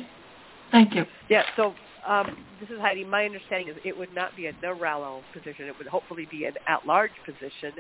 Thank 0.72 0.96
you. 0.96 1.06
Yeah. 1.30 1.44
So 1.56 1.76
um, 2.08 2.38
this 2.60 2.70
is 2.70 2.80
Heidi. 2.80 3.04
My 3.04 3.26
understanding 3.26 3.70
is 3.70 3.78
it 3.84 3.98
would 3.98 4.14
not 4.14 4.36
be 4.36 4.48
a 4.48 4.54
NARALO 4.54 5.22
position. 5.34 5.68
It 5.68 5.78
would 5.78 5.88
hopefully 5.88 6.28
be 6.30 6.46
an 6.46 6.54
at-large 6.68 7.12
position 7.26 7.74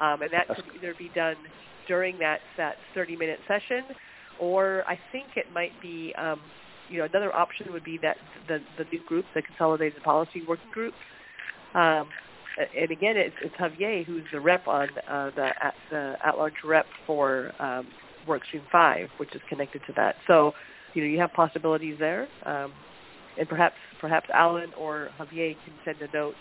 um, 0.00 0.22
and 0.22 0.30
that 0.32 0.48
could 0.48 0.64
either 0.76 0.94
be 0.98 1.10
done 1.14 1.36
during 1.86 2.18
that, 2.18 2.40
that 2.56 2.76
30-minute 2.96 3.40
session, 3.46 3.84
or 4.40 4.84
I 4.88 4.98
think 5.12 5.28
it 5.36 5.46
might 5.52 5.72
be, 5.80 6.14
um, 6.16 6.40
you 6.88 6.98
know, 6.98 7.04
another 7.04 7.34
option 7.34 7.72
would 7.72 7.84
be 7.84 7.98
that 8.02 8.16
the, 8.48 8.58
the 8.78 8.84
new 8.92 9.04
group, 9.06 9.24
the 9.34 9.42
Consolidated 9.42 10.02
Policy 10.02 10.42
Working 10.46 10.70
Group. 10.72 10.94
Um, 11.74 12.08
and 12.76 12.90
again, 12.90 13.16
it's, 13.16 13.34
it's 13.42 13.54
Javier 13.56 14.04
who's 14.04 14.22
the 14.32 14.40
rep 14.40 14.66
on 14.68 14.88
uh, 15.08 15.30
the, 15.34 15.48
at, 15.62 15.74
the 15.90 16.16
at-large 16.24 16.54
rep 16.64 16.86
for 17.06 17.52
um, 17.58 17.88
Workstream 18.28 18.62
5, 18.70 19.08
which 19.18 19.34
is 19.34 19.42
connected 19.48 19.82
to 19.86 19.92
that. 19.96 20.16
So, 20.26 20.52
you 20.94 21.02
know, 21.02 21.08
you 21.08 21.18
have 21.18 21.32
possibilities 21.32 21.96
there. 21.98 22.28
Um, 22.46 22.72
and 23.38 23.48
perhaps 23.48 23.76
perhaps 24.00 24.28
Alan 24.32 24.72
or 24.78 25.08
Javier 25.18 25.56
can 25.64 25.74
send 25.84 26.00
a 26.02 26.16
note 26.16 26.34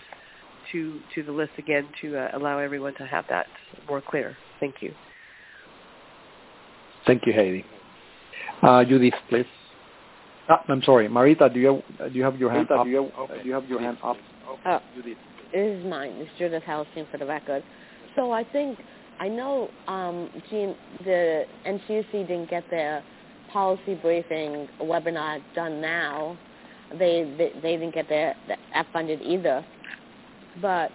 to 0.71 0.99
to 1.15 1.23
the 1.23 1.31
list 1.31 1.51
again 1.57 1.87
to 2.01 2.17
uh, 2.17 2.37
allow 2.37 2.59
everyone 2.59 2.93
to 2.95 3.05
have 3.05 3.25
that 3.29 3.47
more 3.87 4.01
clear. 4.01 4.35
Thank 4.59 4.75
you. 4.81 4.93
Thank 7.05 7.23
you, 7.25 7.33
Heidi. 7.33 7.65
Uh, 8.61 8.83
Judith, 8.85 9.13
please. 9.29 9.45
Ah, 10.49 10.63
I'm 10.69 10.81
sorry, 10.83 11.07
Marita. 11.07 11.53
Do 11.53 11.59
you 11.59 11.81
have, 11.99 12.11
do 12.11 12.17
you 12.17 12.23
have 12.23 12.37
your 12.37 12.51
hand 12.51 12.67
Marita, 12.69 12.79
up? 12.79 12.85
Do 12.85 12.89
you, 12.89 13.03
have, 13.03 13.29
okay. 13.29 13.41
do 13.43 13.47
you 13.47 13.53
have 13.53 13.65
your 13.67 13.79
hand 13.79 13.97
up? 14.03 14.17
Oh, 14.65 14.79
Judith. 14.95 15.17
It 15.53 15.59
is 15.59 15.85
mine. 15.85 16.11
It's 16.15 16.31
Judith 16.39 16.63
Hellerstein 16.67 17.09
for 17.11 17.17
the 17.17 17.25
record. 17.25 17.63
So 18.15 18.31
I 18.31 18.43
think 18.43 18.79
I 19.19 19.27
know 19.27 19.69
um, 19.87 20.29
Jean, 20.49 20.75
the 21.03 21.43
NCUC 21.67 22.11
didn't 22.11 22.49
get 22.49 22.63
their 22.69 23.03
policy 23.51 23.95
briefing 23.95 24.67
webinar 24.81 25.41
done 25.55 25.79
now. 25.79 26.37
They 26.97 27.23
they, 27.37 27.51
they 27.61 27.77
didn't 27.77 27.93
get 27.93 28.09
their 28.09 28.35
app 28.73 28.87
funded 28.93 29.21
either 29.21 29.65
but 30.61 30.91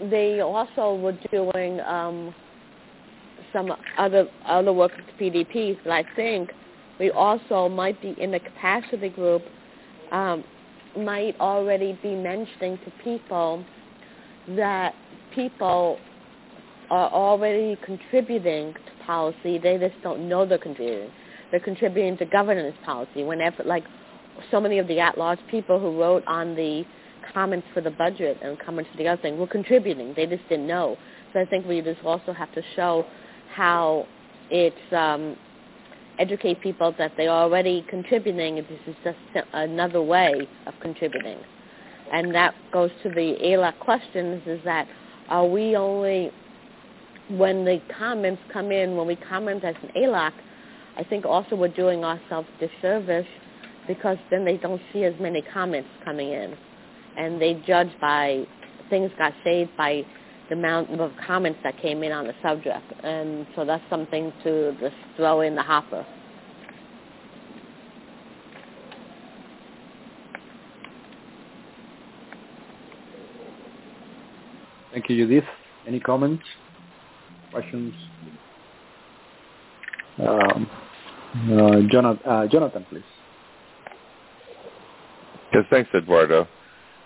they 0.00 0.40
also 0.40 0.94
were 0.94 1.18
doing 1.30 1.80
um, 1.80 2.34
some 3.52 3.72
other 3.96 4.28
other 4.46 4.72
work 4.72 4.92
with 4.96 5.06
PDPs. 5.20 5.78
But 5.84 5.92
I 5.92 6.04
think 6.16 6.50
we 6.98 7.10
also 7.10 7.68
might 7.68 8.00
be 8.00 8.14
in 8.18 8.30
the 8.30 8.40
capacity 8.40 9.08
group 9.08 9.42
um, 10.12 10.44
might 10.96 11.38
already 11.40 11.98
be 12.02 12.14
mentioning 12.14 12.78
to 12.84 12.92
people 13.04 13.64
that 14.56 14.94
people 15.34 15.98
are 16.90 17.10
already 17.10 17.76
contributing 17.84 18.72
to 18.72 19.04
policy. 19.04 19.58
They 19.58 19.76
just 19.78 20.00
don't 20.02 20.28
know 20.28 20.46
they're 20.46 20.58
contributing. 20.58 21.10
They're 21.50 21.60
contributing 21.60 22.16
to 22.18 22.24
governance 22.24 22.76
policy. 22.84 23.22
Whenever, 23.22 23.62
like, 23.64 23.84
so 24.50 24.60
many 24.60 24.78
of 24.78 24.88
the 24.88 25.00
at-large 25.00 25.40
people 25.50 25.78
who 25.78 26.00
wrote 26.00 26.24
on 26.26 26.54
the 26.54 26.84
comments 27.32 27.66
for 27.74 27.80
the 27.80 27.90
budget 27.90 28.38
and 28.42 28.58
comments 28.58 28.90
for 28.90 28.98
the 28.98 29.08
other 29.08 29.20
thing 29.20 29.38
were 29.38 29.46
contributing. 29.46 30.14
They 30.16 30.26
just 30.26 30.48
didn't 30.48 30.66
know. 30.66 30.96
So 31.32 31.40
I 31.40 31.44
think 31.44 31.66
we 31.66 31.80
just 31.82 32.02
also 32.04 32.32
have 32.32 32.52
to 32.54 32.62
show 32.74 33.04
how 33.54 34.06
it's 34.50 34.92
um, 34.92 35.36
educate 36.18 36.60
people 36.60 36.94
that 36.98 37.12
they're 37.16 37.30
already 37.30 37.84
contributing. 37.88 38.56
This 38.56 38.66
is 38.86 38.94
just 39.04 39.18
another 39.52 40.02
way 40.02 40.48
of 40.66 40.74
contributing. 40.80 41.38
And 42.12 42.34
that 42.34 42.54
goes 42.72 42.90
to 43.02 43.10
the 43.10 43.36
ALAC 43.42 43.78
questions 43.80 44.42
is 44.46 44.60
that 44.64 44.88
are 45.28 45.46
we 45.46 45.76
only, 45.76 46.30
when 47.28 47.64
the 47.64 47.80
comments 47.98 48.40
come 48.52 48.72
in, 48.72 48.96
when 48.96 49.06
we 49.06 49.16
comment 49.16 49.62
as 49.64 49.74
an 49.82 49.90
ALAC, 49.96 50.32
I 50.96 51.04
think 51.04 51.26
also 51.26 51.54
we're 51.54 51.68
doing 51.68 52.04
ourselves 52.04 52.48
disservice 52.58 53.26
because 53.88 54.18
then 54.30 54.44
they 54.44 54.58
don't 54.58 54.80
see 54.92 55.02
as 55.02 55.14
many 55.18 55.42
comments 55.42 55.88
coming 56.04 56.30
in 56.30 56.56
and 57.16 57.42
they 57.42 57.54
judge 57.66 57.90
by 58.00 58.46
things 58.90 59.10
got 59.18 59.32
saved 59.42 59.70
by 59.76 60.04
the 60.48 60.54
amount 60.54 60.88
of 61.00 61.10
comments 61.26 61.58
that 61.62 61.76
came 61.80 62.02
in 62.02 62.12
on 62.12 62.26
the 62.26 62.34
subject. 62.42 62.84
And 63.02 63.46
so 63.56 63.64
that's 63.64 63.82
something 63.90 64.32
to 64.44 64.76
just 64.80 64.94
throw 65.16 65.40
in 65.40 65.54
the 65.54 65.62
hopper. 65.62 66.06
Thank 74.92 75.10
you, 75.10 75.26
Judith. 75.26 75.44
Any 75.86 76.00
comments, 76.00 76.44
questions? 77.52 77.94
Um, 80.18 80.68
uh, 81.52 81.80
Jonathan, 81.90 82.26
uh, 82.26 82.46
Jonathan, 82.46 82.86
please. 82.90 83.02
Yes, 85.58 85.66
thanks, 85.70 85.90
Eduardo. 85.92 86.46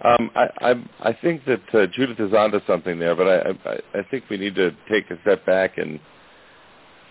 Um, 0.04 0.30
I, 0.34 0.46
I, 0.60 0.74
I 1.08 1.12
think 1.14 1.42
that 1.46 1.62
uh, 1.72 1.86
Judith 1.86 2.20
is 2.20 2.34
onto 2.34 2.60
something 2.66 2.98
there, 2.98 3.16
but 3.16 3.26
I, 3.26 3.70
I, 3.70 4.00
I 4.00 4.02
think 4.10 4.24
we 4.28 4.36
need 4.36 4.54
to 4.56 4.72
take 4.90 5.10
a 5.10 5.18
step 5.22 5.46
back 5.46 5.78
and 5.78 5.98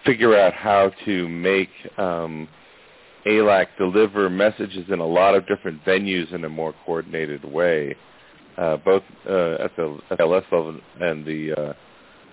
figure 0.05 0.37
out 0.37 0.53
how 0.53 0.91
to 1.05 1.27
make 1.27 1.69
um, 1.97 2.47
ALAC 3.25 3.67
deliver 3.79 4.29
messages 4.29 4.85
in 4.89 4.99
a 4.99 5.05
lot 5.05 5.33
of 5.33 5.47
different 5.47 5.83
venues 5.83 6.31
in 6.31 6.45
a 6.45 6.49
more 6.49 6.75
coordinated 6.85 7.43
way, 7.43 7.95
uh, 8.59 8.77
both 8.77 9.03
uh, 9.27 9.55
at 9.63 9.75
the 9.77 9.97
LS 10.19 10.43
level 10.51 10.79
and 10.99 11.25
the, 11.25 11.53
uh, 11.53 11.73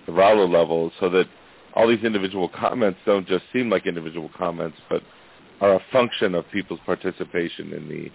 the 0.05 0.11
RALO 0.11 0.47
level, 0.47 0.91
so 0.99 1.09
that 1.09 1.25
all 1.73 1.87
these 1.87 2.03
individual 2.03 2.47
comments 2.47 2.99
don't 3.07 3.27
just 3.27 3.45
seem 3.51 3.71
like 3.71 3.87
individual 3.87 4.29
comments, 4.37 4.77
but 4.87 5.01
are 5.61 5.73
a 5.73 5.81
function 5.91 6.35
of 6.35 6.45
people's 6.51 6.79
participation 6.85 7.73
in 7.73 7.89
the 7.89 8.11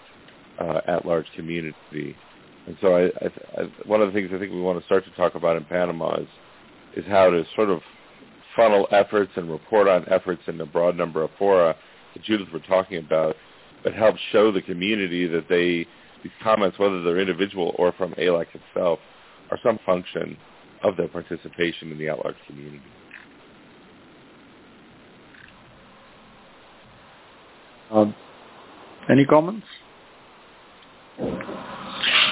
uh, 0.61 0.81
at-large 0.87 1.27
community. 1.35 2.17
And 2.67 2.77
so 2.81 2.97
I, 2.97 3.05
I, 3.05 3.63
I, 3.63 3.87
one 3.87 4.01
of 4.01 4.09
the 4.09 4.13
things 4.13 4.31
I 4.35 4.39
think 4.39 4.53
we 4.53 4.61
want 4.61 4.79
to 4.79 4.85
start 4.87 5.05
to 5.05 5.11
talk 5.13 5.35
about 5.35 5.57
in 5.57 5.65
Panama 5.65 6.17
is, 6.17 6.29
is 6.97 7.05
how 7.07 7.31
to 7.31 7.45
sort 7.55 7.71
of 7.71 7.81
funnel 8.57 8.87
efforts 8.91 9.33
and 9.37 9.51
report 9.51 9.89
on 9.89 10.05
efforts 10.09 10.43
in 10.47 10.59
the 10.59 10.65
broad 10.67 10.97
number 10.97 11.23
of 11.23 11.31
fora 11.39 11.77
that 12.15 12.23
Judith 12.23 12.49
were 12.53 12.61
talking 12.61 12.99
about, 12.99 13.37
but 13.83 13.93
help 13.93 14.17
show 14.33 14.53
the 14.53 14.63
community 14.63 15.27
that 15.27 15.49
they 15.49 15.87
these 16.23 16.33
comments, 16.43 16.79
whether 16.79 17.03
they're 17.03 17.19
individual 17.19 17.75
or 17.79 17.93
from 17.93 18.15
ALAC 18.15 18.47
itself, 18.55 18.99
are 19.51 19.59
some 19.63 19.79
function 19.85 20.39
of 20.83 20.97
their 20.97 21.09
participation 21.09 21.93
in 21.93 21.99
the 21.99 22.09
at-large 22.09 22.37
community. 22.47 22.81
Um, 27.91 28.15
any 29.11 29.27
comments? 29.27 29.67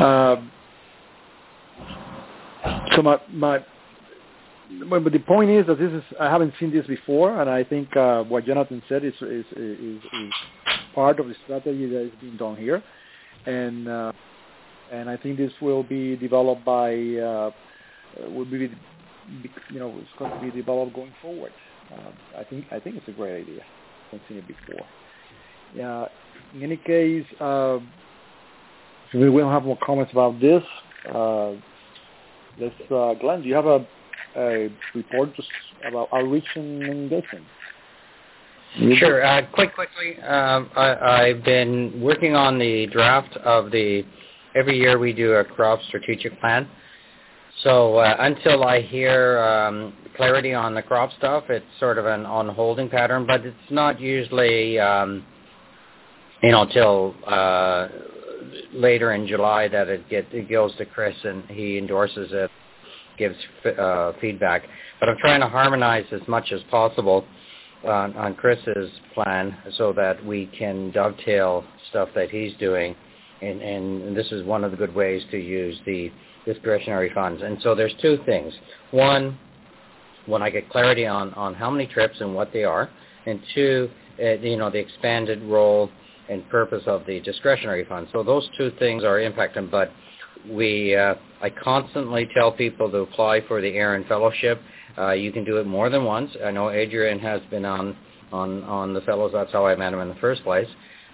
Uh, 0.00 0.36
so 2.94 3.02
my, 3.02 3.18
my 3.32 3.58
but 4.88 5.12
the 5.12 5.18
point 5.18 5.50
is 5.50 5.66
that 5.66 5.78
this 5.78 5.92
is 5.92 6.02
I 6.18 6.30
haven't 6.30 6.54
seen 6.58 6.72
this 6.72 6.86
before, 6.86 7.40
and 7.40 7.50
I 7.50 7.64
think 7.64 7.94
uh, 7.96 8.22
what 8.24 8.46
Jonathan 8.46 8.82
said 8.88 9.04
is 9.04 9.14
is, 9.20 9.44
is 9.56 10.02
is 10.02 10.32
part 10.94 11.20
of 11.20 11.28
the 11.28 11.34
strategy 11.44 11.86
that 11.90 12.06
is 12.06 12.12
being 12.20 12.36
done 12.36 12.56
here, 12.56 12.82
and 13.46 13.88
uh, 13.88 14.12
and 14.90 15.10
I 15.10 15.16
think 15.16 15.36
this 15.36 15.52
will 15.60 15.82
be 15.82 16.16
developed 16.16 16.64
by 16.64 16.92
uh, 16.94 17.50
will 18.30 18.44
be 18.44 18.70
you 19.70 19.78
know 19.78 19.94
it's 19.98 20.08
going 20.18 20.30
to 20.30 20.40
be 20.40 20.50
developed 20.50 20.94
going 20.94 21.12
forward. 21.20 21.52
Uh, 21.92 22.38
I 22.38 22.44
think 22.44 22.66
I 22.70 22.80
think 22.80 22.96
it's 22.96 23.08
a 23.08 23.12
great 23.12 23.42
idea. 23.42 23.62
I 23.62 24.16
haven't 24.16 24.22
seen 24.28 24.38
it 24.38 24.48
before. 24.48 24.86
Yeah. 25.74 26.06
In 26.54 26.62
any 26.62 26.76
case, 26.76 27.24
uh, 27.40 27.78
we 29.14 29.30
will 29.30 29.50
have 29.50 29.64
more 29.64 29.78
comments 29.84 30.12
about 30.12 30.40
this. 30.40 30.62
Uh, 31.12 31.52
let's, 32.58 32.74
uh, 32.90 33.14
Glenn, 33.14 33.42
do 33.42 33.48
you 33.48 33.54
have 33.54 33.66
a, 33.66 33.86
a 34.36 34.72
report 34.94 35.34
just 35.34 35.48
about 35.86 36.08
outreach 36.12 36.44
and 36.54 36.82
engagement? 36.82 37.44
Sure. 38.96 39.24
Uh, 39.24 39.42
quite 39.52 39.74
quickly, 39.74 40.18
um, 40.22 40.70
I, 40.74 40.94
I've 40.94 41.44
been 41.44 42.00
working 42.00 42.34
on 42.34 42.58
the 42.58 42.86
draft 42.86 43.36
of 43.38 43.70
the. 43.70 44.02
Every 44.54 44.78
year 44.78 44.98
we 44.98 45.12
do 45.12 45.32
a 45.32 45.44
CROP 45.44 45.80
strategic 45.88 46.38
plan. 46.40 46.68
So 47.62 47.96
uh, 47.96 48.16
until 48.18 48.64
I 48.64 48.80
hear 48.80 49.38
um, 49.38 49.94
clarity 50.16 50.54
on 50.54 50.74
the 50.74 50.82
CROP 50.82 51.10
stuff, 51.18 51.44
it's 51.48 51.66
sort 51.78 51.98
of 51.98 52.06
an 52.06 52.24
on 52.24 52.48
holding 52.48 52.88
pattern. 52.88 53.26
But 53.26 53.44
it's 53.44 53.56
not 53.70 54.00
usually, 54.00 54.78
um, 54.78 55.24
you 56.42 56.50
know, 56.50 56.66
till 56.66 57.14
uh, 57.26 57.88
later 58.72 59.12
in 59.12 59.26
July 59.26 59.68
that 59.68 59.88
it 59.88 60.08
get 60.08 60.26
it 60.32 60.48
goes 60.50 60.74
to 60.76 60.84
Chris 60.84 61.16
and 61.24 61.44
he 61.44 61.78
endorses 61.78 62.30
it, 62.32 62.50
gives 63.18 63.36
uh, 63.78 64.12
feedback. 64.20 64.62
But 65.00 65.08
I'm 65.08 65.18
trying 65.18 65.40
to 65.40 65.48
harmonize 65.48 66.06
as 66.12 66.26
much 66.28 66.52
as 66.52 66.60
possible 66.70 67.24
on, 67.84 68.14
on 68.16 68.34
Chris's 68.34 68.90
plan 69.14 69.56
so 69.76 69.92
that 69.94 70.24
we 70.24 70.46
can 70.58 70.90
dovetail 70.92 71.64
stuff 71.90 72.08
that 72.14 72.30
he's 72.30 72.52
doing, 72.58 72.94
and, 73.40 73.60
and 73.60 74.16
this 74.16 74.30
is 74.30 74.44
one 74.44 74.64
of 74.64 74.70
the 74.70 74.76
good 74.76 74.94
ways 74.94 75.22
to 75.30 75.38
use 75.38 75.76
the 75.86 76.10
discretionary 76.44 77.10
funds. 77.14 77.42
And 77.42 77.58
so 77.62 77.74
there's 77.74 77.94
two 78.00 78.18
things. 78.24 78.52
One, 78.90 79.38
when 80.26 80.42
I 80.42 80.50
get 80.50 80.68
clarity 80.70 81.06
on, 81.06 81.34
on 81.34 81.54
how 81.54 81.70
many 81.70 81.86
trips 81.86 82.16
and 82.20 82.34
what 82.34 82.52
they 82.52 82.64
are, 82.64 82.88
and 83.26 83.40
two, 83.54 83.90
uh, 84.22 84.32
you 84.32 84.56
know, 84.56 84.70
the 84.70 84.78
expanded 84.78 85.42
role 85.42 85.90
and 86.28 86.48
purpose 86.48 86.82
of 86.86 87.04
the 87.06 87.20
discretionary 87.20 87.84
fund. 87.84 88.08
So 88.12 88.22
those 88.22 88.48
two 88.56 88.72
things 88.78 89.04
are 89.04 89.18
impacting, 89.18 89.70
but 89.70 89.90
we, 90.48 90.94
uh, 90.94 91.14
I 91.40 91.50
constantly 91.50 92.28
tell 92.34 92.52
people 92.52 92.90
to 92.90 92.98
apply 92.98 93.46
for 93.46 93.60
the 93.60 93.78
ARIN 93.78 94.04
Fellowship. 94.08 94.60
Uh, 94.98 95.12
you 95.12 95.32
can 95.32 95.44
do 95.44 95.58
it 95.58 95.66
more 95.66 95.88
than 95.88 96.04
once. 96.04 96.30
I 96.44 96.50
know 96.50 96.70
Adrian 96.70 97.18
has 97.20 97.40
been 97.50 97.64
on, 97.64 97.96
on, 98.32 98.62
on 98.64 98.94
the 98.94 99.00
fellows. 99.02 99.32
That's 99.32 99.52
how 99.52 99.66
I 99.66 99.76
met 99.76 99.92
him 99.92 100.00
in 100.00 100.08
the 100.08 100.16
first 100.16 100.42
place. 100.42 100.68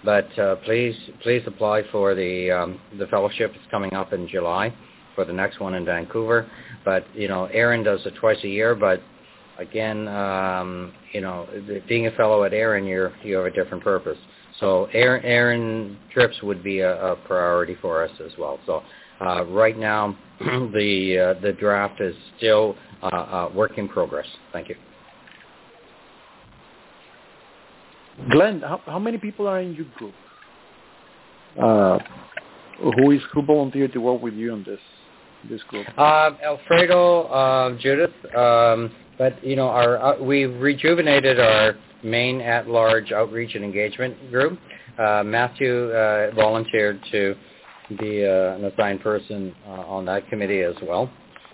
But 0.05 0.39
uh, 0.39 0.57
please, 0.57 0.95
please 1.23 1.43
apply 1.47 1.83
for 1.91 2.15
the 2.15 2.53
um, 2.53 2.81
the 2.99 3.07
fellowship. 3.09 3.53
It's 3.55 3.71
coming 3.71 3.95
up 3.95 4.13
in 4.13 4.29
July 4.29 4.73
for 5.15 5.25
the 5.25 5.33
next 5.33 5.59
one 5.59 5.75
in 5.75 5.85
Vancouver. 5.85 6.49
But 6.85 7.05
you 7.15 7.27
know, 7.27 7.49
ARIN 7.53 7.83
does 7.83 8.01
it 8.07 8.15
twice 8.21 8.39
a 8.45 8.49
year. 8.49 8.77
But 8.77 9.03
again, 9.59 10.07
um, 10.07 10.93
you 11.13 11.21
know, 11.21 11.49
being 11.89 12.07
a 12.07 12.13
fellow 12.13 12.45
at 12.45 12.55
ARIN, 12.55 12.87
you're 12.87 13.13
you 13.25 13.37
have 13.37 13.47
a 13.47 13.51
different 13.51 13.83
purpose. 13.83 14.19
So 14.61 14.89
ARIN, 14.93 15.25
ARIN 15.25 15.99
trips 16.13 16.43
would 16.43 16.65
be 16.65 16.81
a, 16.81 17.13
a 17.13 17.17
priority 17.17 17.77
for 17.81 18.03
us 18.03 18.11
as 18.25 18.33
well. 18.39 18.59
So 18.67 18.83
uh, 19.21 19.45
right 19.47 19.79
now, 19.79 20.17
the 20.41 21.35
uh, 21.37 21.41
the 21.41 21.53
draft 21.53 22.01
is 22.01 22.15
still 22.37 22.77
uh, 23.03 23.07
uh, 23.07 23.51
work 23.55 23.79
in 23.79 23.89
progress. 23.89 24.27
Thank 24.53 24.69
you. 24.69 24.77
Glenn, 28.31 28.61
how, 28.61 28.81
how 28.87 28.99
many 28.99 29.17
people 29.17 29.47
are 29.47 29.61
in 29.61 29.75
your 29.75 29.87
group? 29.97 30.15
Uh, 31.61 31.99
who 32.81 33.13
is 33.13 33.21
who 33.33 33.43
volunteered 33.43 33.93
to 33.93 34.01
work 34.01 34.21
with 34.21 34.35
you 34.35 34.53
on 34.53 34.65
this 34.65 34.81
this 35.49 35.63
group? 35.65 35.87
Uh, 35.97 36.31
Alfredo, 36.45 37.23
uh, 37.25 37.79
Judith, 37.79 38.11
um, 38.37 38.91
but 39.19 39.43
you 39.45 39.57
know, 39.57 39.69
our 39.69 39.99
uh, 39.99 40.23
we 40.23 40.45
rejuvenated 40.45 41.41
our 41.41 41.77
main 42.03 42.41
at-large 42.41 43.13
outreach 43.13 43.55
and 43.55 43.65
engagement 43.65 44.31
group. 44.31 44.59
Uh, 44.99 45.23
Matthew 45.25 45.91
uh, 45.91 46.31
volunteered 46.35 47.01
to 47.13 47.35
be 47.99 48.25
uh, 48.25 48.57
an 48.57 48.65
assigned 48.65 49.01
person 49.01 49.55
uh, 49.67 49.71
on 49.71 50.05
that 50.07 50.29
committee 50.29 50.61
as 50.61 50.75
well. 50.83 51.11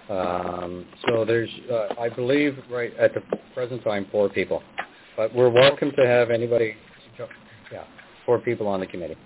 Um, 0.09 0.87
so 1.09 1.25
there's, 1.25 1.49
uh, 1.71 1.95
I 1.99 2.09
believe, 2.11 2.59
right 2.71 2.95
at 2.97 3.15
the 3.15 3.23
present 3.55 3.83
time, 3.85 4.07
four 4.11 4.29
people. 4.29 4.63
But 5.17 5.35
we're 5.35 5.49
welcome 5.51 5.93
to 5.97 6.07
have 6.07 6.31
anybody. 6.31 6.75
Yeah, 7.73 7.85
four 8.27 8.39
people 8.41 8.67
on 8.67 8.81
the 8.81 8.87
committee. 8.87 9.17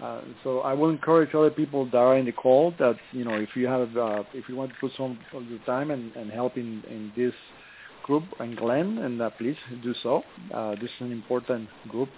Uh, 0.00 0.20
so 0.42 0.60
I 0.60 0.72
will 0.72 0.90
encourage 0.90 1.34
other 1.34 1.50
people 1.50 1.84
that 1.86 1.96
are 1.96 2.16
in 2.16 2.24
the 2.24 2.32
call 2.32 2.74
that 2.78 2.96
you 3.12 3.24
know 3.24 3.34
if 3.34 3.50
you 3.54 3.66
have 3.66 3.96
uh, 3.96 4.22
if 4.32 4.48
you 4.48 4.56
want 4.56 4.70
to 4.72 4.76
put 4.80 4.92
some 4.96 5.18
of 5.32 5.44
your 5.44 5.58
time 5.60 5.90
and, 5.90 6.14
and 6.16 6.30
help 6.30 6.56
in, 6.56 6.82
in 6.88 7.12
this 7.16 7.34
group 8.02 8.24
and 8.40 8.56
Glenn, 8.56 8.98
and 8.98 9.20
uh, 9.20 9.30
please 9.30 9.56
do 9.82 9.94
so. 10.02 10.22
Uh, 10.52 10.72
this 10.72 10.90
is 10.96 11.00
an 11.00 11.12
important 11.12 11.68
group 11.88 12.08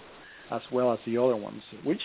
as 0.51 0.61
well 0.71 0.91
as 0.91 0.99
the 1.05 1.17
other 1.17 1.35
ones, 1.35 1.61
which 1.83 2.01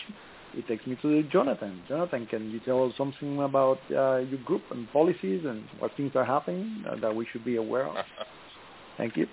it 0.55 0.67
takes 0.67 0.87
me 0.87 0.99
to 1.03 1.23
Jonathan. 1.25 1.83
Jonathan, 1.89 2.27
can 2.27 2.51
you 2.51 2.61
tell 2.61 2.85
us 2.85 2.93
something 2.97 3.41
about 3.41 3.79
uh, 3.91 4.17
your 4.19 4.41
group 4.45 4.63
and 4.71 4.91
policies 4.93 5.45
and 5.45 5.65
what 5.79 5.93
things 5.97 6.13
are 6.15 6.25
happening 6.25 6.85
uh, 6.89 6.97
that 6.97 7.15
we 7.15 7.27
should 7.33 7.45
be 7.45 7.57
aware 7.57 7.87
of? 7.87 7.97
Thank 8.97 9.17
you. 9.17 9.27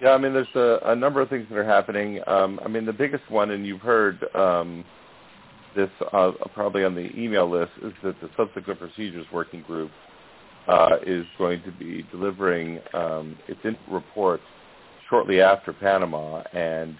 Yeah, 0.00 0.10
I 0.10 0.18
mean, 0.18 0.32
there's 0.32 0.46
a, 0.54 0.90
a 0.90 0.96
number 0.96 1.20
of 1.20 1.28
things 1.28 1.46
that 1.48 1.56
are 1.56 1.64
happening. 1.64 2.20
Um, 2.26 2.60
I 2.64 2.68
mean, 2.68 2.84
the 2.84 2.92
biggest 2.92 3.30
one, 3.30 3.50
and 3.52 3.66
you've 3.66 3.80
heard 3.80 4.24
um, 4.34 4.84
this 5.76 5.90
uh, 6.12 6.32
probably 6.54 6.84
on 6.84 6.94
the 6.94 7.10
email 7.16 7.48
list, 7.48 7.72
is 7.82 7.92
that 8.02 8.20
the 8.20 8.28
Subsequent 8.36 8.80
Procedures 8.80 9.26
Working 9.32 9.62
Group 9.62 9.90
uh, 10.68 10.96
is 11.06 11.24
going 11.38 11.62
to 11.62 11.70
be 11.72 12.04
delivering 12.10 12.80
um, 12.92 13.36
its 13.48 13.60
report 13.90 14.40
shortly 15.08 15.40
after 15.40 15.72
Panama, 15.72 16.42
and 16.52 16.96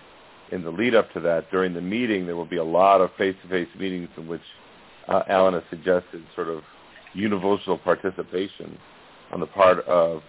in 0.53 0.63
the 0.63 0.71
lead 0.71 0.95
up 0.95 1.13
to 1.15 1.21
that, 1.21 1.51
during 1.51 1.75
the 1.75 1.81
meeting, 1.81 2.27
there 2.27 2.37
will 2.37 2.45
be 2.45 2.59
a 2.59 2.65
lot 2.65 3.01
of 3.01 3.11
face-to-face 3.19 3.69
meetings 3.79 4.09
in 4.17 4.29
which 4.29 4.43
uh, 5.09 5.23
Alan 5.29 5.55
has 5.55 5.63
suggested 5.69 6.23
sort 6.35 6.49
of 6.49 6.63
universal 7.13 7.77
participation 7.79 8.79
on 9.33 9.41
the 9.41 9.47
part 9.47 9.81
of 9.87 10.23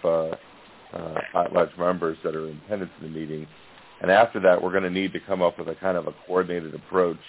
uh, 0.95 1.19
uh, 1.33 1.43
at-large 1.43 1.71
members 1.77 2.17
that 2.23 2.35
are 2.35 2.47
in 2.47 2.61
attendance 2.65 2.91
in 3.01 3.11
the 3.11 3.19
meeting. 3.19 3.47
And 4.01 4.11
after 4.11 4.39
that, 4.41 4.61
we're 4.61 4.71
going 4.71 4.83
to 4.83 4.89
need 4.89 5.13
to 5.13 5.19
come 5.19 5.41
up 5.41 5.57
with 5.57 5.67
a 5.69 5.75
kind 5.75 5.97
of 5.97 6.07
a 6.07 6.13
coordinated 6.25 6.75
approach 6.75 7.19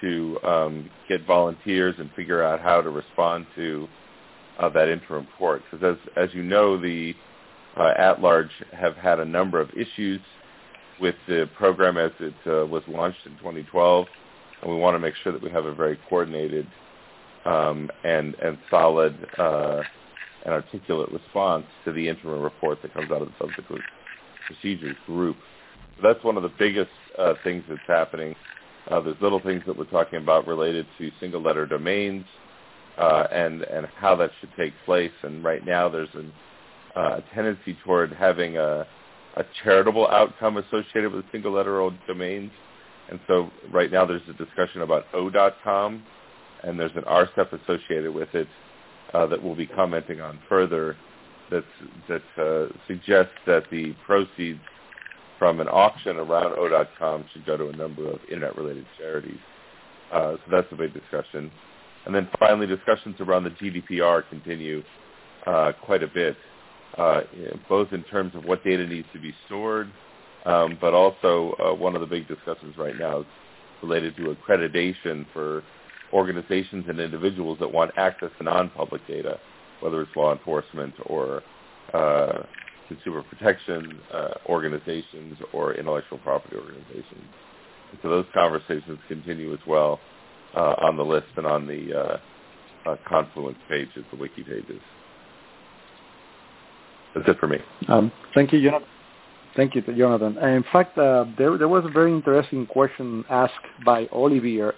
to 0.00 0.38
um, 0.44 0.90
get 1.08 1.26
volunteers 1.26 1.94
and 1.98 2.10
figure 2.14 2.42
out 2.42 2.60
how 2.60 2.80
to 2.80 2.90
respond 2.90 3.46
to 3.56 3.88
of 4.58 4.72
that 4.72 4.88
interim 4.88 5.26
report. 5.26 5.62
Because 5.70 5.96
as, 6.16 6.28
as 6.28 6.34
you 6.34 6.42
know, 6.42 6.80
the 6.80 7.14
uh, 7.76 7.92
at-large 7.96 8.50
have 8.72 8.96
had 8.96 9.20
a 9.20 9.24
number 9.24 9.60
of 9.60 9.70
issues 9.70 10.20
with 11.00 11.14
the 11.28 11.48
program 11.56 11.96
as 11.96 12.10
it 12.18 12.34
uh, 12.46 12.66
was 12.66 12.82
launched 12.88 13.20
in 13.24 13.32
2012, 13.38 14.06
and 14.62 14.70
we 14.70 14.76
want 14.76 14.94
to 14.94 14.98
make 14.98 15.14
sure 15.22 15.32
that 15.32 15.42
we 15.42 15.50
have 15.50 15.64
a 15.64 15.74
very 15.74 15.98
coordinated 16.08 16.66
um, 17.44 17.88
and, 18.04 18.34
and 18.42 18.58
solid 18.68 19.16
uh, 19.38 19.80
and 20.48 20.54
articulate 20.54 21.12
response 21.12 21.66
to 21.84 21.92
the 21.92 22.08
interim 22.08 22.40
report 22.40 22.80
that 22.80 22.94
comes 22.94 23.10
out 23.10 23.20
of 23.20 23.28
the 23.28 23.34
subsequent 23.38 23.84
procedures 24.46 24.96
group. 25.04 25.36
So 25.96 26.08
that's 26.08 26.24
one 26.24 26.38
of 26.38 26.42
the 26.42 26.52
biggest 26.58 26.90
uh, 27.18 27.34
things 27.44 27.64
that's 27.68 27.80
happening. 27.86 28.34
Uh, 28.90 29.00
there's 29.00 29.16
little 29.20 29.40
things 29.40 29.62
that 29.66 29.76
we're 29.76 29.84
talking 29.84 30.18
about 30.18 30.46
related 30.46 30.86
to 30.96 31.10
single 31.20 31.42
letter 31.42 31.66
domains, 31.66 32.24
uh, 32.96 33.26
and 33.30 33.62
and 33.64 33.86
how 33.96 34.16
that 34.16 34.30
should 34.40 34.48
take 34.56 34.72
place. 34.86 35.12
And 35.22 35.44
right 35.44 35.66
now, 35.66 35.90
there's 35.90 36.08
an, 36.14 36.32
uh, 36.96 37.18
a 37.18 37.34
tendency 37.34 37.76
toward 37.84 38.10
having 38.14 38.56
a, 38.56 38.86
a 39.36 39.44
charitable 39.62 40.08
outcome 40.08 40.56
associated 40.56 41.12
with 41.12 41.26
single 41.30 41.52
letter 41.52 41.90
domains. 42.06 42.50
And 43.10 43.20
so 43.26 43.50
right 43.70 43.92
now, 43.92 44.06
there's 44.06 44.22
a 44.30 44.32
discussion 44.32 44.80
about 44.80 45.04
O.com, 45.12 46.02
and 46.62 46.80
there's 46.80 46.96
an 46.96 47.02
RSEP 47.02 47.62
associated 47.62 48.14
with 48.14 48.34
it 48.34 48.48
uh, 49.14 49.26
that 49.26 49.42
we'll 49.42 49.54
be 49.54 49.66
commenting 49.66 50.20
on 50.20 50.38
further. 50.48 50.96
That 51.50 52.22
uh, 52.36 52.66
suggests 52.86 53.32
that 53.46 53.64
the 53.70 53.94
proceeds 54.04 54.60
from 55.38 55.60
an 55.60 55.68
auction 55.68 56.16
around 56.16 56.58
O.com 56.58 57.24
should 57.32 57.46
go 57.46 57.56
to 57.56 57.68
a 57.68 57.76
number 57.76 58.06
of 58.06 58.18
internet-related 58.24 58.86
charities. 58.98 59.38
Uh, 60.12 60.32
so 60.32 60.40
that's 60.50 60.66
a 60.72 60.76
big 60.76 60.92
discussion. 60.92 61.50
And 62.06 62.14
then 62.14 62.28
finally, 62.38 62.66
discussions 62.66 63.16
around 63.20 63.44
the 63.44 63.50
GDPR 63.50 64.28
continue 64.28 64.82
uh, 65.46 65.72
quite 65.82 66.02
a 66.02 66.08
bit, 66.08 66.36
uh, 66.96 67.22
both 67.68 67.92
in 67.92 68.02
terms 68.04 68.34
of 68.34 68.44
what 68.44 68.64
data 68.64 68.86
needs 68.86 69.06
to 69.12 69.20
be 69.20 69.34
stored, 69.46 69.90
um, 70.46 70.76
but 70.80 70.94
also 70.94 71.54
uh, 71.62 71.74
one 71.74 71.94
of 71.94 72.00
the 72.00 72.06
big 72.06 72.26
discussions 72.28 72.76
right 72.76 72.98
now 72.98 73.20
is 73.20 73.26
related 73.82 74.16
to 74.16 74.34
accreditation 74.34 75.26
for 75.32 75.62
organizations 76.12 76.84
and 76.88 77.00
individuals 77.00 77.58
that 77.60 77.70
want 77.72 77.90
access 77.96 78.30
to 78.38 78.44
non-public 78.44 79.06
data, 79.06 79.38
whether 79.80 80.02
it's 80.02 80.10
law 80.16 80.32
enforcement 80.32 80.94
or 81.06 81.42
uh, 81.94 82.42
consumer 82.88 83.22
protection 83.22 84.00
uh, 84.12 84.34
organizations 84.46 85.36
or 85.52 85.74
intellectual 85.74 86.18
property 86.18 86.56
organizations. 86.56 87.24
And 87.90 87.98
so 88.02 88.08
those 88.08 88.26
conversations 88.34 88.98
continue 89.08 89.52
as 89.52 89.60
well 89.66 90.00
uh, 90.54 90.74
on 90.80 90.96
the 90.96 91.04
list 91.04 91.26
and 91.36 91.46
on 91.46 91.66
the 91.66 91.94
uh, 91.94 92.90
uh, 92.90 92.96
Confluence 93.06 93.58
pages, 93.68 94.04
the 94.10 94.16
wiki 94.16 94.42
pages. 94.42 94.80
That's 97.14 97.28
it 97.28 97.38
for 97.38 97.46
me. 97.46 97.58
Um, 97.88 98.12
thank 98.34 98.52
you, 98.52 98.62
Jonathan. 98.62 98.88
Thank 99.56 99.74
you, 99.74 99.82
Jonathan. 99.82 100.38
in 100.38 100.64
fact, 100.72 100.96
uh, 100.98 101.24
there, 101.36 101.58
there 101.58 101.68
was 101.68 101.84
a 101.84 101.88
very 101.88 102.12
interesting 102.12 102.66
question 102.66 103.24
asked 103.28 103.54
by 103.84 104.06
Olivier 104.12 104.72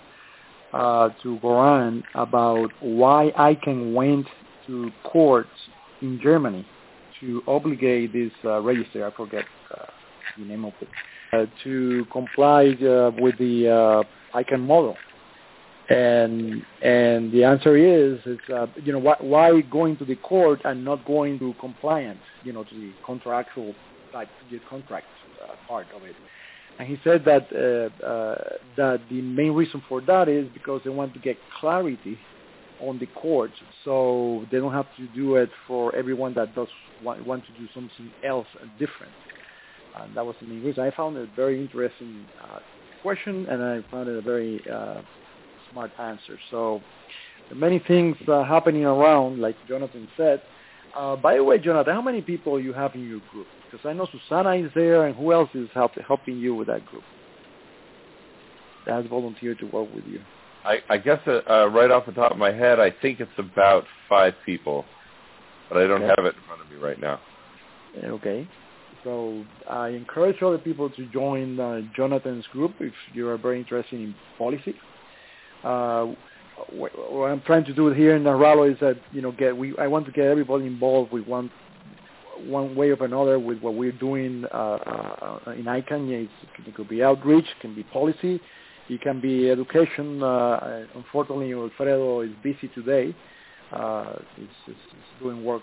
uh, 0.73 1.11
to 1.23 1.39
Goran 1.39 2.03
about 2.15 2.71
why 2.81 3.33
ICANN 3.37 3.93
went 3.95 4.27
to 4.67 4.91
court 5.05 5.49
in 6.01 6.21
Germany 6.23 6.67
to 7.21 7.43
obligate 7.47 8.13
this 8.13 8.33
uh, 8.45 8.61
register, 8.61 9.07
I 9.07 9.15
forget 9.15 9.45
uh, 9.77 9.87
the 10.39 10.45
name 10.45 10.65
of 10.65 10.73
it, 10.81 10.89
uh, 11.33 11.47
to 11.65 12.07
comply 12.13 12.69
uh, 12.83 13.11
with 13.21 13.37
the 13.39 13.69
uh, 14.35 14.39
ICANN 14.39 14.61
model. 14.61 14.97
And 15.89 16.63
and 16.83 17.33
the 17.33 17.43
answer 17.43 17.77
is, 17.77 18.21
is 18.25 18.39
you 18.85 18.93
know, 18.93 19.01
why, 19.01 19.17
why 19.19 19.61
going 19.63 19.97
to 19.97 20.05
the 20.05 20.15
court 20.15 20.61
and 20.65 20.85
not 20.85 21.05
going 21.05 21.41
to 21.41 21.53
compliance, 21.59 22.21
you 22.45 22.53
know, 22.53 22.63
to 22.63 22.75
the 22.75 22.93
contractual 23.05 23.75
like 24.15 24.29
the 24.53 24.61
contract 24.69 25.07
part 25.67 25.87
of 25.95 26.03
it. 26.05 26.15
And 26.81 26.89
he 26.89 26.99
said 27.05 27.27
that 27.27 27.47
uh, 27.53 28.05
uh, 28.05 28.35
that 28.79 29.03
the 29.11 29.21
main 29.21 29.53
reason 29.53 29.83
for 29.87 30.01
that 30.01 30.31
is 30.31 30.49
because 30.55 30.81
they 30.83 30.89
want 30.89 31.13
to 31.13 31.21
get 31.21 31.37
clarity 31.61 32.19
on 32.81 32.99
the 32.99 33.05
courts, 33.05 33.53
so 33.85 34.47
they 34.51 34.57
don't 34.57 34.73
have 34.73 34.87
to 34.97 35.07
do 35.15 35.35
it 35.35 35.51
for 35.69 35.95
everyone 35.95 36.33
that 36.35 36.55
does 36.55 36.69
want, 37.05 37.27
want 37.27 37.45
to 37.45 37.53
do 37.53 37.69
something 37.75 38.11
else 38.25 38.47
different. 38.79 39.13
And 40.01 40.17
that 40.17 40.25
was 40.25 40.37
the 40.41 40.47
main 40.47 40.65
reason. 40.65 40.83
I 40.83 40.91
found 40.97 41.19
it 41.19 41.29
a 41.31 41.37
very 41.37 41.61
interesting 41.61 42.25
uh, 42.43 42.61
question, 43.03 43.45
and 43.51 43.63
I 43.63 43.83
found 43.91 44.09
it 44.09 44.17
a 44.17 44.23
very 44.23 44.63
uh, 44.73 45.03
smart 45.71 45.91
answer. 45.99 46.39
So 46.51 46.81
many 47.55 47.79
things 47.81 48.17
uh, 48.27 48.43
happening 48.45 48.87
around, 48.87 49.39
like 49.39 49.57
Jonathan 49.69 50.09
said. 50.17 50.41
Uh, 50.97 51.17
by 51.17 51.35
the 51.35 51.45
way, 51.45 51.59
Jonathan, 51.59 51.93
how 51.93 52.01
many 52.01 52.23
people 52.23 52.59
you 52.59 52.73
have 52.73 52.95
in 52.95 53.07
your 53.07 53.21
group? 53.31 53.47
Because 53.71 53.87
I 53.87 53.93
know 53.93 54.09
Susana 54.11 54.55
is 54.55 54.71
there, 54.75 55.07
and 55.07 55.15
who 55.15 55.33
else 55.33 55.51
is 55.55 55.69
help, 55.75 55.93
helping 56.07 56.39
you 56.39 56.55
with 56.55 56.67
that 56.69 56.85
group? 56.87 57.05
That 58.87 59.03
has 59.03 59.07
volunteered 59.07 59.59
to 59.61 59.67
work 59.67 59.95
with 59.95 60.05
you. 60.07 60.21
I, 60.65 60.79
I 60.89 60.99
guess 60.99 61.21
uh, 61.27 61.41
uh, 61.49 61.67
right 61.69 61.91
off 61.91 62.07
the 62.07 62.13
top 62.13 62.33
of 62.33 62.39
my 62.39 62.53
head, 62.53 62.81
I 62.81 62.91
think 62.91 63.21
it's 63.21 63.31
about 63.39 63.85
five 64.09 64.35
people, 64.45 64.85
but 65.69 65.79
I 65.79 65.87
don't 65.87 66.03
okay. 66.03 66.13
have 66.17 66.27
it 66.27 66.35
in 66.35 66.43
front 66.47 66.63
of 66.63 66.71
me 66.71 66.77
right 66.77 67.01
now. 67.01 67.21
Okay. 68.05 68.49
So 69.05 69.45
I 69.69 69.89
encourage 69.89 70.43
other 70.43 70.59
people 70.59 70.91
to 70.91 71.07
join 71.07 71.59
uh, 71.59 71.81
Jonathan's 71.97 72.47
group 72.49 72.75
if 72.81 72.93
you 73.15 73.29
are 73.29 73.39
very 73.39 73.59
interested 73.59 73.99
in 73.99 74.15
policy. 74.37 74.75
Uh, 75.65 76.09
what 76.69 77.31
I'm 77.31 77.41
trying 77.43 77.65
to 77.65 77.73
do 77.73 77.91
here 77.91 78.17
in 78.17 78.25
NARALO 78.25 78.71
is 78.71 78.79
that 78.81 79.01
you 79.13 79.23
know 79.23 79.33
get 79.33 79.57
we 79.57 79.77
I 79.79 79.87
want 79.87 80.05
to 80.07 80.13
get 80.13 80.27
everybody 80.27 80.67
involved 80.67 81.11
with 81.11 81.27
one 81.27 81.51
one 82.45 82.75
way 82.75 82.91
or 82.91 83.05
another 83.05 83.39
with 83.39 83.61
what 83.61 83.75
we're 83.75 83.93
doing 83.93 84.45
uh, 84.53 84.57
uh, 84.57 85.53
in 85.53 85.65
ICANN. 85.65 86.11
it 86.11 86.75
could 86.75 86.89
be 86.89 87.03
outreach, 87.03 87.45
it 87.45 87.61
can 87.61 87.75
be 87.75 87.83
policy, 87.85 88.41
it 88.89 89.01
can 89.01 89.21
be 89.21 89.51
education. 89.51 90.23
Uh, 90.23 90.85
unfortunately, 90.95 91.53
Alfredo 91.53 92.21
is 92.21 92.31
busy 92.43 92.69
today. 92.75 93.15
Uh, 93.73 94.15
he's, 94.37 94.47
he's, 94.67 94.75
doing 95.21 95.45
work. 95.45 95.63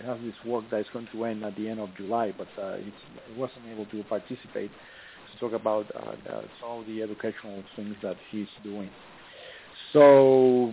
He 0.00 0.06
has 0.06 0.18
this 0.22 0.34
work 0.46 0.64
that 0.70 0.80
is 0.80 0.86
going 0.92 1.08
to 1.12 1.24
end 1.24 1.44
at 1.44 1.56
the 1.56 1.68
end 1.68 1.80
of 1.80 1.94
July, 1.96 2.32
but 2.36 2.48
uh, 2.62 2.76
he 2.76 2.92
wasn't 3.36 3.66
able 3.70 3.86
to 3.86 4.02
participate 4.04 4.70
to 4.70 5.38
talk 5.40 5.52
about 5.58 5.86
uh, 5.94 6.42
some 6.60 6.80
of 6.80 6.86
the 6.86 7.02
educational 7.02 7.62
things 7.74 7.96
that 8.02 8.16
he's 8.30 8.46
doing. 8.62 8.90
So 9.92 10.72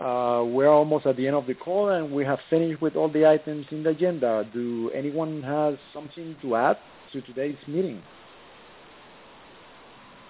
uh, 0.00 0.44
we're 0.44 0.68
almost 0.68 1.06
at 1.06 1.16
the 1.16 1.26
end 1.26 1.36
of 1.36 1.46
the 1.46 1.54
call, 1.54 1.90
and 1.90 2.12
we 2.12 2.24
have 2.24 2.38
finished 2.50 2.80
with 2.80 2.96
all 2.96 3.08
the 3.08 3.26
items 3.26 3.66
in 3.70 3.82
the 3.82 3.90
agenda. 3.90 4.48
Do 4.52 4.90
anyone 4.94 5.42
has 5.42 5.76
something 5.92 6.36
to 6.42 6.56
add 6.56 6.78
to 7.12 7.20
today's 7.22 7.56
meeting? 7.66 8.02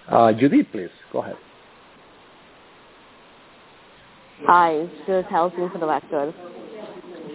Uh, 0.09 0.33
Judith, 0.33 0.67
please 0.71 0.91
go 1.13 1.21
ahead. 1.21 1.37
Hi, 4.47 4.87
Judith 5.07 5.27
Hellerstein 5.27 5.73
for 5.73 5.79
the 5.79 5.87
record. 5.87 6.35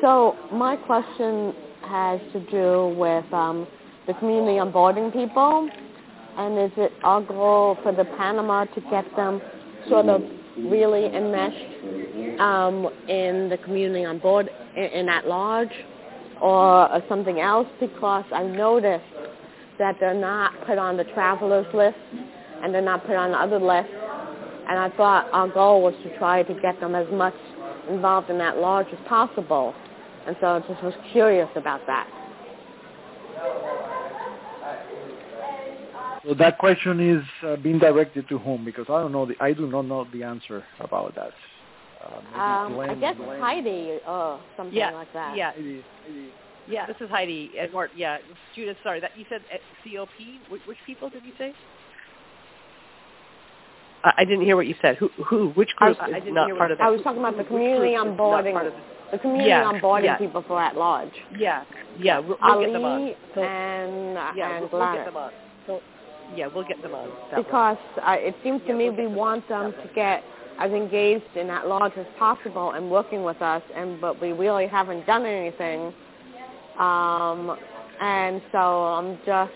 So 0.01 0.35
my 0.53 0.75
question 0.75 1.53
has 1.83 2.21
to 2.33 2.39
do 2.51 2.95
with 2.97 3.25
um, 3.33 3.67
the 4.07 4.13
community 4.13 4.57
onboarding 4.57 5.11
people, 5.11 5.69
and 6.37 6.59
is 6.59 6.71
it 6.77 6.91
our 7.03 7.21
goal 7.21 7.77
for 7.83 7.91
the 7.91 8.05
Panama 8.17 8.65
to 8.65 8.81
get 8.89 9.05
them 9.15 9.41
sort 9.89 10.05
of 10.05 10.21
really 10.57 11.05
enmeshed 11.05 12.39
um, 12.39 12.89
in 13.07 13.49
the 13.49 13.57
community 13.63 14.05
on 14.05 14.19
board 14.19 14.49
in, 14.75 15.09
at 15.09 15.27
large 15.27 15.71
or, 16.41 16.91
or 16.91 17.03
something 17.07 17.39
else 17.39 17.67
because 17.79 18.25
I 18.33 18.43
noticed 18.43 19.05
that 19.79 19.95
they're 19.99 20.13
not 20.13 20.53
put 20.65 20.77
on 20.77 20.97
the 20.97 21.03
travelers 21.05 21.67
list 21.73 21.97
and 22.63 22.73
they're 22.73 22.81
not 22.81 23.05
put 23.05 23.15
on 23.15 23.31
the 23.31 23.37
other 23.37 23.59
list. 23.59 23.89
And 24.69 24.79
I 24.79 24.89
thought 24.95 25.27
our 25.33 25.47
goal 25.47 25.81
was 25.81 25.95
to 26.03 26.17
try 26.17 26.43
to 26.43 26.53
get 26.61 26.79
them 26.79 26.95
as 26.95 27.07
much 27.11 27.33
involved 27.89 28.29
in 28.29 28.37
that 28.37 28.57
large 28.57 28.87
as 28.87 28.99
possible. 29.07 29.73
And 30.27 30.35
so 30.39 30.47
I 30.47 30.59
just 30.59 30.83
was 30.83 30.93
curious 31.11 31.49
about 31.55 31.85
that. 31.87 32.07
So 36.25 36.33
that 36.35 36.59
question 36.59 36.99
is 36.99 37.23
uh, 37.43 37.55
being 37.57 37.79
directed 37.79 38.29
to 38.29 38.37
whom? 38.37 38.63
Because 38.63 38.85
I 38.89 39.01
don't 39.01 39.11
know. 39.11 39.25
The, 39.25 39.35
I 39.39 39.53
do 39.53 39.67
not 39.67 39.83
know 39.83 40.05
the 40.11 40.23
answer 40.23 40.63
about 40.79 41.15
that. 41.15 41.31
Uh, 42.03 42.39
um, 42.39 42.73
Glenn, 42.73 42.89
I 42.91 42.95
guess 42.95 43.15
Glenn. 43.17 43.39
Heidi 43.39 43.99
or 44.07 44.39
something 44.55 44.75
yeah, 44.75 44.91
like 44.91 45.11
that. 45.13 45.35
Yeah. 45.35 45.51
Heidi, 45.53 45.83
Heidi. 46.05 46.29
Yeah, 46.67 46.85
this 46.85 46.95
is 47.01 47.09
Heidi 47.09 47.51
Edward. 47.57 47.89
Yeah, 47.95 48.19
Judith. 48.55 48.77
Sorry, 48.83 48.99
that 48.99 49.17
you 49.17 49.25
said 49.29 49.41
COP. 49.83 50.09
Which, 50.49 50.61
which 50.67 50.77
people 50.85 51.09
did 51.09 51.23
you 51.25 51.33
say? 51.37 51.53
I, 54.03 54.13
I 54.19 54.25
didn't 54.25 54.41
hear 54.41 54.55
what 54.55 54.67
you 54.67 54.75
said. 54.81 54.97
Who? 54.97 55.09
Who? 55.27 55.49
Which 55.49 55.69
group 55.75 55.97
I, 55.99 56.17
is 56.17 56.23
not 56.27 56.55
part 56.57 56.71
of 56.71 56.77
that? 56.77 56.83
I 56.83 56.89
was 56.91 57.01
talking 57.01 57.19
about 57.19 57.37
the 57.37 57.43
community 57.43 57.93
onboarding. 57.93 58.71
The 59.11 59.17
community 59.17 59.49
yeah, 59.49 59.63
onboarding 59.63 60.05
yeah. 60.05 60.17
people 60.17 60.43
for 60.47 60.61
at 60.61 60.77
large. 60.77 61.11
Yeah, 61.37 61.65
yeah. 61.99 62.19
We'll, 62.19 62.37
we'll 62.41 62.51
Ali 62.51 62.65
get 62.65 62.73
them 62.73 62.85
on. 62.85 63.13
So, 63.35 63.41
and 63.41 64.37
yeah, 64.37 64.51
and 64.51 64.71
we'll, 64.71 64.79
we'll 64.79 64.93
get 64.93 65.05
them 65.05 65.17
on. 65.17 65.31
So, 65.67 65.81
yeah, 66.35 66.47
we'll 66.47 66.67
get 66.67 66.81
them 66.81 66.93
on. 66.93 67.09
because 67.35 67.77
uh, 68.05 68.15
it 68.17 68.35
seems 68.43 68.61
to 68.61 68.69
yeah, 68.69 68.75
me 68.75 68.89
we'll 68.89 69.09
we 69.09 69.15
want 69.15 69.47
them 69.49 69.71
to 69.71 69.89
get 69.93 70.23
as 70.59 70.71
engaged 70.71 71.35
in 71.35 71.49
at 71.49 71.67
large 71.67 71.93
as 71.97 72.05
possible 72.19 72.71
and 72.71 72.89
working 72.89 73.23
with 73.23 73.41
us, 73.41 73.63
and 73.75 73.99
but 73.99 74.21
we 74.21 74.31
really 74.31 74.67
haven't 74.67 75.05
done 75.05 75.25
anything. 75.25 75.93
Um, 76.79 77.57
and 77.99 78.41
so 78.51 78.57
I'm 78.57 79.17
just 79.25 79.51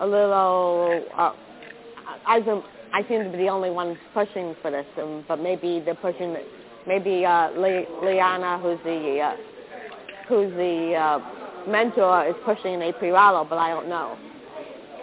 a 0.00 0.06
little. 0.06 1.04
Uh, 1.16 1.32
I 2.26 2.62
I 2.92 3.02
seem 3.08 3.24
to 3.24 3.30
be 3.30 3.38
the 3.38 3.48
only 3.48 3.70
one 3.70 3.98
pushing 4.14 4.54
for 4.62 4.70
this, 4.70 4.86
um, 5.00 5.24
but 5.28 5.40
maybe 5.40 5.80
they're 5.84 5.94
pushing. 5.94 6.36
Maybe 6.86 7.24
uh, 7.24 7.50
Le- 7.50 8.04
Liana, 8.04 8.58
who's 8.58 8.78
the 8.84 9.20
uh, 9.20 9.36
who's 10.28 10.52
the 10.54 10.94
uh, 10.94 11.68
mentor, 11.68 12.26
is 12.26 12.34
pushing 12.44 12.80
a 12.82 12.92
pre-rallo, 12.92 13.48
but 13.48 13.58
I 13.58 13.70
don't 13.70 13.88
know. 13.88 14.16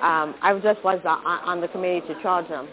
Um, 0.02 0.36
I 0.42 0.58
just 0.62 0.84
was 0.84 1.00
uh, 1.06 1.18
on 1.26 1.62
the 1.62 1.68
committee 1.70 2.06
to 2.08 2.22
charge 2.22 2.48
them. 2.50 2.68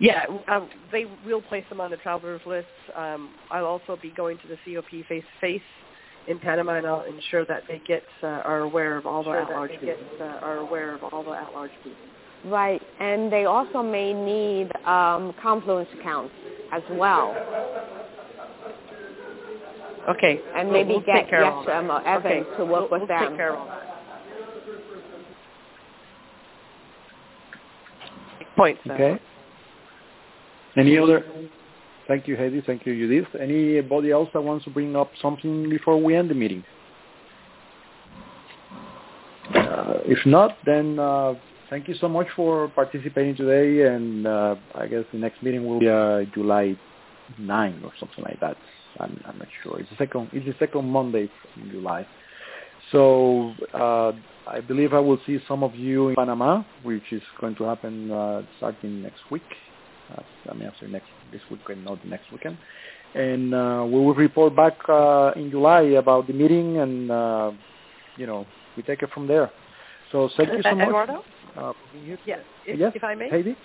Yeah, 0.00 0.26
um, 0.46 0.68
they 0.92 1.06
will 1.26 1.42
place 1.42 1.64
them 1.68 1.80
on 1.80 1.90
the 1.90 1.96
travelers 1.96 2.40
list. 2.46 2.66
Um, 2.94 3.30
I'll 3.50 3.64
also 3.64 3.98
be 4.00 4.10
going 4.10 4.38
to 4.38 4.48
the 4.48 4.56
COP 4.64 4.90
face 5.08 5.24
to 5.24 5.40
face 5.40 5.62
in 6.28 6.38
Panama, 6.38 6.74
and 6.74 6.86
I'll 6.86 7.02
ensure 7.02 7.44
that 7.46 7.64
they 7.66 7.80
get 7.86 8.04
uh, 8.22 8.26
are 8.26 8.60
aware 8.60 8.96
of 8.96 9.06
all 9.06 9.24
the 9.24 9.30
sure 9.30 9.42
at-large 9.42 9.70
people. 9.72 9.86
Get, 9.86 10.20
uh, 10.20 10.24
are 10.24 10.58
aware 10.58 10.94
of 10.94 11.02
all 11.02 11.24
the 11.24 11.32
at-large 11.32 11.72
people. 11.82 11.98
Right, 12.44 12.80
and 13.00 13.32
they 13.32 13.46
also 13.46 13.82
may 13.82 14.12
need 14.12 14.70
um, 14.86 15.34
Confluence 15.42 15.88
accounts 15.98 16.34
as 16.72 16.82
well. 16.92 17.34
Okay. 20.08 20.40
And 20.56 20.68
we'll, 20.68 20.78
maybe 20.78 20.90
we'll 20.90 21.00
get 21.00 21.28
yes, 21.30 21.52
um, 21.72 21.90
or 21.90 22.06
Evan 22.06 22.44
okay. 22.44 22.56
to 22.56 22.64
work 22.64 22.90
we'll, 22.90 23.00
with 23.00 23.08
we'll 23.08 23.08
them. 23.08 23.28
Take 23.28 23.36
care 23.36 23.52
of 23.54 23.60
all 23.60 23.66
that. 23.66 23.88
points. 28.58 28.80
Okay. 28.90 29.18
Any 30.76 30.98
other? 30.98 31.24
Thank 32.08 32.26
you, 32.26 32.36
Heidi. 32.36 32.62
Thank 32.66 32.84
you, 32.84 32.94
Judith. 32.94 33.28
Anybody 33.40 34.10
else 34.10 34.28
that 34.34 34.42
wants 34.42 34.64
to 34.64 34.70
bring 34.70 34.96
up 34.96 35.10
something 35.22 35.70
before 35.70 36.02
we 36.02 36.16
end 36.16 36.30
the 36.30 36.34
meeting? 36.34 36.64
Uh, 39.54 39.98
if 40.04 40.18
not, 40.26 40.58
then 40.66 40.98
uh, 40.98 41.34
thank 41.70 41.88
you 41.88 41.94
so 42.00 42.08
much 42.08 42.26
for 42.34 42.68
participating 42.68 43.36
today, 43.36 43.86
and 43.92 44.26
uh, 44.26 44.56
I 44.74 44.86
guess 44.86 45.04
the 45.12 45.18
next 45.18 45.42
meeting 45.42 45.66
will 45.66 45.80
be 45.80 45.88
uh, 45.88 46.22
July 46.34 46.76
9 47.38 47.82
or 47.84 47.92
something 48.00 48.24
like 48.24 48.40
that. 48.40 48.56
I'm, 49.00 49.20
I'm 49.26 49.38
not 49.38 49.48
sure. 49.62 49.78
It's 49.80 49.90
the 49.90 49.96
second. 49.96 50.30
It's 50.32 50.46
the 50.46 50.54
second 50.58 50.88
Monday 50.88 51.30
in 51.56 51.70
July. 51.70 52.06
So 52.92 53.52
uh, 53.74 54.12
I 54.46 54.60
believe 54.60 54.94
I 54.94 55.00
will 55.00 55.18
see 55.26 55.38
some 55.46 55.62
of 55.62 55.74
you 55.74 56.08
in 56.08 56.14
Panama, 56.14 56.62
which 56.82 57.12
is 57.12 57.22
going 57.40 57.54
to 57.56 57.64
happen 57.64 58.10
uh, 58.10 58.42
starting 58.56 59.02
next 59.02 59.20
week. 59.30 59.42
Uh, 60.10 60.22
I 60.50 60.54
mean, 60.54 60.68
after 60.68 60.88
next 60.88 61.08
this 61.30 61.42
weekend, 61.50 61.84
not 61.84 62.02
the 62.02 62.08
next 62.08 62.32
weekend. 62.32 62.56
And 63.14 63.54
uh, 63.54 63.84
we 63.86 63.92
will 63.92 64.14
report 64.14 64.56
back 64.56 64.78
uh, 64.88 65.32
in 65.36 65.50
July 65.50 65.82
about 65.98 66.26
the 66.26 66.32
meeting, 66.32 66.78
and 66.78 67.10
uh, 67.10 67.52
you 68.16 68.26
know 68.26 68.46
we 68.76 68.82
take 68.82 69.02
it 69.02 69.10
from 69.12 69.26
there. 69.26 69.50
So 70.12 70.28
thank 70.36 70.52
you 70.52 70.62
so 70.62 70.74
much. 70.74 70.88
Eduardo? 70.88 71.24
Uh. 71.56 71.72
Yes, 72.24 72.40
if, 72.66 72.78
yes, 72.78 72.92
if 72.94 73.04
I 73.04 73.14
may. 73.14 73.28
Heidi? 73.28 73.56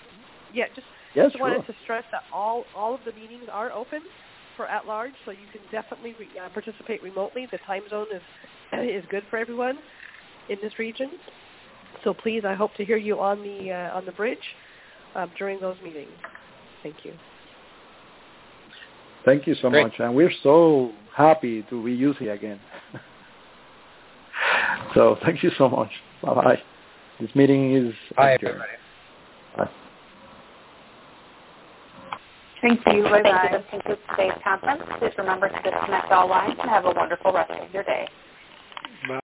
Yeah, 0.54 0.66
just, 0.76 0.88
Yes, 1.16 1.32
just 1.32 1.42
wanted 1.42 1.66
to 1.68 1.74
stress 1.84 2.04
that 2.12 2.24
all 2.34 2.66
all 2.76 2.96
of 2.96 3.02
the 3.06 3.12
meetings 3.14 3.46
are 3.52 3.72
open 3.72 4.02
for 4.56 4.68
at 4.68 4.86
large, 4.86 5.14
so 5.26 5.32
you 5.32 5.48
can 5.52 5.62
definitely 5.72 6.14
re- 6.20 6.30
uh, 6.44 6.50
participate 6.50 7.02
remotely. 7.02 7.48
The 7.52 7.60
time 7.60 7.84
zone 7.90 8.08
is 8.14 8.22
is 8.80 9.04
good 9.10 9.24
for 9.30 9.38
everyone 9.38 9.78
in 10.50 10.58
this 10.62 10.78
region. 10.80 11.10
So 12.04 12.14
please, 12.14 12.44
I 12.46 12.54
hope 12.54 12.76
to 12.76 12.86
hear 12.86 12.98
you 12.98 13.20
on 13.20 13.42
the 13.44 13.72
uh, 13.72 13.98
on 13.98 14.06
the 14.06 14.12
bridge 14.12 14.38
uh, 15.16 15.28
during 15.38 15.60
those 15.60 15.78
meetings. 15.84 16.12
Thank 16.82 16.98
you. 17.04 17.14
Thank 19.26 19.48
you 19.48 19.56
so 19.56 19.70
Great. 19.70 19.84
much, 19.84 19.94
and 20.00 20.14
we're 20.14 20.34
so 20.42 20.92
happy 21.16 21.64
to 21.70 21.84
be 21.84 21.94
using 21.94 22.30
again. 22.30 22.60
so 24.94 25.18
thank 25.24 25.44
you 25.44 25.52
so 25.58 25.70
much. 25.70 25.92
Bye 26.22 26.34
bye. 26.34 26.62
This 27.20 27.34
meeting 27.36 27.76
is 27.76 27.94
Bye, 28.18 28.32
adjourned. 28.32 28.62
everybody. 28.62 28.72
Bye. 29.58 29.83
Thank 32.64 32.80
you. 32.88 33.04
Thank 33.12 33.28
you. 33.28 33.60
This 33.60 33.68
concludes 33.70 34.02
today's 34.16 34.40
conference. 34.42 34.82
Please 34.98 35.12
remember 35.18 35.50
to 35.50 35.56
disconnect 35.62 36.12
all 36.12 36.30
lines 36.30 36.56
and 36.62 36.70
have 36.70 36.86
a 36.86 36.92
wonderful 36.92 37.34
rest 37.34 37.52
of 37.52 37.74
your 37.74 37.84
day. 37.84 38.08